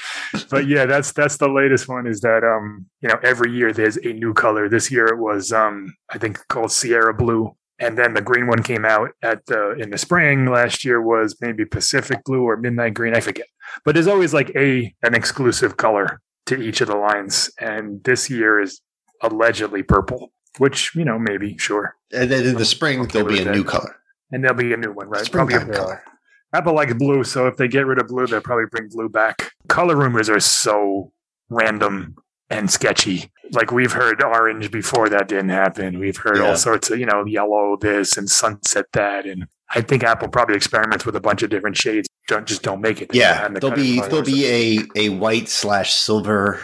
But 0.49 0.67
yeah, 0.67 0.87
that's 0.87 1.11
that's 1.11 1.37
the 1.37 1.47
latest 1.47 1.87
one. 1.87 2.07
Is 2.07 2.21
that 2.21 2.43
um 2.43 2.87
you 3.01 3.09
know 3.09 3.19
every 3.21 3.51
year 3.51 3.71
there's 3.71 3.97
a 3.97 4.13
new 4.13 4.33
color. 4.33 4.67
This 4.67 4.89
year 4.89 5.05
it 5.05 5.19
was 5.19 5.51
um 5.51 5.93
I 6.09 6.17
think 6.17 6.39
called 6.47 6.71
Sierra 6.71 7.13
Blue, 7.13 7.55
and 7.79 7.97
then 7.97 8.13
the 8.13 8.21
green 8.21 8.47
one 8.47 8.63
came 8.63 8.85
out 8.85 9.11
at 9.21 9.45
the 9.47 9.71
in 9.71 9.89
the 9.89 9.97
spring. 9.97 10.45
Last 10.45 10.83
year 10.85 11.01
was 11.01 11.35
maybe 11.41 11.65
Pacific 11.65 12.23
Blue 12.25 12.43
or 12.43 12.57
Midnight 12.57 12.93
Green. 12.93 13.15
I 13.15 13.19
forget. 13.21 13.47
But 13.85 13.93
there's 13.95 14.07
always 14.07 14.33
like 14.33 14.51
a 14.55 14.93
an 15.03 15.13
exclusive 15.15 15.77
color 15.77 16.21
to 16.47 16.61
each 16.61 16.81
of 16.81 16.87
the 16.87 16.95
lines, 16.97 17.51
and 17.59 18.03
this 18.03 18.29
year 18.29 18.59
is 18.59 18.81
allegedly 19.21 19.83
purple, 19.83 20.31
which 20.57 20.95
you 20.95 21.05
know 21.05 21.19
maybe 21.19 21.57
sure. 21.57 21.95
And 22.11 22.29
then 22.31 22.45
in 22.45 22.55
the 22.55 22.65
spring 22.65 23.01
Okay 23.01 23.13
there'll 23.13 23.27
be 23.27 23.41
a 23.41 23.45
that. 23.45 23.55
new 23.55 23.63
color, 23.63 23.95
And 24.31 24.43
there'll 24.43 24.57
be 24.57 24.73
a 24.73 24.77
new 24.77 24.91
one, 24.91 25.07
right? 25.09 25.25
springtime 25.25 25.59
Probably 25.59 25.73
a 25.73 25.77
new 25.77 25.79
color. 25.85 26.03
Apple 26.51 26.73
likes 26.73 26.93
blue, 26.95 27.23
so 27.23 27.45
if 27.45 27.57
they 27.57 27.67
get 27.67 27.85
rid 27.85 28.01
of 28.01 28.07
blue, 28.07 28.25
they'll 28.25 28.41
probably 28.41 28.65
bring 28.71 28.89
blue 28.89 29.07
back. 29.07 29.51
Color 29.67 29.95
rumors 29.95 30.29
are 30.29 30.39
so 30.39 31.11
random 31.49 32.15
and 32.49 32.69
sketchy. 32.69 33.31
Like 33.51 33.71
we've 33.71 33.91
heard 33.91 34.23
orange 34.23 34.69
before 34.71 35.09
that 35.09 35.27
didn't 35.27 35.49
happen. 35.49 35.99
We've 35.99 36.17
heard 36.17 36.37
Yeah. 36.37 36.49
all 36.49 36.55
sorts 36.55 36.89
of, 36.91 36.99
you 36.99 37.05
know, 37.05 37.25
yellow 37.25 37.77
this 37.79 38.17
and 38.17 38.29
sunset 38.29 38.85
that. 38.93 39.25
And 39.25 39.45
I 39.73 39.81
think 39.81 40.03
Apple 40.03 40.27
probably 40.29 40.55
experiments 40.55 41.05
with 41.05 41.15
a 41.15 41.19
bunch 41.19 41.41
of 41.43 41.49
different 41.49 41.77
shades. 41.77 42.07
Don't 42.27 42.45
just 42.47 42.61
don't 42.61 42.81
make 42.81 43.01
it. 43.01 43.09
Yeah, 43.13 43.47
the 43.47 43.59
there'll 43.59 43.75
be 43.75 43.99
there'll 44.01 44.21
be 44.21 44.45
a 44.45 44.79
a 44.95 45.09
white 45.09 45.49
slash 45.49 45.93
silver 45.93 46.59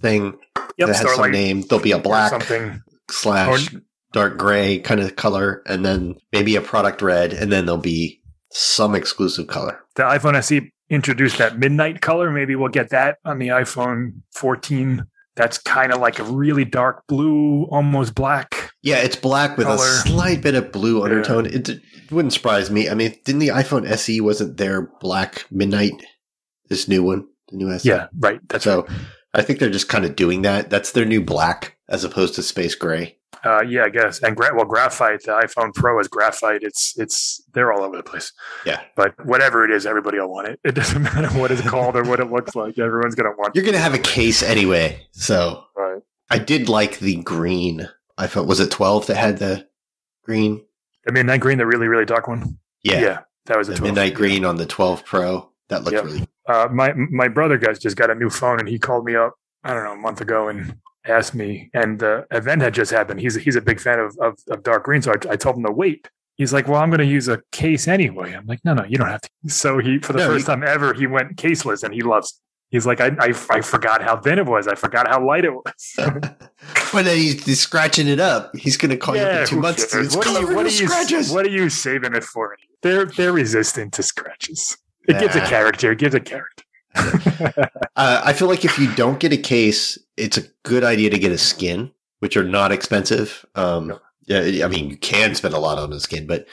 thing 0.00 0.36
Yep, 0.76 0.88
that 0.88 0.88
has 0.88 0.98
some 0.98 1.06
Starlight 1.08 1.32
name. 1.32 1.62
There'll 1.62 1.82
be 1.82 1.92
a 1.92 1.98
black 1.98 2.30
something. 2.30 2.80
slash 3.10 3.74
dark 4.12 4.36
gray 4.38 4.78
kind 4.80 5.00
of 5.00 5.14
color, 5.16 5.62
and 5.66 5.84
then 5.84 6.16
maybe 6.32 6.56
a 6.56 6.60
product 6.60 7.00
red, 7.02 7.32
and 7.32 7.52
then 7.52 7.66
there'll 7.66 7.80
be 7.80 8.20
some 8.50 8.94
exclusive 8.94 9.46
color. 9.46 9.80
The 9.96 10.02
iPhone 10.04 10.34
SE 10.36 10.72
introduced 10.90 11.38
that 11.38 11.58
midnight 11.58 12.00
color. 12.00 12.30
Maybe 12.30 12.54
we'll 12.56 12.68
get 12.68 12.90
that 12.90 13.18
on 13.24 13.38
the 13.38 13.48
iPhone 13.48 14.22
14. 14.32 15.06
That's 15.36 15.58
kind 15.58 15.92
of 15.92 16.00
like 16.00 16.18
a 16.20 16.24
really 16.24 16.64
dark 16.64 17.06
blue, 17.08 17.64
almost 17.64 18.14
black. 18.14 18.70
Yeah, 18.82 18.98
it's 18.98 19.16
black 19.16 19.56
with 19.56 19.66
a 19.66 19.78
slight 19.78 20.42
bit 20.42 20.54
of 20.54 20.70
blue 20.70 20.98
Yeah. 20.98 21.04
undertone. 21.04 21.46
It, 21.46 21.68
it 21.68 21.82
wouldn't 22.12 22.32
surprise 22.34 22.70
me. 22.70 22.88
I 22.88 22.94
mean, 22.94 23.14
didn't 23.24 23.40
the 23.40 23.48
iPhone 23.48 23.86
SE 23.86 24.20
wasn't 24.20 24.56
there 24.58 24.90
black 25.00 25.46
midnight? 25.50 25.92
This 26.68 26.86
new 26.88 27.02
one, 27.02 27.26
the 27.50 27.56
new 27.56 27.70
SE. 27.72 27.88
Yeah, 27.88 28.06
right. 28.18 28.40
That's 28.48 28.64
So 28.64 28.86
I 29.34 29.42
think 29.42 29.58
they're 29.58 29.70
just 29.70 29.88
kind 29.88 30.04
of 30.04 30.14
doing 30.16 30.42
that. 30.42 30.70
That's 30.70 30.92
their 30.92 31.04
new 31.04 31.20
black 31.22 31.76
as 31.88 32.04
opposed 32.04 32.34
to 32.36 32.42
space 32.42 32.74
gray. 32.74 33.18
Uh, 33.44 33.62
yeah, 33.62 33.84
I 33.84 33.90
guess. 33.90 34.22
And 34.22 34.34
gra- 34.36 34.54
well, 34.54 34.64
graphite. 34.64 35.22
The 35.24 35.32
iPhone 35.32 35.74
Pro 35.74 35.98
is 36.00 36.08
graphite. 36.08 36.62
It's 36.62 36.94
it's 36.98 37.42
they're 37.52 37.72
all 37.72 37.82
over 37.82 37.96
the 37.96 38.02
place. 38.02 38.32
Yeah. 38.64 38.80
But 38.96 39.14
whatever 39.26 39.64
it 39.64 39.70
is, 39.70 39.84
everybody 39.86 40.18
will 40.18 40.30
want 40.30 40.48
it. 40.48 40.60
It 40.64 40.74
doesn't 40.74 41.02
matter 41.14 41.28
what 41.38 41.50
it's 41.50 41.60
called 41.62 41.96
or 41.96 42.04
what 42.04 42.20
it 42.20 42.30
looks 42.30 42.54
like. 42.54 42.78
Everyone's 42.78 43.14
gonna 43.14 43.32
want. 43.36 43.50
It. 43.50 43.56
You're 43.56 43.64
going 43.64 43.74
to 43.76 43.80
have 43.82 43.94
a 43.94 43.98
case 43.98 44.42
anyway. 44.42 45.06
So 45.12 45.64
Right. 45.76 46.00
I 46.30 46.38
did 46.38 46.68
like 46.68 46.98
the 47.00 47.16
green. 47.16 47.88
I 48.16 48.26
thought, 48.28 48.46
was 48.46 48.60
it 48.60 48.70
12 48.70 49.08
that 49.08 49.16
had 49.16 49.38
the 49.38 49.66
green? 50.22 50.64
I 51.08 51.12
mean, 51.12 51.26
that 51.26 51.40
green, 51.40 51.58
the 51.58 51.66
really 51.66 51.86
really 51.88 52.06
dark 52.06 52.28
one. 52.28 52.58
Yeah. 52.82 53.00
Yeah. 53.00 53.18
That 53.46 53.58
was 53.58 53.68
a 53.68 53.72
the 53.72 53.78
12. 53.78 53.94
midnight 53.94 54.14
green 54.14 54.44
on 54.44 54.56
the 54.56 54.66
12 54.66 55.04
Pro. 55.04 55.50
That 55.68 55.84
looked 55.84 55.94
Yep. 55.96 56.04
really 56.04 56.28
Uh, 56.48 56.68
my 56.72 56.92
my 56.94 57.28
brother 57.28 57.58
guys 57.58 57.78
just 57.78 57.96
got 57.96 58.10
a 58.10 58.14
new 58.14 58.30
phone, 58.30 58.58
and 58.60 58.68
he 58.68 58.78
called 58.78 59.04
me 59.04 59.16
up. 59.16 59.34
I 59.64 59.74
don't 59.74 59.84
know 59.84 59.92
a 59.92 59.96
month 59.96 60.20
ago 60.20 60.48
and 60.48 60.76
asked 61.06 61.34
me, 61.34 61.70
and 61.74 61.98
the 61.98 62.26
event 62.30 62.62
had 62.62 62.74
just 62.74 62.90
happened. 62.90 63.20
He's 63.20 63.34
he's 63.36 63.56
a 63.56 63.60
big 63.62 63.80
fan 63.80 63.98
of 63.98 64.16
of, 64.20 64.38
of 64.50 64.62
dark 64.62 64.84
green, 64.84 65.02
so 65.02 65.12
I, 65.12 65.32
I 65.32 65.36
told 65.36 65.56
him 65.56 65.64
to 65.64 65.72
wait. 65.72 66.08
He's 66.36 66.52
like, 66.52 66.66
"Well, 66.66 66.80
I'm 66.80 66.90
going 66.90 66.98
to 66.98 67.06
use 67.06 67.28
a 67.28 67.40
case 67.52 67.86
anyway." 67.86 68.32
I'm 68.32 68.46
like, 68.46 68.60
"No, 68.64 68.74
no, 68.74 68.84
you 68.84 68.96
don't 68.98 69.08
have 69.08 69.20
to." 69.20 69.30
So 69.48 69.78
he, 69.78 69.98
for 69.98 70.12
the 70.12 70.20
No, 70.20 70.26
first 70.28 70.48
you- 70.48 70.54
time 70.54 70.64
ever, 70.64 70.94
he 70.94 71.06
went 71.06 71.36
caseless, 71.36 71.82
and 71.82 71.94
he 71.94 72.02
loves. 72.02 72.40
He's 72.70 72.86
like, 72.86 73.00
I, 73.00 73.12
I 73.20 73.32
I 73.50 73.60
forgot 73.60 74.02
how 74.02 74.16
thin 74.16 74.38
it 74.40 74.46
was. 74.46 74.66
I 74.66 74.74
forgot 74.74 75.06
how 75.06 75.24
light 75.24 75.44
it 75.44 75.52
was. 75.52 75.94
but 75.96 77.04
then 77.04 77.16
he's, 77.16 77.44
he's 77.44 77.60
scratching 77.60 78.08
it 78.08 78.18
up. 78.18 78.50
He's 78.56 78.76
going 78.76 78.90
to 78.90 78.96
call 78.96 79.14
you 79.14 79.22
up 79.22 79.42
in 79.42 79.46
two 79.46 79.60
months. 79.60 79.94
What 79.94 80.26
are, 80.26 80.40
you, 80.40 80.46
what, 80.56 80.66
are 80.66 80.68
you, 80.68 80.88
scratches. 80.88 81.30
what 81.30 81.46
are 81.46 81.50
you 81.50 81.68
saving 81.70 82.16
it 82.16 82.24
for? 82.24 82.56
They're 82.82 83.06
they're 83.06 83.32
resistant 83.32 83.92
to 83.94 84.02
scratches. 84.02 84.76
It 85.06 85.20
gives 85.20 85.36
a 85.36 85.40
character. 85.42 85.92
It 85.92 85.98
gives 85.98 86.14
a 86.14 86.20
character. 86.20 86.53
Uh, 87.96 88.20
I 88.24 88.32
feel 88.32 88.48
like 88.48 88.64
if 88.64 88.76
you 88.76 88.92
don't 88.96 89.20
get 89.20 89.32
a 89.32 89.36
case, 89.36 89.96
it's 90.16 90.36
a 90.36 90.42
good 90.64 90.82
idea 90.82 91.10
to 91.10 91.18
get 91.18 91.30
a 91.30 91.38
skin, 91.38 91.92
which 92.18 92.36
are 92.36 92.42
not 92.42 92.72
expensive. 92.72 93.46
Um, 93.54 94.00
yeah, 94.26 94.64
I 94.64 94.68
mean, 94.68 94.90
you 94.90 94.96
can 94.96 95.36
spend 95.36 95.54
a 95.54 95.60
lot 95.60 95.78
on 95.78 95.92
a 95.92 96.00
skin, 96.00 96.26
but 96.26 96.44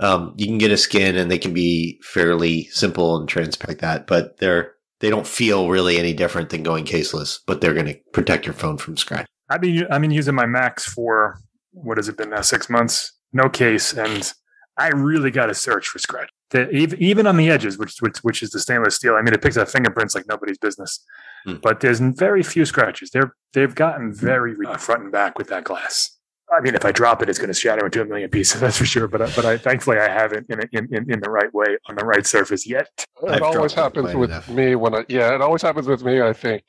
um, 0.00 0.32
you 0.38 0.46
can 0.46 0.56
get 0.56 0.70
a 0.70 0.76
skin 0.78 1.16
and 1.16 1.30
they 1.30 1.38
can 1.38 1.52
be 1.52 2.00
fairly 2.02 2.64
simple 2.68 3.18
and 3.18 3.28
transparent 3.28 3.68
like 3.68 3.80
that. 3.80 4.06
But 4.06 4.38
they're 4.38 4.72
they 5.00 5.10
don't 5.10 5.26
feel 5.26 5.68
really 5.68 5.98
any 5.98 6.14
different 6.14 6.48
than 6.50 6.62
going 6.62 6.86
caseless, 6.86 7.38
but 7.46 7.60
they're 7.60 7.74
going 7.74 7.86
to 7.86 7.98
protect 8.12 8.46
your 8.46 8.54
phone 8.54 8.78
from 8.78 8.96
scratch. 8.96 9.26
I've 9.50 9.60
been 9.60 9.86
I've 9.90 10.00
been 10.00 10.10
using 10.10 10.34
my 10.34 10.46
Max 10.46 10.84
for 10.86 11.38
what 11.72 11.98
has 11.98 12.08
it 12.08 12.16
been 12.16 12.30
now 12.30 12.40
six 12.40 12.70
months, 12.70 13.12
no 13.32 13.48
case, 13.48 13.92
and 13.92 14.32
I 14.78 14.88
really 14.88 15.30
got 15.30 15.46
to 15.46 15.54
search 15.54 15.88
for 15.88 15.98
scratch. 15.98 16.30
The, 16.50 16.70
even 16.70 17.02
even 17.02 17.26
on 17.26 17.36
the 17.36 17.50
edges, 17.50 17.76
which, 17.76 17.96
which 18.00 18.18
which 18.18 18.42
is 18.42 18.50
the 18.50 18.60
stainless 18.60 18.94
steel. 18.96 19.14
I 19.16 19.22
mean, 19.22 19.34
it 19.34 19.42
picks 19.42 19.56
up 19.56 19.68
fingerprints 19.68 20.14
like 20.14 20.28
nobody's 20.28 20.58
business, 20.58 21.04
Hmm. 21.44 21.54
but 21.62 21.80
there's 21.80 21.98
very 22.00 22.42
few 22.44 22.64
scratches. 22.64 23.10
They're 23.10 23.34
they've 23.52 23.74
gotten 23.74 24.12
very 24.14 24.54
uh, 24.66 24.76
front 24.76 25.02
and 25.02 25.12
back 25.12 25.38
with 25.38 25.48
that 25.48 25.64
glass. 25.64 26.12
I 26.56 26.60
mean, 26.60 26.76
if 26.76 26.84
I 26.84 26.92
drop 26.92 27.20
it, 27.22 27.28
it's 27.28 27.40
going 27.40 27.48
to 27.48 27.54
shatter 27.54 27.84
into 27.86 28.00
a 28.00 28.04
million 28.04 28.30
pieces. 28.30 28.60
That's 28.62 28.78
for 28.78 28.86
sure. 28.86 29.08
But 29.08 29.22
I- 29.22 29.30
but 29.34 29.44
I 29.44 29.58
thankfully 29.58 29.98
I 29.98 30.08
haven't 30.08 30.46
in, 30.48 30.60
in 30.72 30.94
in 30.94 31.10
in 31.14 31.20
the 31.20 31.30
right 31.30 31.52
way 31.52 31.76
on 31.88 31.96
the 31.96 32.04
right 32.04 32.24
surface 32.24 32.64
yet. 32.64 32.88
I've 33.26 33.36
It 33.38 33.42
always 33.42 33.72
happens 33.74 34.14
with 34.14 34.30
enough. 34.30 34.48
me 34.48 34.76
when 34.76 34.94
I 34.94 35.04
yeah, 35.08 35.34
it 35.34 35.40
always 35.42 35.62
happens 35.62 35.88
with 35.88 36.04
me. 36.04 36.22
I 36.22 36.32
think, 36.32 36.62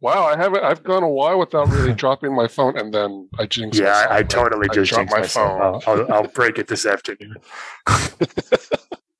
wow, 0.00 0.24
I 0.24 0.36
haven't. 0.38 0.64
I've 0.64 0.82
gone 0.82 1.02
a 1.02 1.08
while 1.08 1.38
without 1.38 1.68
really 1.68 1.92
dropping 2.02 2.34
my 2.34 2.48
phone, 2.48 2.78
and 2.78 2.94
then 2.94 3.28
I 3.38 3.44
jinx. 3.44 3.78
Yeah, 3.78 3.90
myself. 3.90 4.10
I, 4.10 4.16
I 4.16 4.22
totally 4.22 4.68
I 4.70 4.74
just 4.74 4.92
dropped 4.92 5.10
jinxed 5.10 5.36
my 5.36 5.44
myself. 5.44 5.84
phone. 5.84 5.96
I'll, 5.98 6.00
I'll, 6.06 6.12
I'll 6.24 6.28
break 6.28 6.58
it 6.58 6.68
this 6.68 6.86
afternoon. 6.86 7.36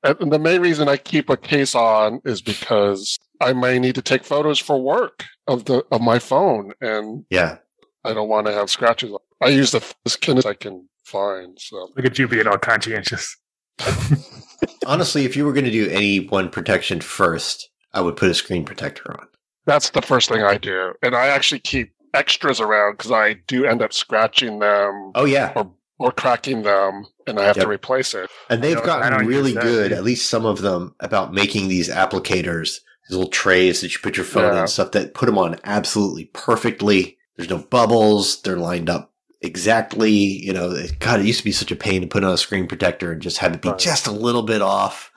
And 0.05 0.30
the 0.30 0.38
main 0.38 0.61
reason 0.61 0.88
I 0.88 0.98
keep 0.98 1.30
a 1.30 1.36
case 1.36 1.74
on 1.74 2.20
is 2.24 2.42
because 2.42 3.18
I 3.40 3.52
may 3.55 3.78
need 3.78 3.94
to 3.94 4.02
take 4.02 4.22
photos 4.22 4.59
for 4.59 4.80
work 4.80 5.24
of 5.48 5.64
the 5.64 5.84
of 5.90 6.00
my 6.02 6.18
phone, 6.18 6.72
and 6.80 7.24
Yeah, 7.30 7.57
I 8.05 8.12
don't 8.14 8.28
want 8.28 8.46
to 8.46 8.52
have 8.52 8.68
scratches. 8.70 9.12
I 9.40 9.48
use 9.48 9.72
the 9.72 9.82
skin 10.07 10.40
I 10.46 10.55
can 10.55 10.88
find. 11.05 11.59
So 11.59 11.88
Look 11.96 12.05
at 12.07 12.18
you 12.18 12.28
being 12.28 12.46
all 12.46 12.59
conscientious. 12.59 13.36
honestly, 14.86 15.24
if 15.24 15.36
you 15.36 15.44
were 15.44 15.52
going 15.52 15.64
to 15.64 15.70
do 15.70 15.88
any 15.90 16.20
one 16.20 16.48
protection 16.48 17.00
first, 17.00 17.70
I 17.92 18.00
would 18.00 18.16
put 18.16 18.30
a 18.30 18.34
screen 18.34 18.64
protector 18.64 19.18
on. 19.18 19.26
that's 19.66 19.90
the 19.90 20.02
first 20.02 20.28
thing 20.28 20.42
I 20.42 20.59
do, 20.59 20.92
and 21.02 21.14
I 21.14 21.26
actually 21.28 21.61
keep 21.61 21.92
extras 22.12 22.61
around 22.61 22.98
because 22.98 23.11
I 23.11 23.34
do 23.46 23.64
end 23.64 23.82
up 23.82 23.92
scratching 23.92 24.59
them 24.61 25.12
Oh 25.14 25.24
yeah, 25.24 25.52
or 25.57 25.70
or 25.98 26.12
cracking 26.12 26.62
them, 26.62 27.07
and 27.27 27.39
I 27.39 27.45
have 27.45 27.57
Yep. 27.57 27.64
to 27.66 27.70
replace 27.70 28.14
it. 28.14 28.31
And 28.51 28.62
they've 28.62 28.77
I 28.77 28.81
don't- 28.81 29.03
I 29.03 29.11
gotten 29.11 29.27
really 29.27 29.53
good, 29.53 29.93
at 29.93 30.05
least 30.05 30.29
some 30.29 30.45
of 30.47 30.61
them, 30.61 30.95
about 31.01 31.33
making 31.33 31.68
these 31.68 31.89
applicators, 31.89 32.81
these 33.09 33.16
little 33.16 33.29
trays 33.31 33.81
that 33.81 33.93
you 33.93 34.01
put 34.03 34.16
your 34.16 34.27
phone 34.27 34.45
in 34.47 34.55
Yeah. 34.55 34.61
and 34.61 34.70
stuff 34.70 34.93
that 34.93 35.14
put 35.14 35.27
them 35.27 35.39
on 35.39 35.59
absolutely 35.64 36.27
perfectly. 36.33 37.18
There's 37.37 37.51
no 37.51 37.59
bubbles. 37.59 38.41
They're 38.43 38.57
lined 38.57 38.89
up 38.91 39.12
exactly. 39.43 40.11
You 40.11 40.53
know, 40.53 40.75
God, 41.01 41.20
it 41.20 41.27
used 41.27 41.39
to 41.41 41.45
be 41.45 41.53
such 41.53 41.70
a 41.72 41.77
pain 41.77 42.01
to 42.03 42.07
put 42.07 42.25
on 42.25 42.33
a 42.33 42.39
screen 42.39 42.66
protector 42.66 43.12
and 43.12 43.20
just 43.22 43.39
had 43.39 43.53
to 43.53 43.59
be 43.59 43.68
Right. 43.68 43.79
just 43.79 44.07
a 44.07 44.12
little 44.12 44.43
bit 44.43 44.62
off. 44.62 45.11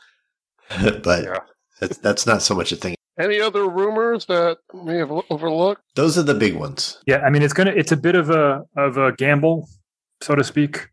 but 1.03 1.24
Yeah. 1.24 1.38
that's, 1.80 1.97
that's 1.97 2.26
not 2.26 2.41
so 2.41 2.53
much 2.55 2.72
a 2.72 2.76
thing. 2.76 2.95
Any 3.20 3.39
other 3.41 3.68
rumors 3.68 4.26
that 4.28 4.58
we 4.74 4.95
have 4.97 5.10
overlooked? 5.32 5.82
Those 5.95 6.18
are 6.20 6.24
the 6.24 6.36
big 6.36 6.55
ones. 6.55 6.99
Yeah, 7.08 7.18
I 7.26 7.32
mean 7.32 7.41
it's 7.41 7.53
gonna 7.53 7.72
it's 7.76 7.91
a 7.91 7.97
bit 7.97 8.14
of 8.14 8.30
a 8.30 8.62
of 8.76 8.97
a 8.97 9.12
gamble, 9.14 9.68
so 10.22 10.36
to 10.36 10.43
speak, 10.43 10.89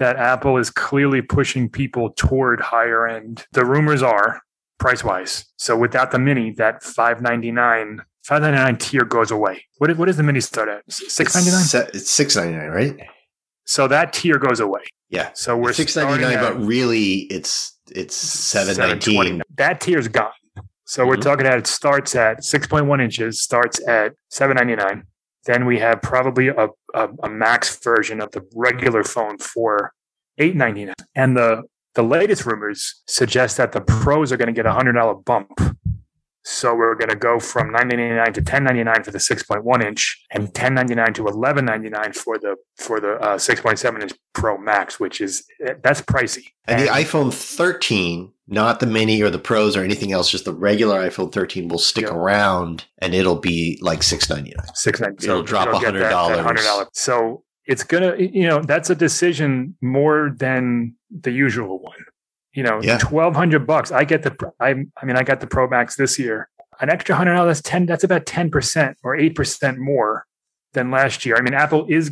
that 0.00 0.16
Apple 0.16 0.56
is 0.56 0.70
clearly 0.70 1.22
pushing 1.22 1.68
people 1.68 2.10
toward 2.10 2.60
higher 2.60 3.06
end. 3.06 3.46
The 3.52 3.64
rumors 3.64 4.02
are 4.02 4.40
price 4.78 5.04
wise. 5.04 5.44
So 5.56 5.76
without 5.76 6.10
the 6.10 6.18
mini, 6.18 6.50
that 6.52 6.82
five 6.82 7.22
ninety 7.22 7.52
nine 7.52 8.00
five 8.24 8.42
ninety 8.42 8.56
nine 8.58 8.76
tier 8.78 9.04
goes 9.04 9.30
away. 9.30 9.64
What 9.78 9.96
what 9.96 10.06
does 10.06 10.16
the 10.16 10.22
mini 10.24 10.40
start 10.40 10.68
at? 10.68 10.82
Six 10.90 11.34
ninety 11.34 11.50
nine. 11.52 11.60
It's, 11.60 11.70
se- 11.70 11.90
six 11.98 12.34
ninety 12.34 12.56
nine, 12.56 12.70
right? 12.70 12.96
So 13.66 13.86
that 13.86 14.12
tier 14.12 14.38
goes 14.38 14.58
away. 14.58 14.80
Yeah, 15.10 15.30
So 15.34 15.56
we're 15.56 15.72
six 15.72 15.94
ninety 15.96 16.22
nine, 16.24 16.38
but 16.40 16.58
really 16.64 17.28
it's 17.36 17.78
it's 17.92 18.16
seven 18.16 18.74
720. 18.74 19.16
nineteen. 19.30 19.42
That 19.56 19.80
tier's 19.80 20.08
gone. 20.08 20.30
So 20.84 21.06
we're 21.06 21.16
Mhm. 21.16 21.22
talking 21.22 21.46
at 21.46 21.56
it 21.58 21.66
starts 21.68 22.16
at 22.16 22.38
6.1 22.42 23.00
inches, 23.00 23.40
starts 23.40 23.80
at 23.86 24.14
799. 24.30 25.04
Then 25.46 25.64
we 25.66 25.78
have 25.78 26.02
probably 26.02 26.48
a, 26.48 26.68
a, 26.94 27.08
a 27.22 27.28
max 27.28 27.78
version 27.82 28.20
of 28.20 28.30
the 28.32 28.46
regular 28.54 29.04
phone 29.04 29.38
for 29.38 29.92
899. 30.38 30.94
And 31.14 31.36
the 31.36 31.62
the 31.94 32.02
latest 32.02 32.46
rumors 32.46 33.02
suggest 33.08 33.56
that 33.56 33.72
the 33.72 33.80
pros 33.80 34.30
are 34.30 34.36
going 34.36 34.46
to 34.46 34.52
get 34.52 34.66
a 34.66 34.72
hundred 34.72 34.92
dollar 34.92 35.14
bump. 35.14 35.50
So 36.42 36.74
we're 36.74 36.94
going 36.94 37.10
to 37.10 37.16
go 37.16 37.38
from 37.38 37.70
999 37.70 38.32
to 38.32 38.40
1099 38.40 39.04
for 39.04 39.10
the 39.10 39.18
6.1 39.18 39.84
inch 39.84 40.24
and 40.30 40.44
1099 40.44 41.12
to 41.14 41.22
1199 41.24 42.12
for 42.12 42.38
the 42.38 42.56
for 42.76 43.00
the 43.00 43.14
uh, 43.16 43.36
6.7 43.36 44.02
inch 44.02 44.12
Pro 44.32 44.56
Max, 44.56 44.98
which 44.98 45.20
is 45.20 45.44
that's 45.82 46.00
pricey. 46.00 46.52
And 46.66 46.80
the 46.80 46.86
iPhone 46.86 47.32
13, 47.32 48.32
not 48.50 48.80
the 48.80 48.86
mini 48.86 49.22
or 49.22 49.30
the 49.30 49.38
pros 49.38 49.76
or 49.76 49.82
anything 49.84 50.12
else, 50.12 50.30
just 50.30 50.44
the 50.44 50.52
regular 50.52 51.00
iPhone 51.08 51.32
13 51.32 51.68
will 51.68 51.78
stick 51.78 52.04
Yeah. 52.06 52.14
around 52.14 52.84
and 52.98 53.14
it'll 53.14 53.38
be 53.40 53.78
like 53.80 54.02
699. 54.02 54.74
six 54.74 55.00
ninety. 55.00 55.24
It'll 55.26 55.42
drop 55.42 55.68
$100. 55.68 56.42
Hundred 56.42 56.62
dollars. 56.64 56.88
So 56.92 57.44
it's 57.66 57.84
gonna, 57.84 58.16
you 58.16 58.46
know, 58.48 58.60
that's 58.60 58.90
a 58.90 58.94
decision 58.94 59.76
more 59.80 60.34
than 60.36 60.96
the 61.10 61.30
usual 61.30 61.78
one. 61.80 62.04
You 62.52 62.64
know, 62.64 62.80
Yeah. 62.82 62.98
twelve 62.98 63.36
hundred 63.36 63.66
bucks. 63.66 63.92
I 63.92 64.02
get 64.04 64.24
the, 64.24 64.34
I, 64.58 64.70
I 65.00 65.04
mean, 65.04 65.16
I 65.16 65.22
got 65.22 65.38
the 65.40 65.46
Pro 65.46 65.68
Max 65.68 65.94
this 65.94 66.18
year. 66.18 66.48
An 66.80 66.90
extra 66.90 67.14
hundred 67.14 67.34
dollars, 67.34 67.62
ten. 67.62 67.86
That's 67.86 68.02
about 68.02 68.26
ten 68.26 68.50
percent 68.50 68.96
or 69.04 69.14
eight 69.14 69.36
percent 69.36 69.78
more 69.78 70.26
than 70.72 70.90
last 70.90 71.24
year. 71.24 71.36
I 71.36 71.42
mean, 71.42 71.54
Apple 71.54 71.86
is 71.88 72.10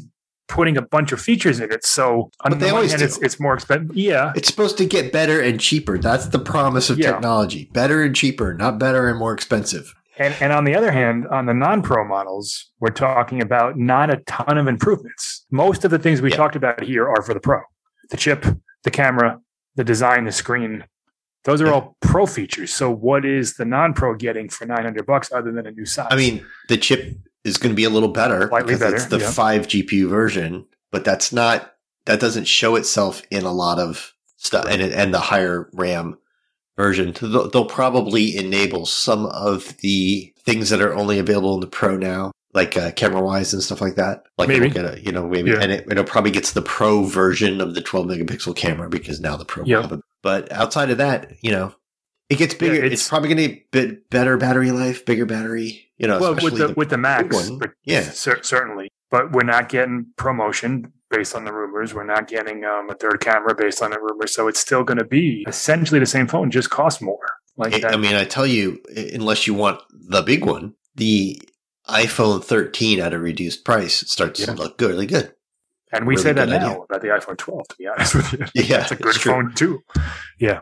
putting 0.49 0.77
a 0.77 0.83
bunch 0.83 1.13
of 1.13 1.21
features 1.21 1.61
in 1.61 1.71
it, 1.71 1.85
so 1.85 2.31
on 2.41 2.53
But 2.53 2.61
they 2.61 2.69
the 2.69 2.75
always 2.75 2.91
hand, 2.91 3.03
it's, 3.03 3.19
it's 3.19 3.39
more 3.39 3.55
expensive. 3.55 3.97
Yeah, 3.97 4.33
It's 4.35 4.49
supposed 4.49 4.79
to 4.79 4.87
get 4.87 5.13
better 5.13 5.41
and 5.41 5.61
cheaper. 5.61 5.99
That's 5.99 6.27
the 6.27 6.39
promise 6.39 6.91
of 6.91 6.99
Yeah. 6.99 7.13
technology. 7.13 7.71
Better 7.73 8.03
and 8.03 8.17
cheaper, 8.17 8.55
not 8.55 8.79
better 8.79 9.09
and 9.09 9.19
more 9.19 9.33
expensive. 9.33 9.95
And, 10.19 10.35
and 10.41 10.53
on 10.53 10.65
the 10.65 10.75
other 10.75 10.91
hand, 10.91 11.29
on 11.29 11.47
the 11.47 11.55
non 11.55 11.83
pro 11.83 12.05
models, 12.05 12.73
we're 12.81 12.91
talking 12.91 13.41
about 13.41 13.79
not 13.79 14.11
a 14.11 14.17
ton 14.27 14.59
of 14.59 14.67
improvements. 14.67 15.47
Most 15.51 15.85
of 15.85 15.93
the 15.93 15.99
things 15.99 16.21
we 16.21 16.31
yeah. 16.31 16.37
talked 16.37 16.57
about 16.57 16.83
here 16.83 17.09
are 17.09 17.23
for 17.23 17.35
the 17.35 17.41
pro 17.41 17.61
the 18.11 18.17
chip, 18.17 18.45
the 18.85 18.91
camera, 18.91 19.39
the 19.77 19.85
design, 19.85 20.25
the 20.25 20.33
screen. 20.33 20.85
Those 21.45 21.61
are 21.61 21.67
yeah. 21.67 21.73
all 21.73 21.97
pro 22.01 22.27
features. 22.27 22.73
So, 22.75 22.91
what 22.91 23.25
is 23.25 23.55
the 23.55 23.65
non 23.65 23.95
pro 23.95 24.15
getting 24.15 24.49
for 24.49 24.67
900 24.67 25.07
bucks 25.07 25.31
other 25.31 25.53
than 25.53 25.67
a 25.67 25.71
new 25.71 25.87
size? 25.87 26.09
I 26.11 26.17
mean, 26.17 26.45
the 26.69 26.77
chip 26.77 27.17
is 27.45 27.57
going 27.57 27.73
to 27.73 27.77
be 27.77 27.85
a 27.85 27.91
little 27.91 28.09
better 28.09 28.49
Slightly 28.49 28.75
because 28.75 28.81
better, 28.81 28.97
it's 28.97 29.07
the 29.07 29.19
yeah. 29.19 29.31
5 29.31 29.67
GPU 29.67 30.09
version, 30.09 30.67
but 30.91 31.05
that's 31.05 31.33
not, 31.33 31.75
that 32.07 32.21
doesn't 32.21 32.47
show 32.47 32.77
itself 32.77 33.23
in 33.31 33.45
a 33.45 33.53
lot 33.53 33.79
of 33.79 34.15
stuff 34.37 34.67
and, 34.69 34.81
and 34.83 35.13
the 35.13 35.21
higher 35.21 35.69
RAM 35.73 36.19
version. 36.77 37.15
They'll 37.21 37.67
probably 37.67 38.37
enable 38.37 38.87
some 38.87 39.27
of 39.27 39.77
the 39.79 40.33
things 40.39 40.71
that 40.71 40.81
are 40.81 40.95
only 40.95 41.19
available 41.19 41.55
in 41.55 41.61
the 41.61 41.67
Pro 41.67 41.97
now, 41.97 42.33
like 42.55 42.77
uh, 42.77 42.93
camera 42.93 43.21
wise 43.21 43.53
and 43.53 43.63
stuff 43.63 43.83
like 43.83 43.97
that. 43.97 44.25
Like 44.39 44.49
maybe 44.49 44.71
get 44.71 44.85
a, 44.85 45.01
you 45.03 45.13
know 45.13 45.29
maybe 45.29 45.51
yeah. 45.51 45.61
and 45.61 45.73
it, 45.73 45.87
will 45.87 46.05
probably 46.05 46.31
gets 46.31 46.53
the 46.53 46.63
Pro 46.63 47.03
version 47.03 47.61
of 47.61 47.75
the 47.75 47.83
12 47.83 48.07
megapixel 48.07 48.57
camera 48.57 48.89
because 48.89 49.21
now 49.21 49.37
the 49.37 49.45
Pro. 49.45 49.65
Yeah. 49.65 49.97
But 50.23 50.51
outside 50.51 50.91
of 50.91 50.99
that, 50.99 51.33
you 51.43 51.53
know, 51.53 51.75
it 52.29 52.37
gets 52.37 52.55
bigger. 52.55 52.75
Yeah, 52.75 52.83
it's, 52.83 53.03
it's, 53.03 53.09
probably 53.09 53.35
going 53.35 53.49
to 53.49 53.61
be 53.71 53.97
better 54.11 54.37
battery 54.37 54.71
life, 54.71 55.05
bigger 55.05 55.27
battery. 55.27 55.91
You 55.97 56.07
know, 56.07 56.21
well 56.21 56.35
with 56.35 56.57
the, 56.57 56.69
the 56.69 56.75
with 56.75 56.91
the 56.91 56.99
Max, 56.99 57.51
yeah, 57.85 58.03
cer- 58.03 58.43
certainly. 58.43 58.89
But 59.11 59.33
we're 59.33 59.45
not 59.45 59.69
getting 59.69 60.07
ProMotion 60.17 60.93
based 61.11 61.35
on 61.35 61.45
the 61.45 61.53
rumors. 61.53 61.95
We're 61.95 62.05
not 62.05 62.29
getting 62.29 62.65
um, 62.65 62.91
a 62.91 62.95
third 62.95 63.21
camera 63.21 63.55
based 63.55 63.83
on 63.83 63.91
the 63.91 63.99
rumors. 63.99 64.35
So 64.35 64.49
it's 64.49 64.61
still 64.61 64.85
going 64.85 64.99
to 64.99 65.05
be 65.05 65.45
essentially 65.49 65.99
the 65.99 66.07
same 66.07 66.27
phone, 66.27 66.51
just 66.51 66.71
cost 66.71 67.01
more. 67.01 67.27
Like 67.57 67.85
I 67.85 67.97
mean, 67.97 68.15
I 68.15 68.25
tell 68.25 68.47
you, 68.47 68.81
unless 69.13 69.47
you 69.47 69.55
want 69.55 69.81
the 69.91 70.23
big 70.23 70.45
one, 70.45 70.75
the 70.95 71.41
iPhone 71.89 72.45
13 72.45 73.01
at 73.01 73.13
a 73.13 73.19
reduced 73.19 73.65
price 73.65 74.09
starts 74.09 74.41
yeah. 74.41 74.47
to 74.47 74.53
look 74.53 74.79
good, 74.79 74.91
really 74.91 75.07
good. 75.07 75.35
And 75.91 76.07
we 76.07 76.15
really 76.15 76.23
say 76.23 76.33
that 76.35 76.49
now 76.49 76.57
idea. 76.57 76.81
about 76.81 77.01
the 77.01 77.09
iPhone 77.09 77.37
12. 77.37 77.69
To 77.69 77.77
be 77.77 77.87
honest 77.89 78.15
with 78.15 78.33
you, 78.33 78.39
yeah, 78.55 78.83
it's 78.83 78.93
a 78.93 78.97
good 78.97 79.15
phone 79.17 79.55
too. 79.55 79.83
Yeah. 80.39 80.61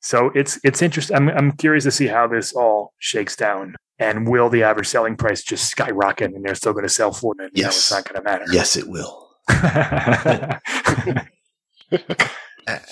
So 0.00 0.30
it's 0.34 0.58
it's 0.64 0.82
interesting. 0.82 1.16
I'm 1.16 1.28
I'm 1.28 1.52
curious 1.52 1.84
to 1.84 1.90
see 1.90 2.06
how 2.06 2.26
this 2.26 2.52
all 2.52 2.94
shakes 2.98 3.36
down. 3.36 3.76
And 4.00 4.28
will 4.28 4.48
the 4.48 4.62
average 4.62 4.86
selling 4.86 5.16
price 5.16 5.42
just 5.42 5.68
skyrocket 5.68 6.32
and 6.32 6.44
they're 6.44 6.54
still 6.54 6.72
going 6.72 6.84
to 6.84 6.88
sell 6.88 7.10
for 7.10 7.34
it? 7.40 7.50
Yes. 7.52 7.76
it's 7.76 7.90
not 7.90 8.04
going 8.04 8.14
to 8.14 8.22
matter. 8.22 8.44
Yes, 8.52 8.76
it 8.76 8.86
will. 8.86 9.28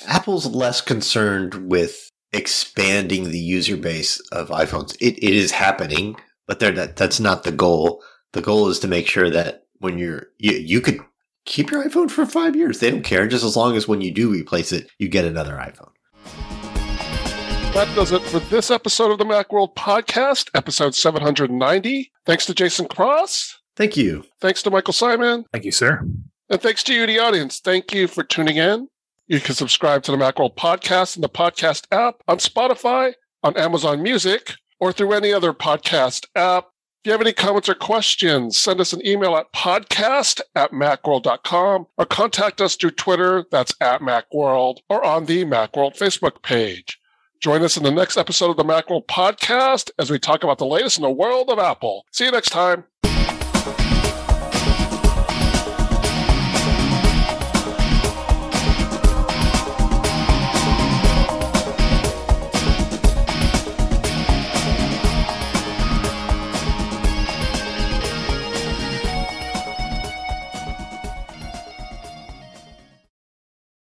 Apple's 0.09 0.47
less 0.47 0.81
concerned 0.81 1.71
with 1.71 2.11
expanding 2.33 3.31
the 3.31 3.39
user 3.39 3.77
base 3.77 4.19
of 4.31 4.49
iPhones. 4.49 4.97
It, 5.01 5.19
it 5.19 5.35
is 5.35 5.53
happening, 5.53 6.17
but 6.47 6.59
they're 6.59 6.73
that, 6.73 6.97
that's 6.97 7.21
not 7.21 7.45
the 7.45 7.53
goal. 7.53 8.03
The 8.33 8.43
goal 8.43 8.69
is 8.69 8.81
to 8.81 8.89
make 8.89 9.07
sure 9.07 9.31
that 9.31 9.67
when 9.79 9.99
you're, 9.99 10.27
you, 10.39 10.53
you 10.53 10.81
could 10.81 11.01
keep 11.45 11.71
your 11.71 11.89
iPhone 11.89 12.11
for 12.11 12.27
five 12.27 12.57
years. 12.57 12.81
They 12.81 12.91
don't 12.91 13.03
care, 13.03 13.29
just 13.29 13.45
as 13.45 13.57
long 13.57 13.77
as 13.77 13.87
when 13.87 14.01
you 14.01 14.11
do 14.11 14.31
replace 14.31 14.73
it, 14.73 14.91
you 14.99 15.09
get 15.09 15.25
another 15.25 15.53
iPhone. 15.53 15.91
That 17.77 17.95
does 17.95 18.11
it 18.11 18.23
for 18.23 18.39
this 18.39 18.71
episode 18.71 19.11
of 19.11 19.19
the 19.19 19.27
Macworld 19.27 19.75
Podcast, 19.75 20.49
episode 20.55 20.95
790. 20.95 22.11
Thanks 22.25 22.47
to 22.47 22.55
Jason 22.55 22.89
Cross. 22.89 23.59
Thank 23.77 23.99
you. 23.99 24.25
Thanks 24.41 24.63
to 24.63 24.71
Michael 24.71 24.95
Simon. 24.95 25.45
Thank 25.53 25.67
you, 25.67 25.73
sir. 25.73 26.09
And 26.49 26.63
thanks 26.63 26.83
to 26.85 26.95
you, 26.95 27.07
the 27.07 27.19
audience. 27.19 27.61
Thank 27.61 27.93
you 27.93 28.09
for 28.09 28.25
tuning 28.25 28.57
in. 28.57 28.89
You 29.27 29.41
can 29.41 29.55
subscribe 29.55 30.05
to 30.05 30.11
the 30.11 30.17
Macworld 30.17 30.57
Podcast 30.57 31.17
in 31.17 31.21
the 31.21 31.29
podcast 31.29 31.85
app 31.93 32.23
on 32.27 32.39
Spotify, 32.39 33.13
on 33.43 33.55
Amazon 33.59 34.03
Music, 34.03 34.55
or 34.81 34.91
through 34.91 35.13
any 35.13 35.35
other 35.35 35.53
podcast 35.53 36.29
app. 36.35 36.69
If 37.05 37.09
you 37.09 37.13
have 37.13 37.21
any 37.21 37.35
comments 37.35 37.69
or 37.69 37.75
questions, 37.75 38.57
send 38.57 38.81
us 38.81 38.95
an 38.95 39.07
email 39.07 39.37
at 39.37 39.53
podcast 39.53 40.41
at 40.55 40.73
macworld.com 40.73 41.89
or 41.99 42.07
contact 42.07 42.63
us 42.63 42.75
through 42.75 42.93
Twitter, 42.93 43.45
that's 43.51 43.75
at 43.83 44.01
Macworld, 44.01 44.79
or 44.89 45.05
on 45.05 45.27
the 45.27 45.45
Macworld 45.45 45.99
Facebook 45.99 46.43
page. 46.43 46.99
Join 47.47 47.63
us 47.63 47.77
in 47.77 47.85
the 47.85 47.93
next 47.93 48.17
episode 48.17 48.51
of 48.51 48.57
the 48.57 48.65
Macworld 48.65 49.07
Podcast 49.07 49.93
as 50.01 50.11
we 50.11 50.19
talk 50.19 50.43
about 50.43 50.59
the 50.59 50.67
latest 50.67 50.99
in 50.99 51.03
the 51.03 51.11
world 51.13 51.49
of 51.49 51.61
Apple. 51.61 52.05
See 52.11 52.25
you 52.25 52.33
next 52.33 52.51
time. 52.51 52.87